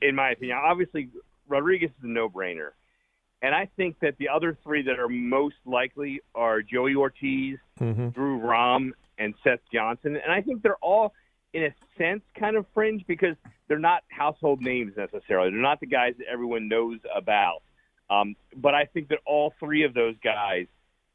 in 0.00 0.14
my 0.14 0.30
opinion, 0.30 0.56
obviously 0.64 1.10
Rodriguez 1.46 1.90
is 1.90 2.04
a 2.04 2.08
no-brainer, 2.08 2.70
and 3.42 3.54
I 3.54 3.68
think 3.76 3.96
that 4.00 4.16
the 4.16 4.30
other 4.30 4.56
three 4.64 4.82
that 4.84 4.98
are 4.98 5.10
most 5.10 5.56
likely 5.66 6.22
are 6.34 6.62
Joey 6.62 6.94
Ortiz, 6.94 7.58
mm-hmm. 7.78 8.08
Drew 8.08 8.38
Rom, 8.38 8.94
and 9.18 9.34
Seth 9.44 9.60
Johnson, 9.70 10.16
and 10.16 10.32
I 10.32 10.40
think 10.40 10.62
they're 10.62 10.76
all, 10.76 11.12
in 11.52 11.64
a 11.64 11.74
sense, 11.98 12.22
kind 12.38 12.56
of 12.56 12.66
fringe 12.74 13.04
because 13.06 13.36
they're 13.68 13.78
not 13.78 14.02
household 14.08 14.60
names 14.60 14.92
necessarily. 14.96 15.50
They're 15.50 15.60
not 15.60 15.80
the 15.80 15.86
guys 15.86 16.14
that 16.18 16.26
everyone 16.30 16.68
knows 16.68 16.98
about. 17.14 17.62
Um, 18.10 18.36
but 18.56 18.74
I 18.74 18.84
think 18.84 19.08
that 19.08 19.18
all 19.26 19.54
three 19.58 19.84
of 19.84 19.94
those 19.94 20.14
guys, 20.22 20.66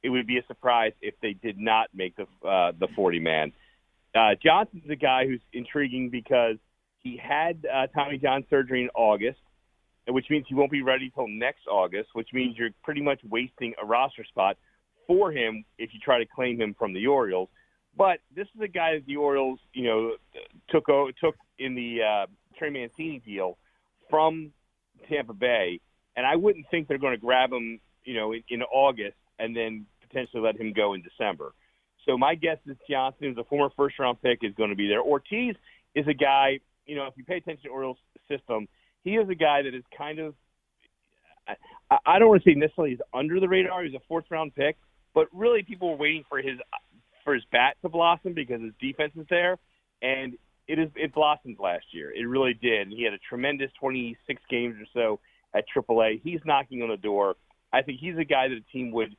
it 0.03 0.09
would 0.09 0.27
be 0.27 0.37
a 0.37 0.45
surprise 0.47 0.93
if 1.01 1.15
they 1.21 1.33
did 1.33 1.57
not 1.59 1.89
make 1.93 2.15
the 2.15 2.25
uh, 2.47 2.71
the 2.79 2.87
40 2.95 3.19
man. 3.19 3.51
Uh, 4.15 4.35
Johnson's 4.41 4.89
a 4.89 4.95
guy 4.95 5.25
who's 5.27 5.41
intriguing 5.53 6.09
because 6.09 6.57
he 6.99 7.17
had 7.17 7.65
uh, 7.71 7.87
Tommy 7.87 8.17
John 8.17 8.45
surgery 8.49 8.81
in 8.81 8.89
August, 8.95 9.39
which 10.07 10.25
means 10.29 10.45
he 10.47 10.55
won't 10.55 10.71
be 10.71 10.81
ready 10.81 11.11
till 11.13 11.27
next 11.27 11.67
August, 11.69 12.09
which 12.13 12.29
means 12.33 12.57
you're 12.57 12.71
pretty 12.83 13.01
much 13.01 13.19
wasting 13.29 13.73
a 13.81 13.85
roster 13.85 14.23
spot 14.23 14.57
for 15.05 15.31
him 15.31 15.65
if 15.77 15.93
you 15.93 15.99
try 15.99 16.19
to 16.19 16.25
claim 16.25 16.59
him 16.59 16.75
from 16.77 16.93
the 16.93 17.05
Orioles. 17.07 17.49
But 17.97 18.19
this 18.35 18.47
is 18.55 18.61
a 18.61 18.67
guy 18.67 18.93
that 18.93 19.05
the 19.07 19.15
Orioles, 19.15 19.59
you 19.73 19.83
know, 19.83 20.11
took 20.69 20.85
took 21.19 21.35
in 21.57 21.73
the 21.73 21.99
uh, 22.03 22.25
Trey 22.57 22.69
Mancini 22.69 23.21
deal 23.25 23.57
from 24.09 24.51
Tampa 25.09 25.33
Bay, 25.33 25.79
and 26.15 26.25
I 26.25 26.35
wouldn't 26.35 26.65
think 26.69 26.87
they're 26.87 26.97
going 26.97 27.15
to 27.15 27.21
grab 27.21 27.51
him, 27.51 27.79
you 28.05 28.13
know, 28.13 28.33
in, 28.33 28.43
in 28.49 28.61
August 28.63 29.17
and 29.39 29.55
then 29.55 29.85
potentially 30.07 30.41
let 30.41 30.59
him 30.59 30.73
go 30.73 30.93
in 30.93 31.01
December. 31.01 31.53
So 32.05 32.17
my 32.17 32.35
guess 32.35 32.57
is 32.65 32.77
Johnson, 32.89 33.27
who's 33.27 33.37
a 33.37 33.43
former 33.43 33.69
first 33.75 33.99
round 33.99 34.21
pick, 34.21 34.39
is 34.41 34.53
going 34.55 34.69
to 34.69 34.75
be 34.75 34.87
there. 34.87 35.01
Ortiz 35.01 35.55
is 35.93 36.05
a 36.07 36.13
guy, 36.13 36.59
you 36.85 36.95
know, 36.95 37.05
if 37.05 37.13
you 37.17 37.23
pay 37.23 37.37
attention 37.37 37.63
to 37.63 37.69
Orioles 37.69 37.97
system, 38.29 38.67
he 39.03 39.15
is 39.15 39.27
a 39.29 39.35
guy 39.35 39.61
that 39.61 39.73
is 39.75 39.83
kind 39.97 40.19
of, 40.19 40.33
I, 41.91 41.97
I 42.05 42.19
don't 42.19 42.29
want 42.29 42.43
to 42.43 42.49
say 42.49 42.55
necessarily 42.55 42.91
he's 42.91 43.01
under 43.13 43.39
the 43.39 43.47
radar. 43.47 43.83
He's 43.83 43.93
a 43.93 44.01
fourth 44.07 44.25
round 44.29 44.55
pick, 44.55 44.77
but 45.13 45.27
really 45.33 45.63
people 45.63 45.89
were 45.91 45.97
waiting 45.97 46.23
for 46.29 46.37
his 46.37 46.59
for 47.27 47.33
his 47.33 47.43
bat 47.51 47.75
to 47.81 47.89
blossom 47.89 48.31
because 48.31 48.61
his 48.61 48.71
defense 48.79 49.11
is 49.17 49.25
there, 49.29 49.57
and 50.01 50.37
it 50.65 50.79
is 50.79 50.89
it 50.95 51.13
blossomed 51.13 51.59
last 51.59 51.83
year. 51.91 52.09
It 52.09 52.23
really 52.23 52.53
did. 52.53 52.87
He 52.87 53.03
had 53.03 53.11
a 53.11 53.17
tremendous 53.17 53.69
26 53.81 54.41
games 54.49 54.77
or 54.79 54.85
so 54.93 55.19
at 55.53 55.65
AAA. 55.75 56.21
He's 56.23 56.39
knocking 56.45 56.83
on 56.83 56.89
the 56.89 56.95
door. 56.95 57.35
I 57.73 57.81
think 57.81 57.99
he's 57.99 58.17
a 58.17 58.23
guy 58.23 58.47
that 58.47 58.55
a 58.55 58.71
team 58.71 58.91
would, 58.91 59.13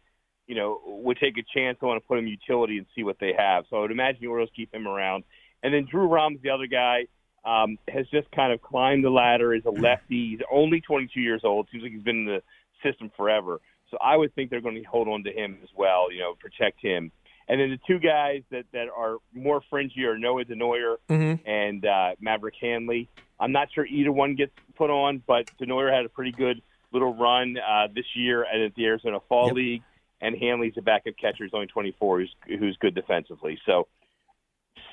you 0.47 0.55
know, 0.55 0.81
would 0.87 1.19
take 1.19 1.37
a 1.37 1.43
chance 1.55 1.77
on 1.83 1.97
to 1.97 2.01
put 2.01 2.19
him 2.19 2.27
utility 2.27 2.79
and 2.79 2.87
see 2.97 3.03
what 3.03 3.19
they 3.21 3.35
have. 3.37 3.65
So 3.69 3.77
I 3.77 3.81
would 3.81 3.91
imagine 3.91 4.23
the 4.23 4.29
Orioles 4.29 4.49
keep 4.57 4.73
him 4.73 4.89
around. 4.89 5.25
And 5.63 5.75
then 5.75 5.87
Drew 5.91 6.07
Rom's 6.07 6.41
the 6.43 6.51
other 6.51 6.67
guy. 6.67 7.09
Um, 7.45 7.79
has 7.89 8.07
just 8.09 8.31
kind 8.33 8.53
of 8.53 8.61
climbed 8.61 9.05
the 9.05 9.11
ladder. 9.11 9.55
Is 9.55 9.65
a 9.65 9.71
lefty. 9.71 10.31
He's 10.31 10.41
only 10.51 10.81
22 10.81 11.21
years 11.21 11.43
old. 11.45 11.69
Seems 11.71 11.83
like 11.83 11.93
he's 11.93 12.03
been 12.03 12.21
in 12.21 12.25
the 12.25 12.43
system 12.83 13.11
forever. 13.17 13.61
So 13.91 13.99
I 14.03 14.17
would 14.17 14.35
think 14.35 14.51
they're 14.51 14.61
going 14.61 14.75
to 14.75 14.83
hold 14.83 15.09
on 15.09 15.25
to 15.25 15.33
him 15.33 15.59
as 15.63 15.69
well. 15.75 16.11
You 16.11 16.21
know, 16.21 16.35
protect 16.35 16.81
him. 16.81 17.13
And 17.49 17.59
then 17.61 17.71
the 17.71 17.79
two 17.87 17.99
guys 17.99 18.43
that, 18.51 18.65
that 18.73 18.89
are 18.95 19.17
more 19.33 19.63
fringy 19.71 20.05
are 20.05 20.19
Noah 20.19 20.45
Denoyer 20.45 20.97
Mm-hmm. 21.09 21.49
and 21.49 21.87
uh, 21.87 22.11
Maverick 22.21 22.55
Handley. 22.61 23.09
I'm 23.41 23.53
not 23.53 23.69
sure 23.75 23.87
either 23.87 24.13
one 24.13 24.35
gets 24.35 24.53
put 24.77 24.91
on, 24.91 25.23
but 25.27 25.51
Denoyer 25.61 25.91
had 25.95 26.05
a 26.05 26.09
pretty 26.11 26.33
good 26.33 26.61
little 26.93 27.15
run 27.15 27.57
uh, 27.59 27.89
this 27.95 28.05
year 28.15 28.45
at 28.45 28.75
the 28.75 28.85
Arizona 28.85 29.19
Fall 29.29 29.47
Yep. 29.47 29.55
League, 29.57 29.83
and 30.21 30.37
Handley's 30.37 30.75
a 30.77 30.83
backup 30.83 31.15
catcher. 31.21 31.45
He's 31.45 31.55
only 31.55 31.67
24, 31.69 32.19
who's, 32.21 32.35
who's 32.59 32.77
good 32.81 32.95
defensively. 32.95 33.59
So 33.65 33.87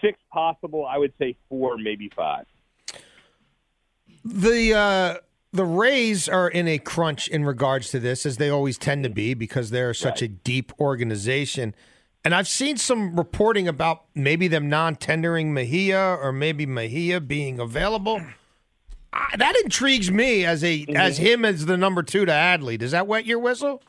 six 0.02 0.18
possible. 0.32 0.86
I 0.86 0.98
would 0.98 1.14
say 1.20 1.36
four, 1.50 1.78
maybe 1.78 2.10
five. 2.16 2.46
The 4.24 4.74
uh, 4.74 5.16
the 5.52 5.66
Rays 5.66 6.28
are 6.28 6.50
in 6.50 6.68
a 6.68 6.78
crunch 6.80 7.28
in 7.28 7.46
regards 7.46 7.90
to 7.92 8.00
this, 8.00 8.26
as 8.26 8.38
they 8.38 8.50
always 8.50 8.78
tend 8.78 9.04
to 9.04 9.10
be, 9.10 9.34
because 9.34 9.70
they're 9.70 9.94
such 9.94 10.22
a 10.22 10.28
deep 10.28 10.72
organization. 10.80 11.76
And 12.26 12.34
I've 12.34 12.48
seen 12.48 12.78
some 12.78 13.16
reporting 13.16 13.68
about 13.68 14.06
maybe 14.16 14.48
them 14.48 14.68
non-tendering 14.68 15.54
Mejia 15.54 16.18
or 16.20 16.32
maybe 16.32 16.66
Mejia 16.66 17.22
being 17.22 17.60
available. 17.60 18.20
I, 19.14 19.38
that 19.38 19.56
intrigues 19.64 20.10
me 20.10 20.44
as 20.44 20.64
a 20.64 20.86
as 20.96 21.20
him 21.20 21.46
as 21.46 21.68
the 21.68 21.78
number 21.78 22.02
two 22.02 22.26
to 22.26 22.32
Adley. 22.32 22.80
Does 22.80 22.92
that 22.92 23.06
wet 23.06 23.28
your 23.28 23.38
whistle? 23.38 23.84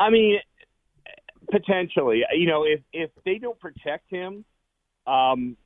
I 0.00 0.08
mean, 0.08 0.38
potentially. 1.50 2.22
You 2.34 2.46
know, 2.46 2.64
if 2.64 2.80
if 2.94 3.10
they 3.26 3.36
don't 3.36 3.60
protect 3.60 4.10
him, 4.10 4.46
um, 5.06 5.58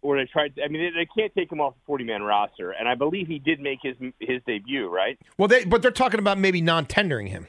or 0.00 0.16
they 0.16 0.24
try, 0.24 0.48
I 0.64 0.68
mean, 0.68 0.82
they, 0.82 1.00
they 1.00 1.08
can't 1.14 1.32
take 1.34 1.52
him 1.52 1.60
off 1.60 1.74
the 1.74 1.80
40 1.86 2.04
man 2.04 2.22
roster. 2.22 2.70
And 2.70 2.88
I 2.88 2.94
believe 2.94 3.26
he 3.28 3.38
did 3.38 3.60
make 3.60 3.80
his 3.82 3.96
his 4.18 4.40
debut, 4.46 4.88
right? 4.88 5.18
Well, 5.36 5.48
they 5.48 5.66
but 5.66 5.82
they're 5.82 5.90
talking 5.90 6.20
about 6.20 6.38
maybe 6.38 6.62
non-tendering 6.62 7.26
him. 7.26 7.46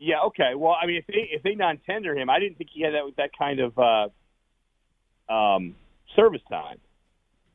Yeah. 0.00 0.22
Okay. 0.28 0.54
Well, 0.56 0.74
I 0.82 0.86
mean, 0.86 0.96
if 0.96 1.06
they 1.06 1.28
if 1.30 1.42
they 1.42 1.54
non-tender 1.54 2.16
him, 2.16 2.28
I 2.28 2.40
didn't 2.40 2.56
think 2.58 2.70
he 2.72 2.82
had 2.82 2.94
that 2.94 3.02
that 3.18 3.30
kind 3.38 3.60
of 3.60 3.78
uh, 3.78 5.32
um, 5.32 5.76
service 6.16 6.42
time, 6.48 6.78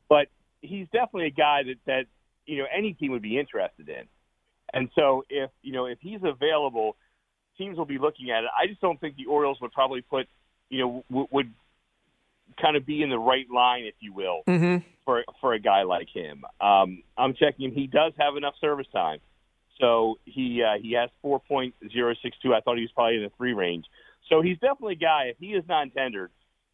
but 0.08 0.28
he's 0.62 0.86
definitely 0.92 1.26
a 1.26 1.30
guy 1.30 1.62
that 1.64 1.76
that 1.86 2.06
you 2.46 2.58
know 2.58 2.64
any 2.74 2.92
team 2.94 3.10
would 3.12 3.22
be 3.22 3.38
interested 3.38 3.88
in. 3.88 4.04
And 4.72 4.88
so 4.94 5.24
if 5.28 5.50
you 5.62 5.72
know 5.72 5.86
if 5.86 5.98
he's 6.00 6.20
available, 6.22 6.96
teams 7.58 7.76
will 7.76 7.84
be 7.84 7.98
looking 7.98 8.30
at 8.30 8.44
it. 8.44 8.50
I 8.56 8.66
just 8.66 8.80
don't 8.80 9.00
think 9.00 9.16
the 9.16 9.26
Orioles 9.26 9.58
would 9.60 9.72
probably 9.72 10.00
put 10.02 10.26
you 10.70 10.78
know 10.80 11.04
w- 11.10 11.28
would 11.32 11.52
kind 12.60 12.76
of 12.76 12.86
be 12.86 13.02
in 13.02 13.10
the 13.10 13.18
right 13.18 13.46
line, 13.52 13.84
if 13.84 13.94
you 14.00 14.12
will, 14.12 14.42
Mm-hmm. 14.46 14.86
for 15.04 15.24
for 15.40 15.52
a 15.52 15.58
guy 15.58 15.82
like 15.82 16.08
him. 16.14 16.44
Um, 16.60 17.02
I'm 17.18 17.34
checking 17.34 17.66
him. 17.66 17.72
He 17.72 17.86
does 17.88 18.12
have 18.18 18.36
enough 18.36 18.54
service 18.60 18.86
time, 18.92 19.18
so 19.80 20.18
he 20.24 20.62
uh, 20.62 20.78
he 20.80 20.92
has 20.92 21.10
4.062. 21.24 22.54
I 22.54 22.60
thought 22.60 22.76
he 22.76 22.82
was 22.82 22.90
probably 22.94 23.16
in 23.16 23.22
the 23.22 23.32
three 23.36 23.52
range. 23.52 23.84
So 24.28 24.42
he's 24.42 24.58
definitely 24.58 24.94
a 24.94 24.96
guy. 24.96 25.24
If 25.26 25.36
he 25.38 25.48
is 25.48 25.64
non-tendered, 25.68 26.30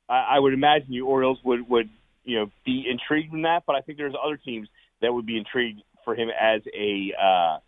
I, 0.09 0.27
I 0.33 0.39
would 0.39 0.55
imagine 0.55 0.91
the 0.91 1.01
Orioles 1.03 1.39
would 1.45 1.69
would 1.69 1.91
you 2.25 2.39
know 2.39 2.51
be 2.65 2.85
intrigued 2.89 3.35
in 3.35 3.43
that. 3.43 3.65
But 3.67 3.77
I 3.77 3.81
think 3.81 3.99
there's 3.99 4.15
other 4.23 4.37
teams 4.37 4.69
that 5.01 5.13
would 5.13 5.27
be 5.27 5.37
intrigued 5.37 5.83
for 6.05 6.15
him 6.15 6.29
as 6.29 6.63
a 6.75 7.13
uh, 7.21 7.59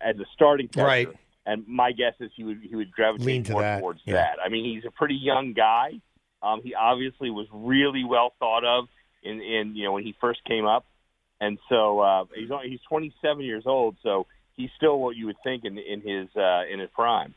as 0.00 0.16
a 0.18 0.24
starting 0.34 0.68
catcher. 0.68 0.86
Right. 0.86 1.08
And 1.46 1.66
my 1.66 1.92
guess 1.92 2.14
is 2.20 2.30
he 2.36 2.44
would 2.44 2.60
he 2.62 2.76
would 2.76 2.92
gravitate 2.92 3.26
Lean 3.26 3.44
to 3.44 3.52
more 3.52 3.62
that, 3.62 3.80
towards 3.80 4.00
yeah. 4.04 4.14
that. 4.14 4.36
I 4.44 4.48
mean, 4.48 4.64
he's 4.74 4.84
a 4.84 4.90
pretty 4.90 5.16
young 5.16 5.52
guy. 5.52 6.00
Um, 6.42 6.60
he 6.62 6.74
obviously 6.74 7.30
was 7.30 7.46
really 7.52 8.04
well 8.04 8.32
thought 8.38 8.64
of 8.64 8.88
in, 9.22 9.40
in 9.40 9.74
you 9.74 9.84
know 9.84 9.92
when 9.92 10.04
he 10.04 10.14
first 10.20 10.44
came 10.44 10.66
up, 10.66 10.86
and 11.40 11.58
so 11.68 12.00
uh, 12.00 12.24
he's 12.34 12.48
he's 12.64 12.80
27 12.88 13.42
years 13.42 13.64
old. 13.66 13.96
So 14.02 14.26
he's 14.54 14.70
still 14.76 14.98
what 14.98 15.16
you 15.16 15.26
would 15.26 15.36
think 15.42 15.64
in 15.64 15.78
in 15.78 16.00
his 16.00 16.28
uh, 16.36 16.62
in 16.70 16.80
his 16.80 16.90
prime. 16.94 17.34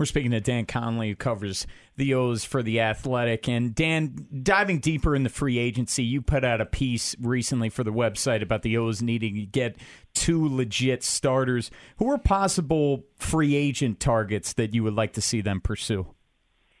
We're 0.00 0.06
speaking 0.06 0.30
to 0.30 0.40
Dan 0.40 0.64
Connolly, 0.64 1.10
who 1.10 1.14
covers 1.14 1.66
the 1.96 2.14
O's 2.14 2.42
for 2.42 2.62
The 2.62 2.80
Athletic. 2.80 3.46
And 3.50 3.74
Dan, 3.74 4.28
diving 4.42 4.78
deeper 4.78 5.14
in 5.14 5.24
the 5.24 5.28
free 5.28 5.58
agency, 5.58 6.02
you 6.02 6.22
put 6.22 6.42
out 6.42 6.58
a 6.58 6.64
piece 6.64 7.14
recently 7.20 7.68
for 7.68 7.84
the 7.84 7.92
website 7.92 8.40
about 8.40 8.62
the 8.62 8.78
O's 8.78 9.02
needing 9.02 9.34
to 9.34 9.42
get 9.42 9.76
two 10.14 10.48
legit 10.48 11.02
starters. 11.02 11.70
Who 11.98 12.10
are 12.10 12.16
possible 12.16 13.04
free 13.16 13.54
agent 13.54 14.00
targets 14.00 14.54
that 14.54 14.72
you 14.72 14.82
would 14.84 14.94
like 14.94 15.12
to 15.12 15.20
see 15.20 15.42
them 15.42 15.60
pursue? 15.60 16.06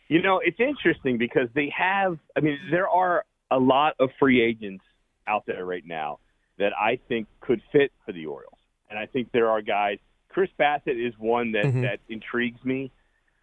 You 0.08 0.22
know, 0.22 0.40
it's 0.42 0.58
interesting 0.58 1.18
because 1.18 1.50
they 1.54 1.70
have, 1.76 2.18
I 2.38 2.40
mean, 2.40 2.58
there 2.70 2.88
are 2.88 3.26
a 3.50 3.58
lot 3.58 3.96
of 4.00 4.08
free 4.18 4.40
agents 4.42 4.82
out 5.30 5.44
there 5.46 5.64
right 5.64 5.86
now 5.86 6.18
that 6.58 6.72
I 6.78 6.98
think 7.08 7.26
could 7.40 7.60
fit 7.72 7.90
for 8.04 8.12
the 8.12 8.26
Orioles. 8.26 8.58
And 8.90 8.98
I 8.98 9.06
think 9.06 9.24
there 9.32 9.48
are 9.50 9.62
guys. 9.62 9.98
Chris 10.28 10.50
Bassitt 10.58 10.96
is 11.08 11.14
one 11.18 11.52
that, 11.52 11.64
Mm-hmm. 11.64 11.82
that 11.82 11.98
intrigues 12.08 12.62
me. 12.64 12.90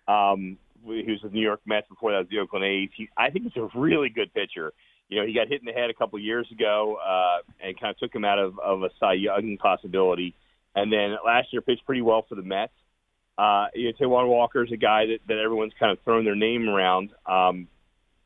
Um, 0.08 0.58
he 0.86 1.12
was 1.12 1.22
with 1.24 1.34
New 1.34 1.42
York 1.42 1.62
Mets 1.66 1.88
before 1.90 2.12
that 2.12 2.20
was 2.20 2.28
the 2.30 2.40
Oakland 2.40 2.64
A's. 2.66 2.90
He, 2.96 3.10
I 3.18 3.30
think 3.30 3.46
he's 3.46 3.62
a 3.62 3.68
really 3.78 4.10
good 4.10 4.34
pitcher. 4.34 4.72
You 5.10 5.20
know, 5.20 5.26
he 5.28 5.34
got 5.34 5.48
hit 5.48 5.60
in 5.60 5.66
the 5.66 5.74
head 5.74 5.90
a 5.90 5.94
couple 5.94 6.20
years 6.20 6.48
ago 6.52 6.98
uh, 7.06 7.38
and 7.66 7.80
kind 7.80 7.92
of 7.92 7.98
took 7.98 8.14
him 8.14 8.24
out 8.26 8.40
of, 8.40 8.60
of 8.60 8.84
a 8.84 8.90
Cy 9.00 9.14
Young 9.14 9.58
possibility. 9.58 10.36
And 10.76 10.92
then 10.92 11.16
last 11.26 11.48
year 11.52 11.62
pitched 11.62 11.86
pretty 11.86 12.02
well 12.02 12.26
for 12.28 12.36
the 12.36 12.42
Mets. 12.42 12.74
Uh, 13.38 13.68
you 13.74 13.86
know, 13.92 13.94
Taijuan 14.00 14.28
Walker 14.28 14.64
is 14.64 14.72
a 14.72 14.78
guy 14.78 15.06
that, 15.08 15.20
that 15.28 15.38
everyone's 15.38 15.74
kind 15.80 15.92
of 15.92 16.00
thrown 16.04 16.24
their 16.26 16.36
name 16.36 16.68
around. 16.70 17.10
Um, 17.26 17.68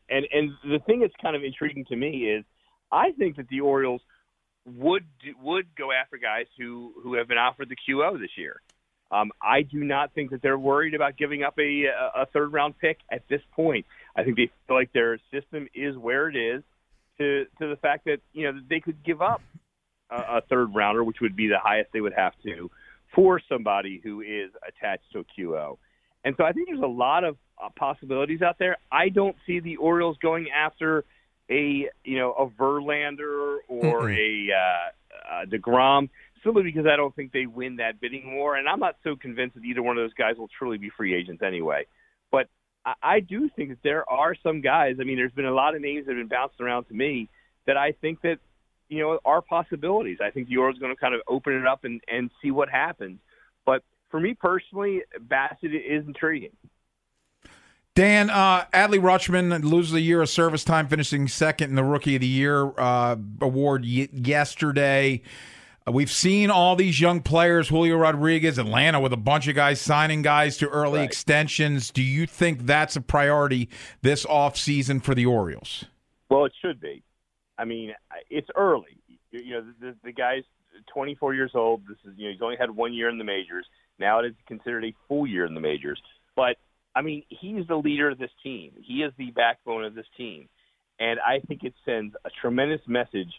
and 0.10 0.26
and 0.32 0.52
the 0.63 0.80
thing 0.86 1.00
that's 1.02 1.13
kind 1.21 1.36
of 1.36 1.43
intriguing 1.43 1.86
to 1.86 1.95
me 1.95 2.26
is 2.36 2.43
I 2.92 3.12
think 3.12 3.38
that 3.38 3.48
the 3.48 3.62
Orioles 3.62 4.02
would 4.66 5.06
would 5.42 5.76
go 5.76 5.92
after 5.92 6.18
guys 6.18 6.46
who 6.58 6.94
who 7.02 7.16
have 7.16 7.28
been 7.28 7.38
offered 7.38 7.70
the 7.70 7.76
QO 7.76 8.20
this 8.20 8.32
year. 8.38 8.62
Um, 9.12 9.32
I 9.42 9.64
do 9.64 9.84
not 9.84 10.14
think 10.14 10.32
that 10.32 10.42
they're 10.42 10.58
worried 10.58 10.94
about 10.94 11.18
giving 11.18 11.44
up 11.44 11.58
a 11.60 11.86
a 12.16 12.26
third 12.28 12.54
round 12.54 12.78
pick 12.80 13.00
at 13.12 13.28
this 13.30 13.42
point. 13.56 13.86
I 14.16 14.24
think 14.24 14.38
they 14.38 14.50
feel 14.68 14.76
like 14.76 14.94
their 14.94 15.20
system 15.34 15.68
is 15.74 15.98
where 15.98 16.30
it 16.30 16.36
is 16.36 16.64
to 17.18 17.46
to 17.60 17.70
the 17.70 17.78
fact 17.78 18.06
that 18.06 18.20
you 18.34 18.52
know 18.52 18.60
they 18.70 18.80
could 18.80 19.04
give 19.04 19.22
up 19.22 19.42
a, 20.10 20.38
a 20.38 20.42
third 20.50 20.74
rounder, 20.76 21.04
which 21.04 21.22
would 21.22 21.36
be 21.36 21.48
the 21.48 21.60
highest 21.60 21.92
they 21.94 22.02
would 22.02 22.14
have 22.14 22.34
to, 22.44 22.70
for 23.16 23.42
somebody 23.50 24.00
who 24.04 24.22
is 24.22 24.52
attached 24.68 25.12
to 25.14 25.20
a 25.20 25.24
QO. 25.38 25.78
And 26.24 26.36
so 26.38 26.44
I 26.44 26.52
think 26.52 26.68
there's 26.70 26.82
a 26.82 26.88
lot 26.88 27.24
of 27.24 27.38
uh, 27.62 27.70
possibilities 27.76 28.42
out 28.42 28.60
there. 28.60 28.78
I 28.92 29.10
don't 29.10 29.36
see 29.48 29.60
the 29.60 29.78
Orioles 29.78 30.18
going 30.22 30.50
after 30.52 31.04
a 31.52 31.90
you 32.04 32.18
know 32.18 32.32
a 32.34 32.48
Verlander 32.48 33.58
or 33.68 34.10
a 34.10 34.48
uh, 34.52 35.34
uh, 35.34 35.46
deGrom 35.46 36.10
simply 36.44 36.64
because 36.64 36.86
I 36.86 36.96
don't 36.96 37.16
think 37.16 37.32
they 37.32 37.46
win 37.46 37.76
that 37.76 38.00
bidding 38.00 38.36
war, 38.36 38.56
and 38.56 38.68
I'm 38.68 38.80
not 38.80 38.96
so 39.04 39.16
convinced 39.16 39.56
that 39.56 39.64
either 39.64 39.84
one 39.84 39.98
of 39.98 40.04
those 40.04 40.14
guys 40.14 40.38
will 40.38 40.50
truly 40.58 40.78
be 40.78 40.90
free 40.90 41.14
agents 41.14 41.44
anyway. 41.44 41.86
But 42.32 42.48
I, 42.86 42.94
I 43.04 43.20
do 43.20 43.50
think 43.56 43.70
that 43.70 43.84
there 43.84 44.10
are 44.10 44.36
some 44.42 44.62
guys. 44.62 44.96
I 45.00 45.04
mean, 45.04 45.18
there's 45.18 45.34
been 45.34 45.46
a 45.46 45.54
lot 45.54 45.76
of 45.76 45.82
names 45.82 46.06
that 46.06 46.16
have 46.16 46.20
been 46.20 46.28
bounced 46.28 46.60
around 46.60 46.86
to 46.86 46.94
me 46.94 47.30
that 47.68 47.78
I 47.78 47.92
think 47.92 48.22
that 48.22 48.38
you 48.90 49.02
know 49.02 49.20
are 49.26 49.42
possibilities. 49.42 50.20
I 50.24 50.32
think 50.32 50.48
the 50.48 50.58
Orioles 50.58 50.80
going 50.80 50.96
to 50.96 51.00
kind 51.00 51.14
of 51.14 51.22
open 51.28 51.54
it 51.54 51.68
up 51.68 51.84
and 51.84 52.02
and 52.08 52.32
see 52.42 52.52
what 52.52 52.70
happens. 52.70 53.20
But 53.66 53.84
for 54.10 54.20
me 54.20 54.34
personally, 54.34 55.04
Bassitt 55.20 55.74
is 55.74 56.06
intriguing. 56.08 56.52
Dan, 58.02 58.32
uh, 58.32 58.66
Adley 58.74 59.00
Rutschman 59.00 59.64
loses 59.64 59.94
a 59.94 60.02
year 60.02 60.24
of 60.24 60.30
service 60.30 60.64
time, 60.64 60.88
finishing 60.88 61.28
second 61.28 61.70
in 61.70 61.76
the 61.76 61.84
Rookie 61.84 62.16
of 62.16 62.22
the 62.22 62.26
Year 62.26 62.74
uh, 62.80 63.16
award 63.40 63.84
y- 63.84 64.10
yesterday. 64.12 65.22
Uh, 65.88 65.92
we've 65.92 66.10
seen 66.10 66.50
all 66.50 66.76
these 66.76 67.00
young 67.00 67.22
players, 67.22 67.68
Julio 67.68 67.98
Rodriguez, 67.98 68.58
Atlanta, 68.58 69.00
with 69.00 69.14
a 69.14 69.18
bunch 69.18 69.48
of 69.48 69.54
guys 69.54 69.80
signing 69.80 70.24
guys 70.24 70.58
to 70.58 70.70
early 70.70 71.04
extensions. 71.04 71.92
Do 71.92 72.02
you 72.02 72.26
think 72.26 72.66
that's 72.66 72.96
a 72.96 73.02
priority 73.02 73.70
this 74.02 74.26
offseason 74.26 75.04
for 75.04 75.14
the 75.14 75.28
Orioles? 75.28 75.86
Well, 76.28 76.46
it 76.46 76.54
should 76.60 76.82
be. 76.82 77.04
I 77.60 77.66
mean, 77.66 77.94
it's 78.32 78.50
early. 78.56 78.98
You 79.30 79.42
you 79.44 79.54
know, 79.54 79.66
the, 79.80 79.96
the 80.04 80.12
guy's 80.12 80.42
24 80.92 81.36
years 81.36 81.52
old. 81.54 81.84
This 81.88 81.98
is 82.04 82.18
you 82.18 82.30
know 82.30 82.32
he's 82.32 82.42
only 82.42 82.58
had 82.58 82.72
one 82.72 82.96
year 82.96 83.10
in 83.10 83.20
the 83.20 83.24
majors. 83.24 83.68
Now 84.00 84.22
it 84.22 84.26
is 84.26 84.34
considered 84.48 84.86
a 84.86 84.96
full 85.08 85.28
year 85.28 85.46
in 85.46 85.54
the 85.54 85.62
majors. 85.62 86.02
But 86.36 86.58
I 86.96 87.02
mean, 87.02 87.24
he's 87.30 87.68
the 87.68 87.76
leader 87.76 88.10
of 88.10 88.18
this 88.18 88.32
team. 88.44 88.74
He 88.82 89.02
is 89.02 89.14
the 89.18 89.32
backbone 89.32 89.86
of 89.86 89.96
this 89.96 90.06
team, 90.18 90.50
and 91.00 91.20
I 91.20 91.40
think 91.40 91.64
it 91.64 91.74
sends 91.86 92.16
a 92.26 92.30
tremendous 92.42 92.82
message 92.88 93.32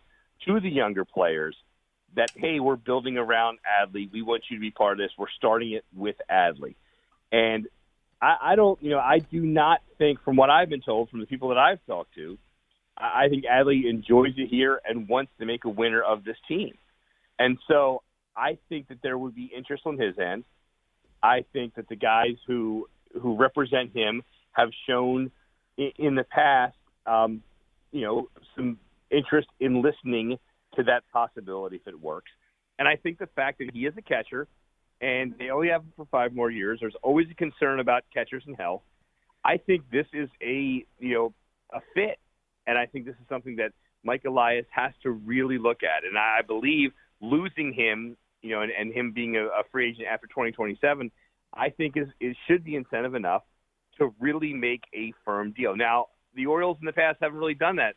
to 0.47 0.61
the 0.61 0.71
younger 0.71 1.05
players 1.05 1.57
that 2.17 2.31
hey, 2.37 2.61
we're 2.61 2.77
building 2.77 3.17
around 3.17 3.59
Adley. 3.67 4.11
We 4.11 4.23
want 4.23 4.45
you 4.51 4.57
to 4.57 4.61
be 4.61 4.71
part 4.71 4.93
of 4.93 4.99
this. 4.99 5.11
We're 5.19 5.27
starting 5.37 5.73
it 5.73 5.85
with 5.95 6.17
Adley, 6.31 6.75
and 7.31 7.67
I, 8.21 8.37
I 8.53 8.57
don't, 8.57 8.81
you 8.83 8.91
know, 8.91 8.99
I 8.99 9.19
do 9.19 9.41
not 9.41 9.81
think, 9.99 10.23
from 10.23 10.37
what 10.37 10.49
I've 10.49 10.69
been 10.69 10.83
told 10.83 11.11
from 11.11 11.21
the 11.21 11.27
people 11.27 11.49
that 11.49 11.59
I've 11.59 11.85
talked 11.87 12.15
to, 12.15 12.39
I 12.97 13.25
I 13.25 13.29
think 13.29 13.45
Adley 13.45 13.89
enjoys 13.89 14.35
it 14.37 14.49
here 14.49 14.81
and 14.85 15.09
wants 15.09 15.33
to 15.41 15.47
make 15.47 15.65
a 15.65 15.69
winner 15.69 16.03
of 16.03 16.25
this 16.25 16.37
team. 16.49 16.75
And 17.39 17.59
so 17.69 18.03
I 18.37 18.59
think 18.69 18.89
that 18.89 19.03
there 19.03 19.19
would 19.19 19.35
be 19.35 19.51
interest 19.55 19.83
on 19.87 19.99
his 19.99 20.19
end. 20.19 20.45
I 21.23 21.45
think 21.53 21.75
that 21.75 21.89
the 21.89 21.97
guys 21.97 22.37
who 22.47 22.89
who 23.21 23.37
represent 23.37 23.95
him 23.95 24.23
have 24.53 24.71
shown 24.89 25.31
in, 25.77 25.93
in 25.99 26.15
the 26.15 26.25
past, 26.25 26.77
um, 27.07 27.43
you 27.91 28.03
know, 28.03 28.29
some 28.57 28.79
interest 29.11 29.49
in 29.61 29.83
listening 29.83 30.39
to 30.77 30.83
that 30.85 31.03
possibility 31.13 31.77
if 31.77 31.87
it 31.87 32.01
works. 32.01 32.31
And 32.79 32.89
I 32.89 32.97
think 32.97 33.19
the 33.19 33.27
fact 33.27 33.59
that 33.59 33.71
he 33.73 33.81
is 33.81 33.95
a 33.97 34.03
catcher 34.03 34.49
and 35.01 35.35
they 35.39 35.51
only 35.51 35.69
have 35.69 35.83
him 35.83 35.93
for 35.97 36.07
five 36.07 36.35
more 36.35 36.51
years, 36.51 36.79
there's 36.81 36.97
always 37.03 37.27
a 37.31 37.35
concern 37.35 37.81
about 37.81 38.05
catchers 38.15 38.45
and 38.47 38.57
health. 38.57 38.83
I 39.45 39.57
think 39.57 39.91
this 39.91 40.07
is 40.13 40.29
a 40.41 40.85
you 41.01 41.15
know 41.15 41.35
a 41.73 41.81
fit, 41.95 42.19
and 42.67 42.79
I 42.79 42.87
think 42.87 43.07
this 43.07 43.17
is 43.17 43.29
something 43.29 43.57
that 43.57 43.73
Mike 44.05 44.23
Elias 44.25 44.67
has 44.71 44.93
to 45.03 45.11
really 45.11 45.59
look 45.59 45.83
at. 45.83 46.05
And 46.05 46.17
I 46.17 46.41
believe 46.47 46.93
losing 47.21 47.73
him, 47.73 48.17
you 48.43 48.51
know, 48.51 48.63
and, 48.63 48.73
and 48.73 48.93
him 48.93 49.13
being 49.13 49.37
a, 49.37 49.47
a 49.47 49.63
free 49.71 49.91
agent 49.91 50.07
after 50.09 50.27
2027, 50.29 51.11
I 51.55 51.71
think 51.71 51.97
is 51.97 52.09
is 52.21 52.37
should 52.47 52.65
be 52.65 52.77
incentive 52.77 53.15
enough 53.15 53.43
to 53.99 54.15
really 54.21 54.53
make 54.53 54.83
a 54.95 55.13
firm 55.25 55.53
deal. 55.53 55.77
Now, 55.77 56.07
the 56.35 56.47
Orioles 56.47 56.79
in 56.81 56.87
the 56.87 56.93
past 56.93 57.19
haven't 57.21 57.39
really 57.39 57.55
done 57.55 57.77
that, 57.77 57.95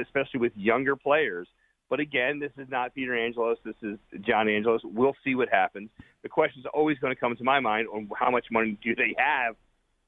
especially 0.00 0.40
with 0.40 0.52
younger 0.56 0.96
players. 0.96 1.48
But 1.90 2.00
again, 2.00 2.40
this 2.40 2.52
is 2.56 2.68
not 2.70 2.94
Peter 2.94 3.16
Angelos. 3.16 3.58
This 3.64 3.74
is 3.82 3.98
John 4.20 4.48
Angelos. 4.48 4.80
We'll 4.84 5.16
see 5.22 5.34
what 5.34 5.48
happens. 5.48 5.90
The 6.22 6.28
question 6.28 6.60
is 6.60 6.66
always 6.72 6.98
going 6.98 7.14
to 7.14 7.20
come 7.20 7.36
to 7.36 7.44
my 7.44 7.60
mind 7.60 7.88
on 7.88 8.08
how 8.18 8.30
much 8.30 8.46
money 8.50 8.78
do 8.82 8.94
they 8.94 9.14
have 9.18 9.54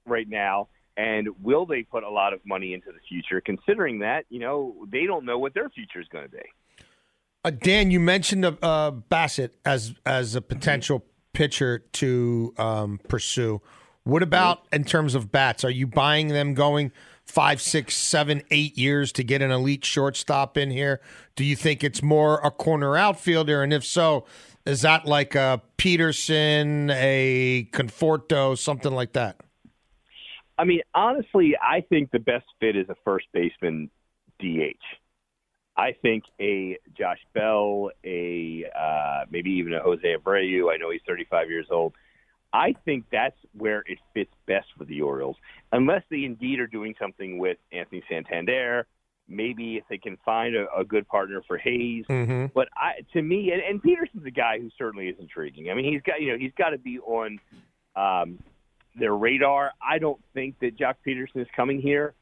right 0.06 0.28
now, 0.28 0.68
and 0.96 1.28
will 1.42 1.66
they 1.66 1.82
put 1.82 2.02
a 2.02 2.10
lot 2.10 2.32
of 2.32 2.40
money 2.46 2.72
into 2.72 2.88
the 2.88 2.98
future? 3.08 3.40
Considering 3.40 3.98
that, 4.00 4.24
you 4.30 4.40
know, 4.40 4.74
they 4.90 5.04
don't 5.04 5.24
know 5.24 5.38
what 5.38 5.52
their 5.54 5.68
future 5.68 6.00
is 6.00 6.08
going 6.08 6.24
to 6.24 6.30
be. 6.30 6.42
Uh, 7.44 7.50
Dan, 7.50 7.90
you 7.90 8.00
mentioned 8.00 8.44
uh, 8.44 8.92
Bassitt 9.10 9.50
as 9.64 9.94
as 10.04 10.34
a 10.34 10.40
potential 10.40 11.04
pitcher 11.36 11.80
to 11.92 12.54
um, 12.56 12.98
pursue. 13.08 13.60
What 14.04 14.22
about 14.22 14.62
in 14.72 14.84
terms 14.84 15.14
of 15.14 15.30
bats? 15.30 15.64
Are 15.64 15.70
you 15.70 15.86
buying 15.86 16.28
them 16.28 16.54
going 16.54 16.92
five, 17.26 17.60
six, 17.60 17.94
seven, 17.94 18.42
eight 18.50 18.78
years 18.78 19.12
to 19.12 19.22
get 19.22 19.42
an 19.42 19.50
elite 19.50 19.84
shortstop 19.84 20.56
in 20.56 20.70
here? 20.70 20.98
Do 21.34 21.44
you 21.44 21.54
think 21.54 21.84
it's 21.84 22.02
more 22.02 22.40
a 22.42 22.50
corner 22.50 22.96
outfielder? 22.96 23.62
And 23.62 23.74
if 23.74 23.84
so, 23.84 24.24
is 24.64 24.80
that 24.80 25.04
like 25.04 25.34
a 25.34 25.60
Pederson, 25.76 26.90
a 26.94 27.68
Conforto, 27.70 28.56
something 28.56 28.92
like 28.92 29.12
that? 29.12 29.36
I 30.56 30.64
mean, 30.64 30.80
honestly, 30.94 31.54
I 31.60 31.82
think 31.82 32.12
the 32.12 32.18
best 32.18 32.46
fit 32.60 32.76
is 32.76 32.88
a 32.88 32.96
first 33.04 33.26
baseman 33.34 33.90
DH. 34.40 34.80
I 35.76 35.92
think 36.00 36.24
a 36.40 36.78
Josh 36.96 37.20
Bell, 37.34 37.90
a 38.04 38.64
uh, 38.78 39.24
maybe 39.30 39.50
even 39.50 39.74
a 39.74 39.82
Jose 39.82 40.02
Abreu. 40.02 40.72
I 40.72 40.76
know 40.78 40.90
he's 40.90 41.02
35 41.06 41.50
years 41.50 41.66
old. 41.70 41.92
I 42.52 42.74
think 42.84 43.04
that's 43.12 43.36
where 43.52 43.82
it 43.86 43.98
fits 44.14 44.30
best 44.46 44.66
for 44.78 44.84
the 44.84 45.02
Orioles, 45.02 45.36
unless 45.72 46.02
they 46.10 46.24
indeed 46.24 46.60
are 46.60 46.66
doing 46.66 46.94
something 46.98 47.38
with 47.38 47.58
Anthony 47.72 48.02
Santander. 48.08 48.86
Maybe 49.28 49.76
if 49.76 49.82
they 49.90 49.98
can 49.98 50.16
find 50.24 50.54
a, 50.54 50.66
a 50.74 50.84
good 50.84 51.08
partner 51.08 51.42
for 51.46 51.58
Hays. 51.58 52.04
Mm-hmm. 52.08 52.46
But 52.54 52.68
I, 52.76 53.02
to 53.12 53.20
me, 53.20 53.50
and, 53.50 53.60
and 53.60 53.82
Pederson's 53.82 54.24
a 54.24 54.30
guy 54.30 54.60
who 54.60 54.70
certainly 54.78 55.08
is 55.08 55.16
intriguing. 55.18 55.68
I 55.68 55.74
mean, 55.74 55.92
he's 55.92 56.00
got 56.02 56.20
you 56.20 56.32
know 56.32 56.38
he's 56.38 56.52
got 56.56 56.70
to 56.70 56.78
be 56.78 57.00
on 57.00 57.38
um, 57.96 58.38
their 58.98 59.14
radar. 59.14 59.72
I 59.86 59.98
don't 59.98 60.20
think 60.32 60.58
that 60.60 60.78
Joc 60.78 60.94
Pederson 61.06 61.42
is 61.42 61.48
coming 61.54 61.82
here. 61.82 62.14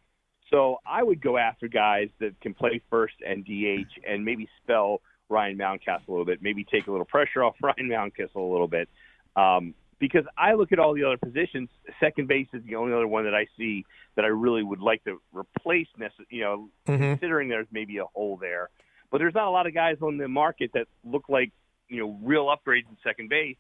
So 0.51 0.79
I 0.87 1.03
would 1.03 1.21
go 1.21 1.37
after 1.39 1.69
guys 1.69 2.09
that 2.21 2.39
can 2.41 2.55
play 2.55 2.81
first 2.91 3.15
and 3.27 3.45
DH 3.45 3.89
and 4.07 4.25
maybe 4.25 4.49
spell 4.63 5.01
Ryan 5.29 5.57
Mountcastle 5.57 6.07
a 6.09 6.11
little 6.11 6.25
bit, 6.27 6.43
maybe 6.43 6.65
take 6.65 6.87
a 6.87 6.91
little 6.91 7.07
pressure 7.07 7.43
off 7.43 7.57
Ryan 7.63 7.89
Mountcastle 7.89 8.37
a 8.37 8.41
little 8.53 8.69
bit. 8.69 8.89
Um, 9.37 9.75
because 9.99 10.25
I 10.37 10.53
look 10.55 10.71
at 10.73 10.79
all 10.79 10.93
the 10.93 11.05
other 11.05 11.17
positions, 11.17 11.71
second 11.99 12.29
base 12.29 12.49
is 12.53 12.63
the 12.65 12.75
only 12.75 12.93
other 12.93 13.07
one 13.09 13.25
that 13.25 13.35
I 13.35 13.47
see 13.57 13.87
that 14.17 14.25
I 14.25 14.29
really 14.29 14.63
would 14.63 14.81
like 14.81 15.03
to 15.05 15.21
replace. 15.33 15.87
necess- 15.99 16.27
You 16.29 16.41
know, 16.43 16.71
Mhm. 16.87 16.99
considering 16.99 17.49
there's 17.49 17.69
maybe 17.73 17.99
a 17.99 18.05
hole 18.05 18.37
there, 18.37 18.69
but 19.11 19.19
there's 19.19 19.35
not 19.35 19.47
a 19.47 19.51
lot 19.51 19.67
of 19.67 19.73
guys 19.73 19.97
on 20.03 20.19
the 20.19 20.29
market 20.29 20.73
that 20.75 20.89
look 21.05 21.29
like 21.29 21.53
you 21.89 22.01
know 22.01 22.19
real 22.23 22.47
upgrades 22.47 22.89
in 22.91 22.97
second 23.03 23.29
base. 23.29 23.57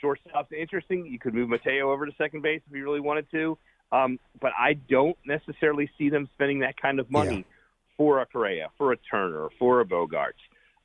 Shortstop's 0.00 0.50
interesting. 0.52 1.06
You 1.06 1.18
could 1.18 1.34
move 1.34 1.48
Mateo 1.48 1.90
over 1.92 2.04
to 2.06 2.12
second 2.16 2.42
base 2.42 2.62
if 2.68 2.74
you 2.76 2.82
really 2.82 3.00
wanted 3.00 3.30
to, 3.30 3.56
um, 3.92 4.18
but 4.40 4.52
I 4.58 4.74
don't 4.74 5.16
necessarily 5.24 5.88
see 5.98 6.08
them 6.10 6.28
spending 6.34 6.60
that 6.60 6.80
kind 6.80 6.98
of 7.00 7.10
money 7.10 7.38
Yeah. 7.38 7.54
for 7.96 8.20
a 8.20 8.26
Correa, 8.26 8.68
for 8.76 8.92
a 8.92 8.96
Turner, 8.96 9.48
for 9.58 9.80
a 9.80 9.84
Bogaerts. 9.84 10.32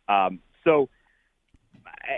Um, 0.08 0.40
so, 0.64 0.90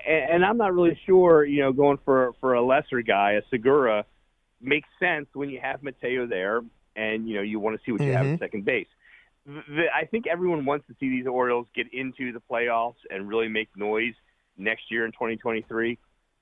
and 0.06 0.46
I'm 0.46 0.58
not 0.58 0.74
really 0.74 1.00
sure, 1.06 1.46
you 1.46 1.62
know, 1.62 1.72
going 1.72 1.98
for 2.06 2.34
for 2.39 2.54
a 2.54 2.62
lesser 2.62 3.02
guy, 3.02 3.34
a 3.34 3.41
Segura, 3.50 4.06
makes 4.62 4.88
sense 5.00 5.28
when 5.34 5.50
you 5.50 5.60
have 5.62 5.84
Mateo 5.84 6.26
there, 6.28 6.62
and 6.96 7.28
you 7.28 7.36
know 7.36 7.41
you 7.41 7.60
want 7.60 7.78
to 7.78 7.84
see 7.86 7.91
what 7.91 8.02
you 8.02 8.12
have 8.13 8.26
at 8.26 8.36
Mhm. 8.36 8.39
second 8.39 8.65
base. 8.65 8.88
The, 9.46 9.86
I 9.93 10.06
think 10.06 10.26
everyone 10.28 10.63
wants 10.65 10.88
to 10.88 10.93
see 11.00 11.10
these 11.10 11.28
Orioles 11.28 11.67
get 11.76 11.93
into 11.93 12.32
the 12.32 12.39
playoffs 12.39 12.96
and 13.10 13.28
really 13.28 13.50
make 13.50 13.69
noise 13.76 14.13
next 14.58 14.89
year 14.89 15.06
in 15.06 15.12
2023. 15.12 15.98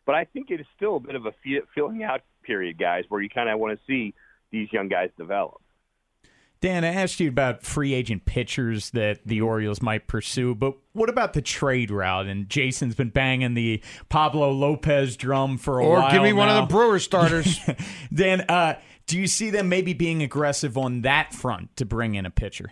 But 0.05 0.15
I 0.15 0.25
think 0.25 0.51
it 0.51 0.59
is 0.59 0.67
still 0.75 0.97
a 0.97 0.99
bit 0.99 1.15
of 1.15 1.25
a 1.25 1.31
fe- 1.43 1.61
filling 1.73 2.03
out 2.03 2.21
period, 2.43 2.77
guys, 2.77 3.05
where 3.09 3.21
you 3.21 3.29
kind 3.29 3.49
of 3.49 3.59
want 3.59 3.77
to 3.79 3.85
see 3.85 4.13
these 4.51 4.71
young 4.71 4.87
guys 4.87 5.09
develop. 5.17 5.61
Dan, 6.61 6.85
I 6.85 6.93
asked 6.93 7.19
you 7.19 7.27
about 7.27 7.63
free 7.63 7.95
agent 7.95 8.25
pitchers 8.25 8.91
that 8.91 9.21
the 9.25 9.41
Orioles 9.41 9.81
might 9.81 10.05
pursue, 10.05 10.53
but 10.53 10.75
what 10.93 11.09
about 11.09 11.33
the 11.33 11.41
trade 11.41 11.89
route? 11.89 12.27
And 12.27 12.47
Jason's 12.47 12.93
been 12.93 13.09
banging 13.09 13.55
the 13.55 13.81
Pablo 14.09 14.51
Lopez 14.51 15.17
drum 15.17 15.57
for 15.57 15.79
a 15.79 15.83
Or 15.83 15.97
while. 15.97 16.07
Or 16.07 16.11
give 16.11 16.21
me 16.21 16.33
one 16.33 16.49
of 16.49 16.55
the 16.57 16.71
Brewer 16.71 16.99
starters. 16.99 17.59
Dan, 18.13 18.41
uh, 18.41 18.75
do 19.07 19.19
you 19.19 19.25
see 19.25 19.49
them 19.49 19.69
maybe 19.69 19.93
being 19.93 20.21
aggressive 20.21 20.77
on 20.77 21.01
that 21.01 21.33
front 21.33 21.75
to 21.77 21.85
bring 21.85 22.13
in 22.13 22.27
a 22.27 22.31
pitcher? 22.31 22.71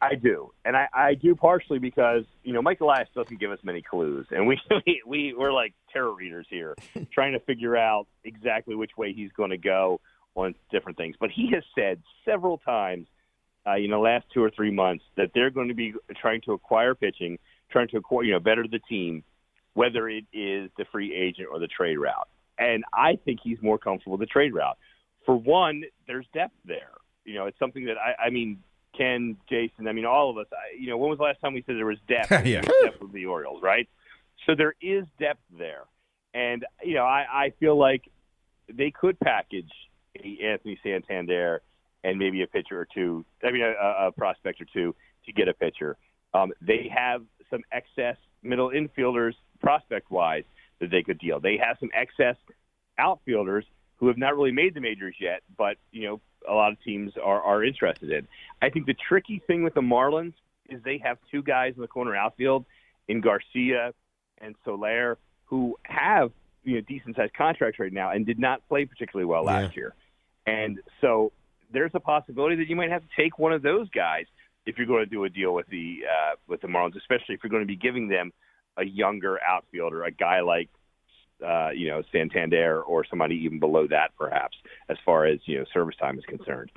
I 0.00 0.14
do, 0.16 0.52
and 0.64 0.76
I, 0.76 0.88
I 0.92 1.14
do 1.14 1.34
partially 1.34 1.78
because 1.78 2.24
you 2.42 2.52
know 2.52 2.60
Mike 2.60 2.80
Elias 2.80 3.08
doesn't 3.14 3.40
give 3.40 3.50
us 3.50 3.58
many 3.62 3.80
clues, 3.80 4.26
and 4.30 4.46
we 4.46 4.60
we, 4.86 5.02
we 5.06 5.34
we're 5.36 5.52
like 5.52 5.72
terror 5.92 6.12
readers 6.12 6.46
here, 6.50 6.74
trying 7.12 7.32
to 7.32 7.40
figure 7.40 7.76
out 7.76 8.06
exactly 8.22 8.74
which 8.74 8.90
way 8.98 9.12
he's 9.14 9.30
going 9.32 9.50
to 9.50 9.56
go 9.56 10.00
on 10.34 10.54
different 10.70 10.98
things. 10.98 11.16
But 11.18 11.30
he 11.30 11.50
has 11.52 11.62
said 11.74 12.02
several 12.24 12.58
times, 12.58 13.06
uh, 13.66 13.74
you 13.74 13.88
know, 13.88 14.00
last 14.00 14.26
two 14.32 14.42
or 14.42 14.50
three 14.50 14.70
months 14.70 15.04
that 15.16 15.30
they're 15.34 15.50
going 15.50 15.68
to 15.68 15.74
be 15.74 15.94
trying 16.20 16.40
to 16.42 16.52
acquire 16.52 16.94
pitching, 16.94 17.38
trying 17.70 17.88
to 17.88 17.96
acquire, 17.96 18.24
you 18.24 18.32
know, 18.32 18.40
better 18.40 18.64
the 18.70 18.80
team, 18.80 19.24
whether 19.74 20.08
it 20.08 20.24
is 20.32 20.70
the 20.76 20.84
free 20.92 21.14
agent 21.14 21.48
or 21.50 21.58
the 21.58 21.66
trade 21.66 21.96
route. 21.96 22.28
And 22.58 22.84
I 22.92 23.18
think 23.24 23.40
he's 23.42 23.60
more 23.62 23.78
comfortable 23.78 24.16
with 24.16 24.28
the 24.28 24.32
trade 24.32 24.54
route. 24.54 24.78
For 25.26 25.34
one, 25.34 25.84
there's 26.06 26.26
depth 26.34 26.54
there. 26.64 26.92
You 27.24 27.34
know, 27.34 27.46
it's 27.46 27.58
something 27.58 27.86
that 27.86 27.96
I, 27.96 28.26
I 28.26 28.30
mean, 28.30 28.58
Ken, 28.96 29.36
Jason, 29.48 29.88
I 29.88 29.92
mean, 29.92 30.04
all 30.04 30.30
of 30.30 30.38
us. 30.38 30.46
I, 30.52 30.76
you 30.78 30.88
know, 30.88 30.98
when 30.98 31.10
was 31.10 31.18
the 31.18 31.24
last 31.24 31.40
time 31.40 31.54
we 31.54 31.62
said 31.66 31.76
there 31.76 31.86
was 31.86 31.98
depth? 32.06 32.30
Yeah. 32.46 32.60
Depth 32.60 33.00
with 33.00 33.12
the 33.12 33.26
Orioles, 33.26 33.62
right? 33.62 33.88
So 34.46 34.54
there 34.54 34.74
is 34.80 35.04
depth 35.18 35.40
there, 35.58 35.84
and 36.34 36.64
you 36.82 36.94
know, 36.94 37.04
I, 37.04 37.24
I 37.30 37.52
feel 37.58 37.78
like 37.78 38.02
they 38.72 38.90
could 38.90 39.18
package 39.18 39.70
Anthony 40.16 40.78
Santander 40.82 41.62
and 42.02 42.18
maybe 42.18 42.42
a 42.42 42.46
pitcher 42.46 42.78
or 42.80 42.86
two. 42.92 43.24
I 43.42 43.50
mean, 43.50 43.62
a, 43.62 44.06
a 44.06 44.12
prospect 44.12 44.60
or 44.60 44.66
two 44.72 44.94
to 45.26 45.32
get 45.32 45.48
a 45.48 45.54
pitcher. 45.54 45.96
Um, 46.34 46.52
they 46.60 46.90
have 46.94 47.22
some 47.50 47.62
excess 47.72 48.16
middle 48.42 48.70
infielders 48.70 49.34
prospect 49.60 50.10
wise 50.10 50.44
that 50.80 50.90
they 50.90 51.02
could 51.02 51.18
deal. 51.18 51.40
They 51.40 51.56
have 51.56 51.76
some 51.80 51.90
excess 51.94 52.36
outfielders 52.98 53.64
who 53.96 54.08
have 54.08 54.18
not 54.18 54.36
really 54.36 54.52
made 54.52 54.74
the 54.74 54.80
majors 54.80 55.14
yet, 55.20 55.42
but 55.56 55.76
you 55.92 56.06
know 56.06 56.20
a 56.48 56.52
lot 56.52 56.72
of 56.72 56.82
teams 56.82 57.12
are 57.22 57.40
are 57.40 57.64
interested 57.64 58.10
in. 58.10 58.28
I 58.60 58.70
think 58.70 58.86
the 58.86 58.94
tricky 59.08 59.40
thing 59.46 59.62
with 59.62 59.74
the 59.74 59.80
Marlins 59.80 60.34
is 60.68 60.82
they 60.84 60.98
have 60.98 61.18
two 61.30 61.42
guys 61.42 61.74
in 61.76 61.82
the 61.82 61.88
corner 61.88 62.14
outfield 62.14 62.64
in 63.08 63.20
Garcia 63.20 63.92
and 64.38 64.54
Soler 64.64 65.18
who 65.46 65.76
have 65.84 66.32
you 66.64 66.76
know 66.76 66.80
decent 66.82 67.16
sized 67.16 67.34
contracts 67.34 67.78
right 67.78 67.92
now 67.92 68.10
and 68.10 68.26
did 68.26 68.38
not 68.38 68.66
play 68.68 68.84
particularly 68.84 69.26
well 69.26 69.44
last 69.44 69.76
year. 69.76 69.94
And 70.46 70.78
so 71.00 71.32
there's 71.72 71.92
a 71.94 72.00
possibility 72.00 72.56
that 72.56 72.68
you 72.68 72.76
might 72.76 72.90
have 72.90 73.02
to 73.02 73.08
take 73.16 73.38
one 73.38 73.52
of 73.52 73.62
those 73.62 73.88
guys 73.90 74.26
if 74.66 74.78
you're 74.78 74.86
going 74.86 75.04
to 75.04 75.10
do 75.10 75.24
a 75.24 75.28
deal 75.28 75.52
with 75.52 75.66
the 75.68 76.00
uh, 76.04 76.36
with 76.48 76.60
the 76.60 76.68
Marlins, 76.68 76.96
especially 76.96 77.34
if 77.34 77.40
you're 77.42 77.50
going 77.50 77.62
to 77.62 77.66
be 77.66 77.76
giving 77.76 78.08
them 78.08 78.32
a 78.76 78.84
younger 78.84 79.38
outfielder, 79.42 80.04
a 80.04 80.10
guy 80.10 80.40
like 80.40 80.68
uh, 81.44 81.70
you 81.70 81.88
know 81.88 82.02
Santander 82.12 82.82
or 82.82 83.04
somebody 83.08 83.36
even 83.36 83.58
below 83.58 83.86
that, 83.88 84.10
perhaps, 84.18 84.56
as 84.88 84.96
far 85.04 85.26
as 85.26 85.38
you 85.44 85.58
know 85.58 85.64
service 85.72 85.96
time 85.96 86.18
is 86.18 86.24
concerned. 86.24 86.70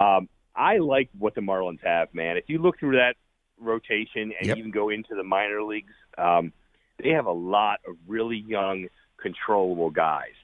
Um, 0.00 0.28
I 0.54 0.78
like 0.78 1.10
what 1.18 1.34
the 1.34 1.42
Marlins 1.42 1.82
have, 1.84 2.12
man. 2.14 2.36
If 2.36 2.44
you 2.48 2.58
look 2.58 2.78
through 2.78 2.96
that 2.96 3.16
rotation 3.58 4.32
and 4.38 4.48
Yep. 4.48 4.56
even 4.56 4.70
go 4.70 4.88
into 4.88 5.14
the 5.14 5.22
minor 5.22 5.62
leagues, 5.62 5.92
um, 6.16 6.52
they 7.02 7.10
have 7.10 7.26
a 7.26 7.32
lot 7.32 7.80
of 7.86 7.96
really 8.06 8.38
young, 8.38 8.88
controllable 9.18 9.90
guys. 9.90 10.34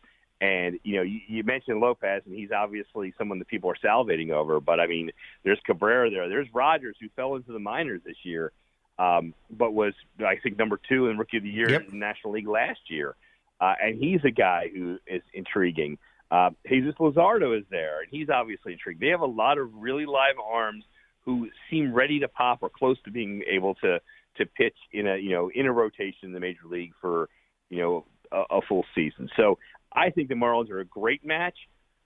And 0.42 0.80
you 0.82 0.96
know, 0.96 1.02
you, 1.02 1.20
you 1.28 1.44
mentioned 1.44 1.78
Lopez, 1.78 2.22
and 2.26 2.34
he's 2.34 2.50
obviously 2.50 3.14
someone 3.16 3.38
that 3.38 3.46
people 3.46 3.70
are 3.70 3.76
salivating 3.82 4.32
over. 4.32 4.60
But 4.60 4.80
I 4.80 4.88
mean, 4.88 5.12
there's 5.44 5.60
Cabrera 5.64 6.10
there. 6.10 6.28
There's 6.28 6.48
Rogers, 6.52 6.96
who 7.00 7.08
fell 7.14 7.36
into 7.36 7.52
the 7.52 7.60
minors 7.60 8.00
this 8.04 8.16
year, 8.24 8.50
um, 8.98 9.34
but 9.50 9.72
was 9.72 9.94
I 10.18 10.34
think 10.42 10.58
number 10.58 10.80
two 10.88 11.06
in 11.06 11.16
Rookie 11.16 11.36
of 11.36 11.44
the 11.44 11.48
Year 11.48 11.70
Yep. 11.70 11.84
in 11.84 11.90
the 11.92 11.96
National 11.96 12.32
League 12.32 12.48
last 12.48 12.80
year. 12.88 13.14
Uh, 13.60 13.74
and 13.80 14.02
he's 14.02 14.18
a 14.24 14.32
guy 14.32 14.68
who 14.74 14.98
is 15.06 15.22
intriguing. 15.32 15.96
Uh, 16.28 16.50
Jesus 16.68 16.96
Luzardo 16.98 17.56
is 17.56 17.64
there, 17.70 18.00
and 18.00 18.08
he's 18.10 18.28
obviously 18.28 18.72
intrigued. 18.72 19.00
They 19.00 19.08
have 19.08 19.20
a 19.20 19.26
lot 19.26 19.58
of 19.58 19.72
really 19.72 20.06
live 20.06 20.40
arms 20.44 20.82
who 21.24 21.50
seem 21.70 21.92
ready 21.92 22.18
to 22.18 22.26
pop 22.26 22.58
or 22.62 22.68
close 22.68 23.00
to 23.04 23.12
being 23.12 23.44
able 23.48 23.76
to 23.76 24.00
to 24.38 24.46
pitch 24.46 24.76
in 24.90 25.06
a 25.06 25.18
you 25.18 25.30
know 25.30 25.52
in 25.54 25.66
a 25.66 25.72
rotation 25.72 26.24
in 26.24 26.32
the 26.32 26.40
major 26.40 26.66
league 26.66 26.94
for 27.00 27.28
you 27.70 27.78
know 27.78 28.04
a, 28.32 28.56
a 28.56 28.60
full 28.62 28.84
season. 28.92 29.28
So 29.36 29.58
I 29.94 30.10
think 30.10 30.28
the 30.28 30.34
Marlins 30.34 30.70
are 30.70 30.80
a 30.80 30.84
great 30.84 31.24
match, 31.24 31.56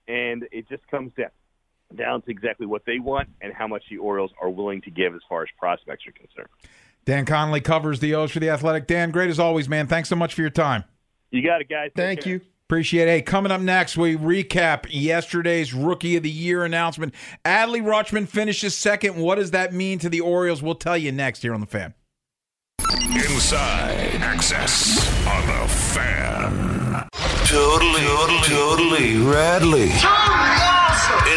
and 0.09 0.47
it 0.53 0.69
just 0.69 0.87
comes 0.89 1.13
down 1.17 1.31
down 1.95 2.21
to 2.21 2.31
exactly 2.33 2.67
what 2.67 2.83
they 2.85 2.99
want 2.99 3.29
and 3.41 3.53
how 3.53 3.69
much 3.69 3.85
the 3.89 3.97
Orioles 3.99 4.33
are 4.43 4.51
willing 4.51 4.83
to 4.83 4.91
give 4.91 5.15
as 5.15 5.21
far 5.29 5.43
as 5.43 5.49
prospects 5.57 6.05
are 6.09 6.13
concerned. 6.13 6.49
Dan 7.05 7.25
Connolly 7.25 7.61
covers 7.61 8.01
the 8.01 8.15
O's 8.17 8.33
for 8.33 8.41
the 8.41 8.51
Athletic. 8.51 8.89
Dan, 8.89 9.13
great 9.13 9.31
as 9.31 9.39
always, 9.39 9.69
man. 9.69 9.87
Thanks 9.87 10.09
so 10.09 10.17
much 10.17 10.35
for 10.35 10.41
your 10.41 10.51
time. 10.51 10.83
You 11.31 11.43
got 11.43 11.61
it, 11.61 11.69
guys. 11.69 11.91
Take 11.91 11.97
Thank 11.97 12.21
care. 12.23 12.33
you. 12.35 12.41
Appreciate 12.67 13.07
it. 13.07 13.13
Hey, 13.13 13.23
coming 13.23 13.53
up 13.53 13.61
next, 13.61 13.97
we 13.97 14.17
recap 14.17 14.87
yesterday's 14.91 15.73
Rookie 15.73 16.17
of 16.17 16.25
the 16.25 16.31
Year 16.31 16.65
announcement. 16.65 17.15
Adley 17.45 17.81
Rutschman 17.81 18.27
finishes 18.27 18.77
second. 18.77 19.15
What 19.15 19.37
does 19.37 19.53
that 19.53 19.73
mean 19.73 20.01
to 20.01 20.09
the 20.09 20.21
Orioles? 20.21 20.63
We'll 20.65 20.75
tell 20.75 20.97
you 20.97 21.13
next 21.13 21.43
here 21.43 21.55
on 21.55 21.61
the 21.61 21.67
fan. 21.67 21.95
Inside 23.05 24.21
Access 24.21 24.99
on 25.29 25.47
the 25.47 25.69
Fan. 25.73 26.76
Totally, 27.47 28.03
totally, 28.03 28.49
totally 28.49 29.17
Radley. 29.19 29.91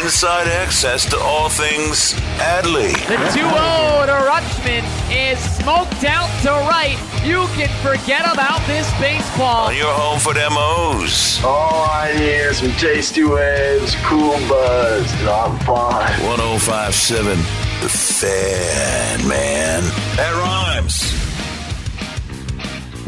Inside 0.02 0.48
access 0.48 1.06
to 1.10 1.20
all 1.20 1.50
things 1.50 2.14
Adley. 2.40 2.94
The 3.08 3.16
2-0 3.16 4.06
to 4.06 4.18
Rutschman 4.26 4.84
is 5.12 5.40
smoked 5.58 6.04
out 6.04 6.30
to 6.42 6.50
right. 6.50 6.98
You 7.24 7.46
can 7.54 7.70
forget 7.84 8.22
about 8.32 8.66
this 8.66 8.90
baseball. 9.00 9.68
On 9.68 9.76
your 9.76 9.94
home 9.94 10.20
for 10.20 10.34
demos. 10.34 10.60
O's. 10.60 11.44
All 11.44 11.86
I 11.90 12.14
need 12.14 12.50
is 12.50 12.58
some 12.58 12.72
tasty 12.74 13.24
waves, 13.24 13.96
cool 14.04 14.38
buzz, 14.48 15.12
and 15.20 15.30
I'm 15.30 15.60
fine. 15.60 16.24
1057 16.26 17.38
The 17.82 17.90
Fan, 17.90 19.28
man. 19.28 19.84
That 20.16 20.34
rhymes. 20.34 21.29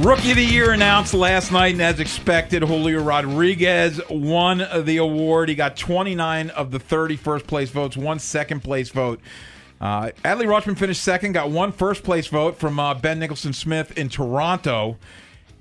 Rookie 0.02 0.32
of 0.32 0.38
the 0.38 0.44
Year 0.44 0.72
announced 0.72 1.14
last 1.14 1.52
night, 1.52 1.74
and 1.74 1.82
as 1.82 2.00
expected, 2.00 2.64
Julio 2.64 3.04
Rodriguez 3.04 4.02
won 4.10 4.66
the 4.84 4.98
award. 4.98 5.48
He 5.48 5.54
got 5.54 5.78
29 5.78 6.50
of 6.50 6.72
the 6.72 6.80
30 6.80 7.18
first 7.18 7.46
place 7.46 7.70
votes, 7.70 7.96
one 7.96 8.18
second 8.18 8.62
place 8.62 8.90
vote. 8.90 9.20
Uh, 9.80 10.10
Adley 10.26 10.46
Rutschman 10.46 10.76
finished 10.76 11.04
second, 11.04 11.34
got 11.34 11.52
one 11.52 11.72
first 11.72 12.04
place 12.04 12.26
vote 12.26 12.58
from 12.58 12.80
uh, 12.80 12.96
Ben 12.96 13.20
Nicholson 13.20 13.54
Smith 13.54 13.96
in 13.96 14.10
Toronto. 14.10 14.98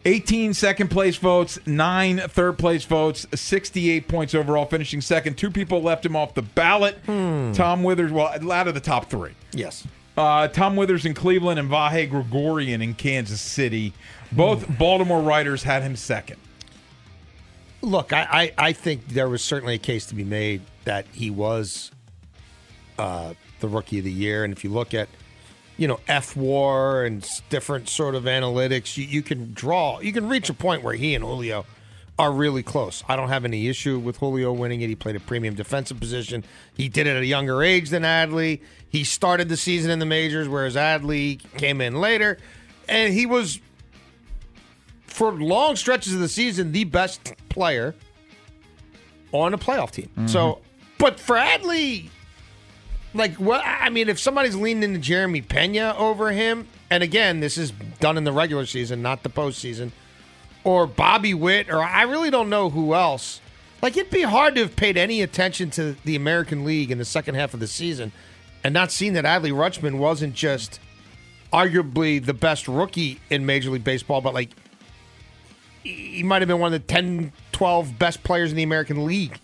18 0.07 0.55
second 0.55 0.89
place 0.89 1.17
votes, 1.17 1.59
nine 1.67 2.19
third 2.19 2.57
place 2.57 2.87
votes, 2.87 3.27
68 3.35 4.09
points 4.09 4.35
overall, 4.35 4.65
finishing 4.65 5.03
second. 5.03 5.37
Two 5.37 5.51
people 5.51 5.83
left 5.83 6.07
him 6.07 6.17
off 6.17 6.33
the 6.33 6.41
ballot. 6.41 6.97
Tom 7.07 7.83
Withers, 7.83 8.11
well, 8.11 8.29
out 8.51 8.69
of 8.69 8.73
the 8.73 8.81
top 8.81 9.11
three. 9.11 9.33
Yes. 9.53 9.87
Uh, 10.17 10.49
Tom 10.49 10.77
Withers 10.77 11.05
in 11.05 11.13
Cleveland 11.13 11.59
and 11.61 11.71
Vahe 11.71 12.09
Gregorian 12.09 12.81
in 12.81 12.95
Kansas 12.95 13.43
City. 13.43 13.93
Both 14.33 14.79
Baltimore 14.79 15.21
writers 15.21 15.63
had 15.63 15.83
him 15.83 15.97
second. 15.97 16.39
Look, 17.83 18.13
I, 18.13 18.53
I, 18.59 18.69
I 18.69 18.73
think 18.73 19.09
there 19.09 19.29
was 19.29 19.43
certainly 19.43 19.75
a 19.75 19.79
case 19.79 20.07
to 20.07 20.15
be 20.15 20.25
made 20.25 20.63
that 20.85 21.07
he 21.13 21.31
was 21.31 21.91
uh, 22.99 23.35
the 23.61 23.69
rookie 23.69 23.99
of 23.99 24.05
the 24.05 24.13
year. 24.13 24.45
And 24.45 24.53
if 24.53 24.65
you 24.65 24.71
look 24.71 24.93
at, 24.93 25.09
you 25.77 25.89
know, 25.89 25.99
fWAR 26.07 27.07
and 27.07 27.27
different 27.49 27.89
sort 27.89 28.15
of 28.15 28.25
analytics, 28.25 28.97
you, 28.97 29.05
you 29.05 29.23
can 29.23 29.53
draw, 29.55 29.99
you 30.01 30.13
can 30.13 30.29
reach 30.29 30.51
a 30.51 30.55
point 30.55 30.83
where 30.83 30.95
he 30.95 31.15
and 31.15 31.25
Julio 31.25 31.65
are 32.19 32.31
really 32.31 32.63
close. 32.63 33.03
I 33.09 33.17
don't 33.17 33.31
have 33.31 33.47
any 33.47 33.67
issue 33.67 33.99
with 33.99 34.19
Julio 34.19 34.53
winning 34.53 34.83
it. 34.83 34.89
He 34.89 34.95
played 34.95 35.17
a 35.17 35.21
premium 35.21 35.55
defensive 35.55 35.99
position. 35.99 36.45
He 36.77 36.91
did 36.91 37.07
it 37.07 37.17
at 37.17 37.23
a 37.23 37.27
younger 37.27 37.63
age 37.63 37.89
than 37.89 38.03
Adley. 38.03 38.61
He 38.91 39.05
started 39.05 39.49
the 39.49 39.57
season 39.57 39.91
in 39.91 40.01
the 40.01 40.07
majors, 40.07 40.47
whereas 40.47 40.77
Adley 40.77 41.41
came 41.57 41.81
in 41.81 41.99
later. 41.99 42.37
And 42.87 43.15
he 43.15 43.25
was 43.25 43.59
for 45.11 45.33
long 45.33 45.77
stretches 45.77 46.15
of 46.15 46.21
the 46.21 46.29
season 46.29 46.73
the 46.73 46.85
best 46.85 47.35
player 47.49 47.95
on 49.33 49.55
a 49.55 49.59
playoff 49.59 49.91
team. 49.91 50.09
Mm-hmm. 50.17 50.27
So, 50.27 50.61
but 50.99 51.21
for 51.21 51.37
Adley, 51.37 52.09
like 53.15 53.39
well, 53.39 53.63
I 53.65 53.91
mean, 53.91 54.09
if 54.09 54.19
somebody's 54.19 54.57
leaning 54.57 54.83
into 54.83 54.99
Jeremy 54.99 55.43
Pena 55.43 55.95
over 55.99 56.33
him, 56.33 56.67
and 56.91 57.03
again, 57.03 57.41
this 57.41 57.59
is 57.59 57.73
done 58.01 58.17
in 58.17 58.25
the 58.25 58.33
regular 58.33 58.67
season, 58.67 59.03
not 59.03 59.23
the 59.23 59.31
postseason, 59.31 59.93
or 60.65 60.87
Bobby 60.87 61.35
Witt, 61.35 61.69
or 61.71 61.83
I 61.83 62.03
really 62.03 62.31
don't 62.31 62.49
know 62.49 62.71
who 62.71 62.95
else. 62.95 63.41
Like 63.83 63.97
it'd 63.97 64.11
be 64.11 64.23
hard 64.23 64.55
to 64.57 64.63
have 64.63 64.77
paid 64.77 64.97
any 64.97 65.23
attention 65.23 65.71
to 65.71 65.97
the 66.05 66.15
American 66.17 66.65
League 66.65 66.91
in 66.91 66.99
the 66.99 67.05
second 67.05 67.35
half 67.35 67.55
of 67.55 67.61
the 67.61 67.67
season 67.67 68.13
and 68.63 68.75
not 68.75 68.93
seen 68.93 69.15
that 69.15 69.25
Adley 69.25 69.53
Rutschman 69.53 69.97
wasn't 69.97 70.35
just 70.35 70.81
arguably 71.51 72.25
the 72.25 72.35
best 72.35 72.69
rookie 72.69 73.21
in 73.31 73.47
Major 73.47 73.71
League 73.71 73.85
Baseball, 73.85 74.21
but 74.21 74.35
like 74.35 74.51
he 75.83 76.23
might 76.23 76.43
have 76.43 76.49
been 76.49 76.59
one 76.59 76.73
of 76.73 76.81
the 76.81 76.87
10, 76.87 77.33
12 77.53 77.99
best 77.99 78.23
players 78.23 78.51
in 78.51 78.57
the 78.57 78.63
American 78.63 79.07
League. 79.07 79.39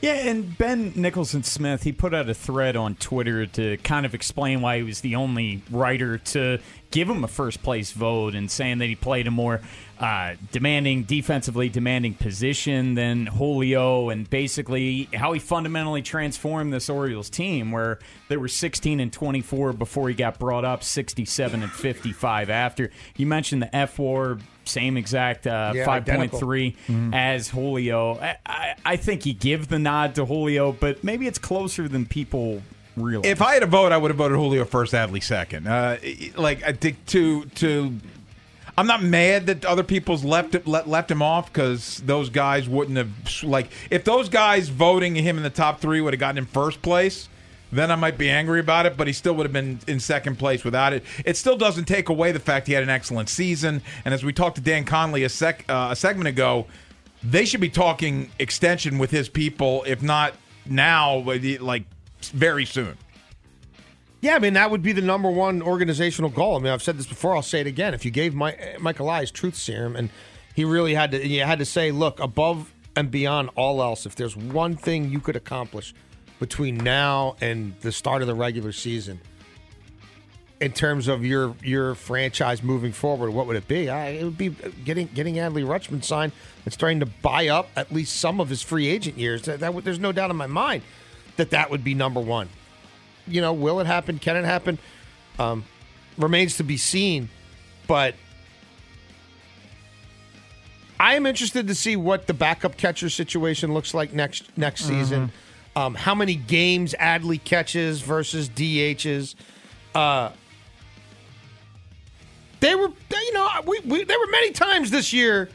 Yeah, 0.00 0.12
and 0.12 0.58
Ben 0.58 0.92
Nicholson 0.96 1.44
Smith, 1.44 1.82
he 1.82 1.90
put 1.90 2.12
out 2.12 2.28
a 2.28 2.34
thread 2.34 2.76
on 2.76 2.94
Twitter 2.96 3.46
to 3.46 3.78
kind 3.78 4.04
of 4.04 4.12
explain 4.12 4.60
why 4.60 4.76
he 4.76 4.82
was 4.82 5.00
the 5.00 5.14
only 5.14 5.62
writer 5.70 6.18
to 6.18 6.58
give 6.90 7.08
him 7.08 7.24
a 7.24 7.28
first 7.28 7.62
place 7.62 7.90
vote 7.92 8.34
and 8.34 8.50
saying 8.50 8.78
that 8.78 8.86
he 8.86 8.96
played 8.96 9.26
a 9.26 9.30
more 9.30 9.62
uh, 10.04 10.36
demanding, 10.52 11.04
defensively 11.04 11.70
demanding 11.70 12.12
position 12.12 12.94
than 12.94 13.24
Julio, 13.24 14.10
and 14.10 14.28
basically 14.28 15.08
how 15.14 15.32
he 15.32 15.40
fundamentally 15.40 16.02
transformed 16.02 16.74
this 16.74 16.90
Orioles 16.90 17.30
team, 17.30 17.72
where 17.72 17.98
they 18.28 18.36
were 18.36 18.48
16 18.48 19.00
and 19.00 19.10
24 19.10 19.72
before 19.72 20.10
he 20.10 20.14
got 20.14 20.38
brought 20.38 20.62
up, 20.62 20.84
67 20.84 21.62
and 21.62 21.72
55 21.72 22.50
after. 22.50 22.90
You 23.16 23.26
mentioned 23.26 23.62
the 23.62 23.70
fWAR, 23.72 24.42
same 24.66 24.98
exact 24.98 25.46
uh, 25.46 25.72
Yeah, 25.74 25.86
5.3 25.86 27.14
as 27.14 27.48
Julio. 27.48 28.18
I, 28.18 28.36
I, 28.44 28.74
I 28.84 28.96
think 28.96 29.24
you 29.24 29.32
give 29.32 29.68
the 29.68 29.78
nod 29.78 30.16
to 30.16 30.26
Julio, 30.26 30.72
but 30.72 31.02
maybe 31.02 31.26
it's 31.26 31.38
closer 31.38 31.88
than 31.88 32.04
people 32.04 32.62
realize. 32.94 33.30
If 33.30 33.40
I 33.40 33.54
had 33.54 33.62
a 33.62 33.66
vote, 33.66 33.90
I 33.90 33.96
would 33.96 34.10
have 34.10 34.18
voted 34.18 34.36
Julio 34.36 34.66
first, 34.66 34.92
Adley 34.92 35.22
second. 35.22 35.66
Uh, 35.66 35.96
like 36.36 36.62
I 36.62 36.72
think 36.72 37.06
to 37.06 37.46
to. 37.46 37.94
I'm 38.76 38.86
not 38.86 39.02
mad 39.02 39.46
that 39.46 39.64
other 39.64 39.84
people's 39.84 40.24
left 40.24 40.66
let, 40.66 40.88
left 40.88 41.10
him 41.10 41.22
off 41.22 41.52
because 41.52 41.98
those 42.04 42.28
guys 42.28 42.68
wouldn't 42.68 42.96
have 42.96 43.42
like 43.44 43.70
if 43.90 44.04
those 44.04 44.28
guys 44.28 44.68
voting 44.68 45.14
him 45.14 45.36
in 45.36 45.42
the 45.42 45.50
top 45.50 45.80
three 45.80 46.00
would 46.00 46.12
have 46.12 46.20
gotten 46.20 46.38
him 46.38 46.46
first 46.46 46.82
place. 46.82 47.28
Then 47.70 47.90
I 47.90 47.96
might 47.96 48.16
be 48.16 48.30
angry 48.30 48.60
about 48.60 48.86
it, 48.86 48.96
but 48.96 49.08
he 49.08 49.12
still 49.12 49.34
would 49.34 49.44
have 49.44 49.52
been 49.52 49.80
in 49.88 49.98
second 49.98 50.38
place 50.38 50.62
without 50.64 50.92
it. 50.92 51.02
It 51.24 51.36
still 51.36 51.56
doesn't 51.56 51.86
take 51.86 52.08
away 52.08 52.30
the 52.30 52.38
fact 52.38 52.68
he 52.68 52.72
had 52.72 52.84
an 52.84 52.88
excellent 52.88 53.28
season. 53.28 53.82
And 54.04 54.14
as 54.14 54.22
we 54.22 54.32
talked 54.32 54.56
to 54.56 54.62
Dan 54.62 54.84
Connolly 54.84 55.24
a 55.24 55.28
sec 55.28 55.64
uh, 55.68 55.88
a 55.90 55.96
segment 55.96 56.28
ago, 56.28 56.66
they 57.22 57.44
should 57.44 57.60
be 57.60 57.70
talking 57.70 58.30
extension 58.38 58.98
with 58.98 59.10
his 59.10 59.28
people, 59.28 59.82
if 59.88 60.02
not 60.02 60.34
now, 60.66 61.16
like 61.60 61.82
very 62.22 62.64
soon. 62.64 62.96
Yeah, 64.24 64.36
I 64.36 64.38
mean 64.38 64.54
that 64.54 64.70
would 64.70 64.80
be 64.80 64.92
the 64.92 65.02
number 65.02 65.30
one 65.30 65.60
organizational 65.60 66.30
goal. 66.30 66.56
I 66.56 66.58
mean, 66.60 66.72
I've 66.72 66.82
said 66.82 66.96
this 66.96 67.06
before. 67.06 67.36
I'll 67.36 67.42
say 67.42 67.60
it 67.60 67.66
again. 67.66 67.92
If 67.92 68.06
you 68.06 68.10
gave 68.10 68.34
my, 68.34 68.56
Michael 68.80 69.04
Elias 69.04 69.30
truth 69.30 69.54
serum, 69.54 69.96
and 69.96 70.08
he 70.54 70.64
really 70.64 70.94
had 70.94 71.10
to, 71.10 71.28
you 71.28 71.42
had 71.42 71.58
to 71.58 71.66
say, 71.66 71.90
look, 71.90 72.20
above 72.20 72.72
and 72.96 73.10
beyond 73.10 73.50
all 73.54 73.82
else, 73.82 74.06
if 74.06 74.16
there's 74.16 74.34
one 74.34 74.76
thing 74.76 75.10
you 75.10 75.20
could 75.20 75.36
accomplish 75.36 75.92
between 76.40 76.78
now 76.78 77.36
and 77.42 77.78
the 77.82 77.92
start 77.92 78.22
of 78.22 78.26
the 78.26 78.34
regular 78.34 78.72
season, 78.72 79.20
in 80.58 80.72
terms 80.72 81.06
of 81.06 81.22
your 81.22 81.54
your 81.62 81.94
franchise 81.94 82.62
moving 82.62 82.92
forward, 82.92 83.30
what 83.30 83.46
would 83.46 83.56
it 83.56 83.68
be? 83.68 83.90
I, 83.90 84.06
it 84.06 84.24
would 84.24 84.38
be 84.38 84.56
getting 84.86 85.08
getting 85.08 85.34
Adley 85.34 85.66
Rutschman 85.66 86.02
signed 86.02 86.32
and 86.64 86.72
starting 86.72 87.00
to 87.00 87.06
buy 87.06 87.48
up 87.48 87.68
at 87.76 87.92
least 87.92 88.16
some 88.16 88.40
of 88.40 88.48
his 88.48 88.62
free 88.62 88.88
agent 88.88 89.18
years. 89.18 89.42
That, 89.42 89.60
that 89.60 89.84
there's 89.84 89.98
no 89.98 90.12
doubt 90.12 90.30
in 90.30 90.36
my 90.36 90.46
mind 90.46 90.82
that 91.36 91.50
that 91.50 91.68
would 91.68 91.84
be 91.84 91.92
number 91.92 92.20
one 92.20 92.48
you 93.26 93.40
know, 93.40 93.52
will 93.52 93.80
it 93.80 93.86
happen? 93.86 94.18
Can 94.18 94.36
it 94.36 94.44
happen? 94.44 94.78
Um, 95.38 95.64
remains 96.16 96.56
to 96.58 96.64
be 96.64 96.76
seen. 96.76 97.28
But 97.86 98.14
I 100.98 101.14
am 101.14 101.26
interested 101.26 101.68
to 101.68 101.74
see 101.74 101.96
what 101.96 102.26
the 102.26 102.34
backup 102.34 102.76
catcher 102.76 103.10
situation 103.10 103.74
looks 103.74 103.94
like 103.94 104.12
next 104.12 104.56
next 104.56 104.84
season. 104.84 105.32
Um, 105.76 105.94
how 105.94 106.14
many 106.14 106.36
games 106.36 106.94
Adley 107.00 107.42
catches 107.42 108.00
versus 108.00 108.48
DHs. 108.48 109.34
Uh, 109.94 110.30
they 112.60 112.74
were, 112.74 112.88
you 112.88 113.32
know, 113.32 113.48
we, 113.66 113.80
we 113.80 114.04
there 114.04 114.18
were 114.18 114.30
many 114.30 114.52
times 114.52 114.90
this 114.90 115.12
year 115.12 115.50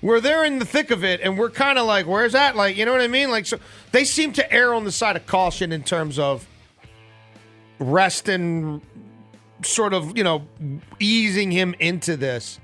where 0.00 0.20
they're 0.20 0.44
in 0.44 0.60
the 0.60 0.64
thick 0.64 0.90
of 0.90 1.04
it, 1.04 1.20
and 1.20 1.36
we're 1.36 1.50
kind 1.50 1.78
of 1.78 1.86
like, 1.86 2.06
where's 2.06 2.32
that? 2.32 2.54
Like, 2.56 2.76
you 2.76 2.84
know 2.84 2.92
what 2.92 3.00
I 3.00 3.08
mean? 3.08 3.30
Like, 3.30 3.46
so 3.46 3.58
they 3.90 4.04
seem 4.04 4.32
to 4.34 4.52
err 4.52 4.72
on 4.72 4.84
the 4.84 4.92
side 4.92 5.16
of 5.16 5.26
caution 5.26 5.72
in 5.72 5.82
terms 5.82 6.18
of 6.18 6.46
rest 7.78 8.28
and 8.28 8.80
sort 9.62 9.92
of, 9.94 10.16
you 10.16 10.24
know, 10.24 10.46
easing 10.98 11.50
him 11.50 11.74
into 11.78 12.16
this. 12.16 12.60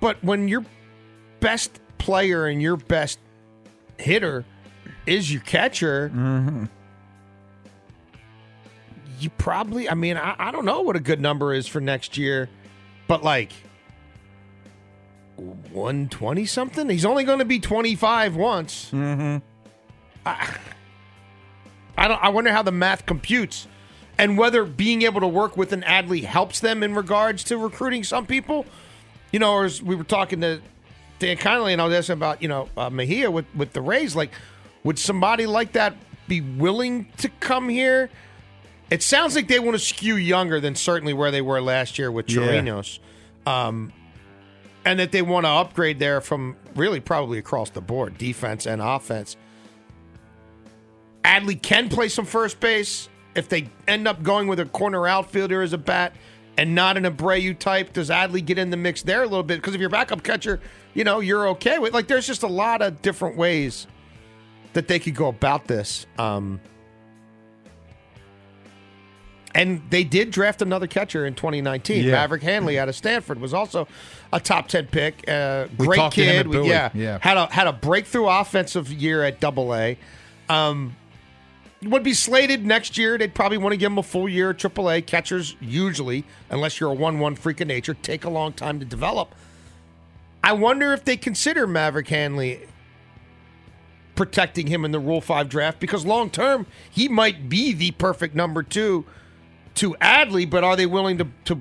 But 0.00 0.22
when 0.24 0.48
your 0.48 0.64
best 1.40 1.80
player 1.98 2.46
and 2.46 2.62
your 2.62 2.76
best 2.76 3.18
hitter 3.98 4.44
is 5.06 5.32
your 5.32 5.42
catcher, 5.42 6.10
you 9.18 9.30
probably, 9.30 9.88
I 9.88 9.94
mean, 9.94 10.16
I, 10.16 10.34
I 10.38 10.50
don't 10.50 10.64
know 10.64 10.80
what 10.80 10.96
a 10.96 11.00
good 11.00 11.20
number 11.20 11.52
is 11.52 11.66
for 11.66 11.80
next 11.80 12.16
year, 12.16 12.48
but 13.06 13.22
like 13.22 13.52
120 15.40 16.46
something? 16.46 16.88
He's 16.88 17.04
only 17.04 17.24
going 17.24 17.38
to 17.38 17.44
be 17.44 17.60
25 17.60 18.36
once. 18.36 18.90
Mm-hmm. 18.92 19.38
I, 20.26 20.58
I 22.00 22.08
don't. 22.08 22.24
I 22.24 22.30
wonder 22.30 22.50
how 22.50 22.62
the 22.62 22.72
math 22.72 23.04
computes, 23.04 23.68
and 24.16 24.38
whether 24.38 24.64
being 24.64 25.02
able 25.02 25.20
to 25.20 25.28
work 25.28 25.58
with 25.58 25.72
an 25.74 25.82
Adley 25.82 26.24
helps 26.24 26.58
them 26.60 26.82
in 26.82 26.94
regards 26.94 27.44
to 27.44 27.58
recruiting 27.58 28.04
some 28.04 28.26
people. 28.26 28.64
You 29.32 29.38
know, 29.38 29.52
or 29.52 29.66
as 29.66 29.82
we 29.82 29.94
were 29.94 30.02
talking 30.02 30.40
to 30.40 30.60
Dan 31.18 31.36
Connolly, 31.36 31.74
and 31.74 31.80
I 31.80 31.84
was 31.84 31.94
asking 31.94 32.14
about 32.14 32.40
you 32.40 32.48
know 32.48 32.70
uh, 32.74 32.88
Mejia 32.88 33.30
with 33.30 33.44
with 33.54 33.74
the 33.74 33.82
Rays. 33.82 34.16
Like, 34.16 34.32
would 34.82 34.98
somebody 34.98 35.44
like 35.44 35.72
that 35.72 35.94
be 36.26 36.40
willing 36.40 37.06
to 37.18 37.28
come 37.38 37.68
here? 37.68 38.08
It 38.90 39.02
sounds 39.02 39.36
like 39.36 39.46
they 39.46 39.60
want 39.60 39.74
to 39.74 39.84
skew 39.84 40.16
younger 40.16 40.58
than 40.58 40.74
certainly 40.74 41.12
where 41.12 41.30
they 41.30 41.42
were 41.42 41.60
last 41.60 41.98
year 41.98 42.10
with 42.10 42.28
Yeah. 43.46 43.68
Um, 43.68 43.92
and 44.84 44.98
that 44.98 45.12
they 45.12 45.22
want 45.22 45.44
to 45.44 45.50
upgrade 45.50 45.98
there 45.98 46.20
from 46.20 46.56
really 46.74 46.98
probably 46.98 47.38
across 47.38 47.70
the 47.70 47.82
board, 47.82 48.16
defense 48.18 48.66
and 48.66 48.80
offense. 48.80 49.36
Adley 51.24 51.60
can 51.60 51.88
play 51.88 52.08
some 52.08 52.24
first 52.24 52.60
base. 52.60 53.08
If 53.34 53.48
they 53.48 53.68
end 53.86 54.08
up 54.08 54.22
going 54.22 54.48
with 54.48 54.58
a 54.60 54.64
corner 54.66 55.06
outfielder 55.06 55.62
as 55.62 55.72
a 55.72 55.78
bat 55.78 56.14
and 56.58 56.74
not 56.74 56.96
an 56.96 57.04
Abreu 57.04 57.56
type, 57.58 57.92
does 57.92 58.10
Adley 58.10 58.44
get 58.44 58.58
in 58.58 58.70
the 58.70 58.76
mix 58.76 59.02
there 59.02 59.22
a 59.22 59.26
little 59.26 59.42
bit? 59.44 59.56
Because 59.60 59.74
if 59.74 59.80
you're 59.80 59.90
backup 59.90 60.22
catcher, 60.22 60.60
you 60.94 61.04
know, 61.04 61.20
you're 61.20 61.48
okay 61.50 61.78
with 61.78 61.92
like 61.94 62.08
there's 62.08 62.26
just 62.26 62.42
a 62.42 62.48
lot 62.48 62.82
of 62.82 63.00
different 63.02 63.36
ways 63.36 63.86
that 64.72 64.88
they 64.88 64.98
could 64.98 65.14
go 65.14 65.28
about 65.28 65.66
this. 65.68 66.06
Um 66.18 66.60
and 69.54 69.82
they 69.90 70.04
did 70.04 70.30
draft 70.30 70.62
another 70.62 70.86
catcher 70.86 71.26
in 71.26 71.34
2019. 71.34 72.04
Yeah. 72.04 72.12
Maverick 72.12 72.42
Handley 72.42 72.78
out 72.78 72.88
of 72.88 72.94
Stanford 72.94 73.40
was 73.40 73.52
also 73.52 73.88
a 74.32 74.38
top 74.38 74.68
10 74.68 74.86
pick. 74.86 75.28
Uh, 75.28 75.66
great 75.76 75.98
kid. 76.12 76.46
We- 76.46 76.68
yeah, 76.68 76.90
Yeah. 76.94 77.18
Had 77.20 77.36
a 77.36 77.46
had 77.46 77.66
a 77.66 77.72
breakthrough 77.72 78.26
offensive 78.28 78.92
year 78.92 79.24
at 79.24 79.40
Double 79.40 79.74
A. 79.74 79.98
Um, 80.48 80.94
would 81.82 82.02
be 82.02 82.14
slated 82.14 82.66
next 82.66 82.98
year. 82.98 83.16
They'd 83.16 83.34
probably 83.34 83.58
want 83.58 83.72
to 83.72 83.76
give 83.76 83.92
him 83.92 83.98
a 83.98 84.02
full 84.02 84.28
year 84.28 84.50
at 84.50 84.58
Triple 84.58 84.90
A. 84.90 85.00
Catchers 85.00 85.56
usually, 85.60 86.24
unless 86.50 86.78
you're 86.78 86.90
a 86.90 86.94
one-one 86.94 87.36
freak 87.36 87.60
of 87.60 87.68
nature, 87.68 87.94
take 87.94 88.24
a 88.24 88.30
long 88.30 88.52
time 88.52 88.78
to 88.80 88.84
develop. 88.84 89.34
I 90.42 90.52
wonder 90.52 90.92
if 90.92 91.04
they 91.04 91.16
consider 91.16 91.66
Maverick 91.66 92.08
Handley 92.08 92.66
protecting 94.14 94.66
him 94.66 94.84
in 94.84 94.90
the 94.90 95.00
Rule 95.00 95.20
Five 95.20 95.48
draft 95.48 95.80
because 95.80 96.04
long 96.04 96.30
term 96.30 96.66
he 96.90 97.08
might 97.08 97.48
be 97.48 97.72
the 97.72 97.90
perfect 97.92 98.34
number 98.34 98.62
two 98.62 99.04
to 99.76 99.94
Adley. 100.00 100.48
But 100.48 100.64
are 100.64 100.76
they 100.76 100.86
willing 100.86 101.18
to 101.18 101.28
to 101.46 101.60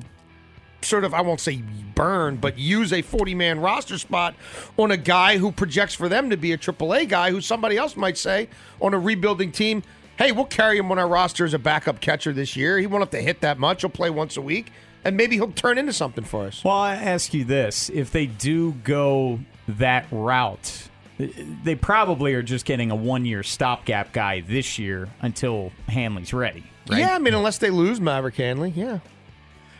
sort 0.81 1.03
of 1.03 1.13
I 1.13 1.21
won't 1.21 1.39
say 1.39 1.61
burn, 1.95 2.37
but 2.37 2.57
use 2.57 2.93
a 2.93 3.01
40 3.01 3.35
man 3.35 3.59
roster 3.59 3.97
spot 3.97 4.35
on 4.77 4.91
a 4.91 4.97
guy 4.97 5.37
who 5.37 5.51
projects 5.51 5.93
for 5.93 6.07
them 6.07 6.29
to 6.29 6.37
be 6.37 6.53
a 6.53 6.57
AAA 6.57 7.09
guy 7.09 7.31
who 7.31 7.41
somebody 7.41 7.77
else 7.77 7.95
might 7.97 8.17
say 8.17 8.47
on 8.81 8.93
a 8.93 8.99
rebuilding 8.99 9.51
team, 9.51 9.83
hey, 10.19 10.31
we'll 10.33 10.45
carry 10.45 10.77
him 10.77 10.91
on 10.91 10.99
our 10.99 11.07
roster 11.07 11.45
as 11.45 11.55
a 11.55 11.59
backup 11.59 12.01
catcher 12.01 12.31
this 12.33 12.55
year. 12.55 12.77
He 12.77 12.85
won't 12.85 13.01
have 13.01 13.09
to 13.11 13.21
hit 13.21 13.41
that 13.41 13.57
much. 13.57 13.81
He'll 13.81 13.89
play 13.89 14.11
once 14.11 14.37
a 14.37 14.41
week, 14.41 14.71
and 15.03 15.17
maybe 15.17 15.37
he'll 15.37 15.51
turn 15.51 15.79
into 15.79 15.93
something 15.93 16.25
for 16.25 16.45
us. 16.45 16.63
Well, 16.63 16.75
I 16.75 16.93
ask 16.95 17.33
you 17.33 17.45
this: 17.45 17.89
if 17.89 18.11
they 18.11 18.27
do 18.27 18.73
go 18.83 19.39
that 19.67 20.05
route, 20.11 20.89
they 21.17 21.75
probably 21.75 22.35
are 22.35 22.43
just 22.43 22.65
getting 22.65 22.91
a 22.91 22.95
one-year 22.95 23.41
stopgap 23.41 24.11
guy 24.13 24.41
this 24.41 24.77
year 24.77 25.09
until 25.21 25.71
Handley's 25.87 26.33
ready. 26.33 26.65
Right? 26.87 26.99
Yeah, 26.99 27.15
I 27.15 27.19
mean, 27.19 27.33
unless 27.33 27.57
they 27.57 27.69
lose 27.69 27.99
Maverick 28.01 28.35
Handley, 28.35 28.71
yeah. 28.75 28.99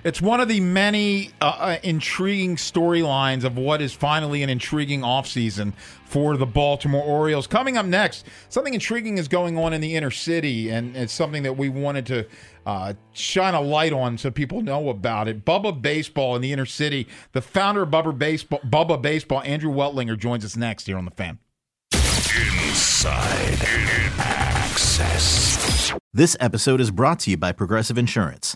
It's 0.04 0.22
one 0.22 0.40
of 0.40 0.48
the 0.48 0.62
many 0.62 1.32
uh, 1.42 1.46
uh, 1.46 1.78
intriguing 1.84 2.56
storylines 2.56 3.44
of 3.44 3.58
what 3.58 3.82
is 3.82 3.92
finally 3.92 4.44
an 4.44 4.50
intriguing 4.50 5.02
offseason 5.02 5.74
for 6.06 6.38
the 6.38 6.46
Baltimore 6.46 7.04
Orioles. 7.04 7.48
Coming 7.48 7.76
up 7.76 7.86
next, 7.86 8.26
something 8.48 8.74
intriguing 8.74 9.18
is 9.18 9.28
going 9.28 9.58
on 9.58 9.74
in 9.74 9.82
the 9.82 9.98
inner 9.98 10.10
city, 10.10 10.70
and 10.70 10.96
it's 10.96 11.12
something 11.12 11.44
that 11.44 11.58
we 11.58 11.68
wanted 11.68 12.06
to 12.06 12.26
uh, 12.66 12.94
shine 13.12 13.54
a 13.54 13.62
light 13.62 13.92
on 13.92 14.18
so 14.18 14.32
people 14.32 14.62
know 14.62 14.88
about 14.88 15.28
it. 15.28 15.44
Bubba 15.44 15.82
Baseball 15.82 16.36
in 16.38 16.42
the 16.42 16.54
inner 16.54 16.66
city. 16.66 17.06
The 17.34 17.42
founder 17.42 17.82
of 17.82 17.90
Bubba 17.90 18.18
Baseball, 18.18 18.60
Bubba 18.62 19.02
Baseball 19.02 19.42
Andrew 19.42 19.72
Weltlinger, 19.72 20.18
joins 20.18 20.46
us 20.46 20.56
next 20.56 20.86
here 20.86 20.98
on 20.98 21.04
the 21.04 21.12
Fan. 21.12 21.40
Inside 22.70 23.60
Access. 24.18 25.94
This 26.14 26.38
episode 26.40 26.80
is 26.80 26.90
brought 26.90 27.20
to 27.22 27.32
you 27.32 27.38
by 27.38 27.52
Progressive 27.52 27.98
Insurance. 27.98 28.56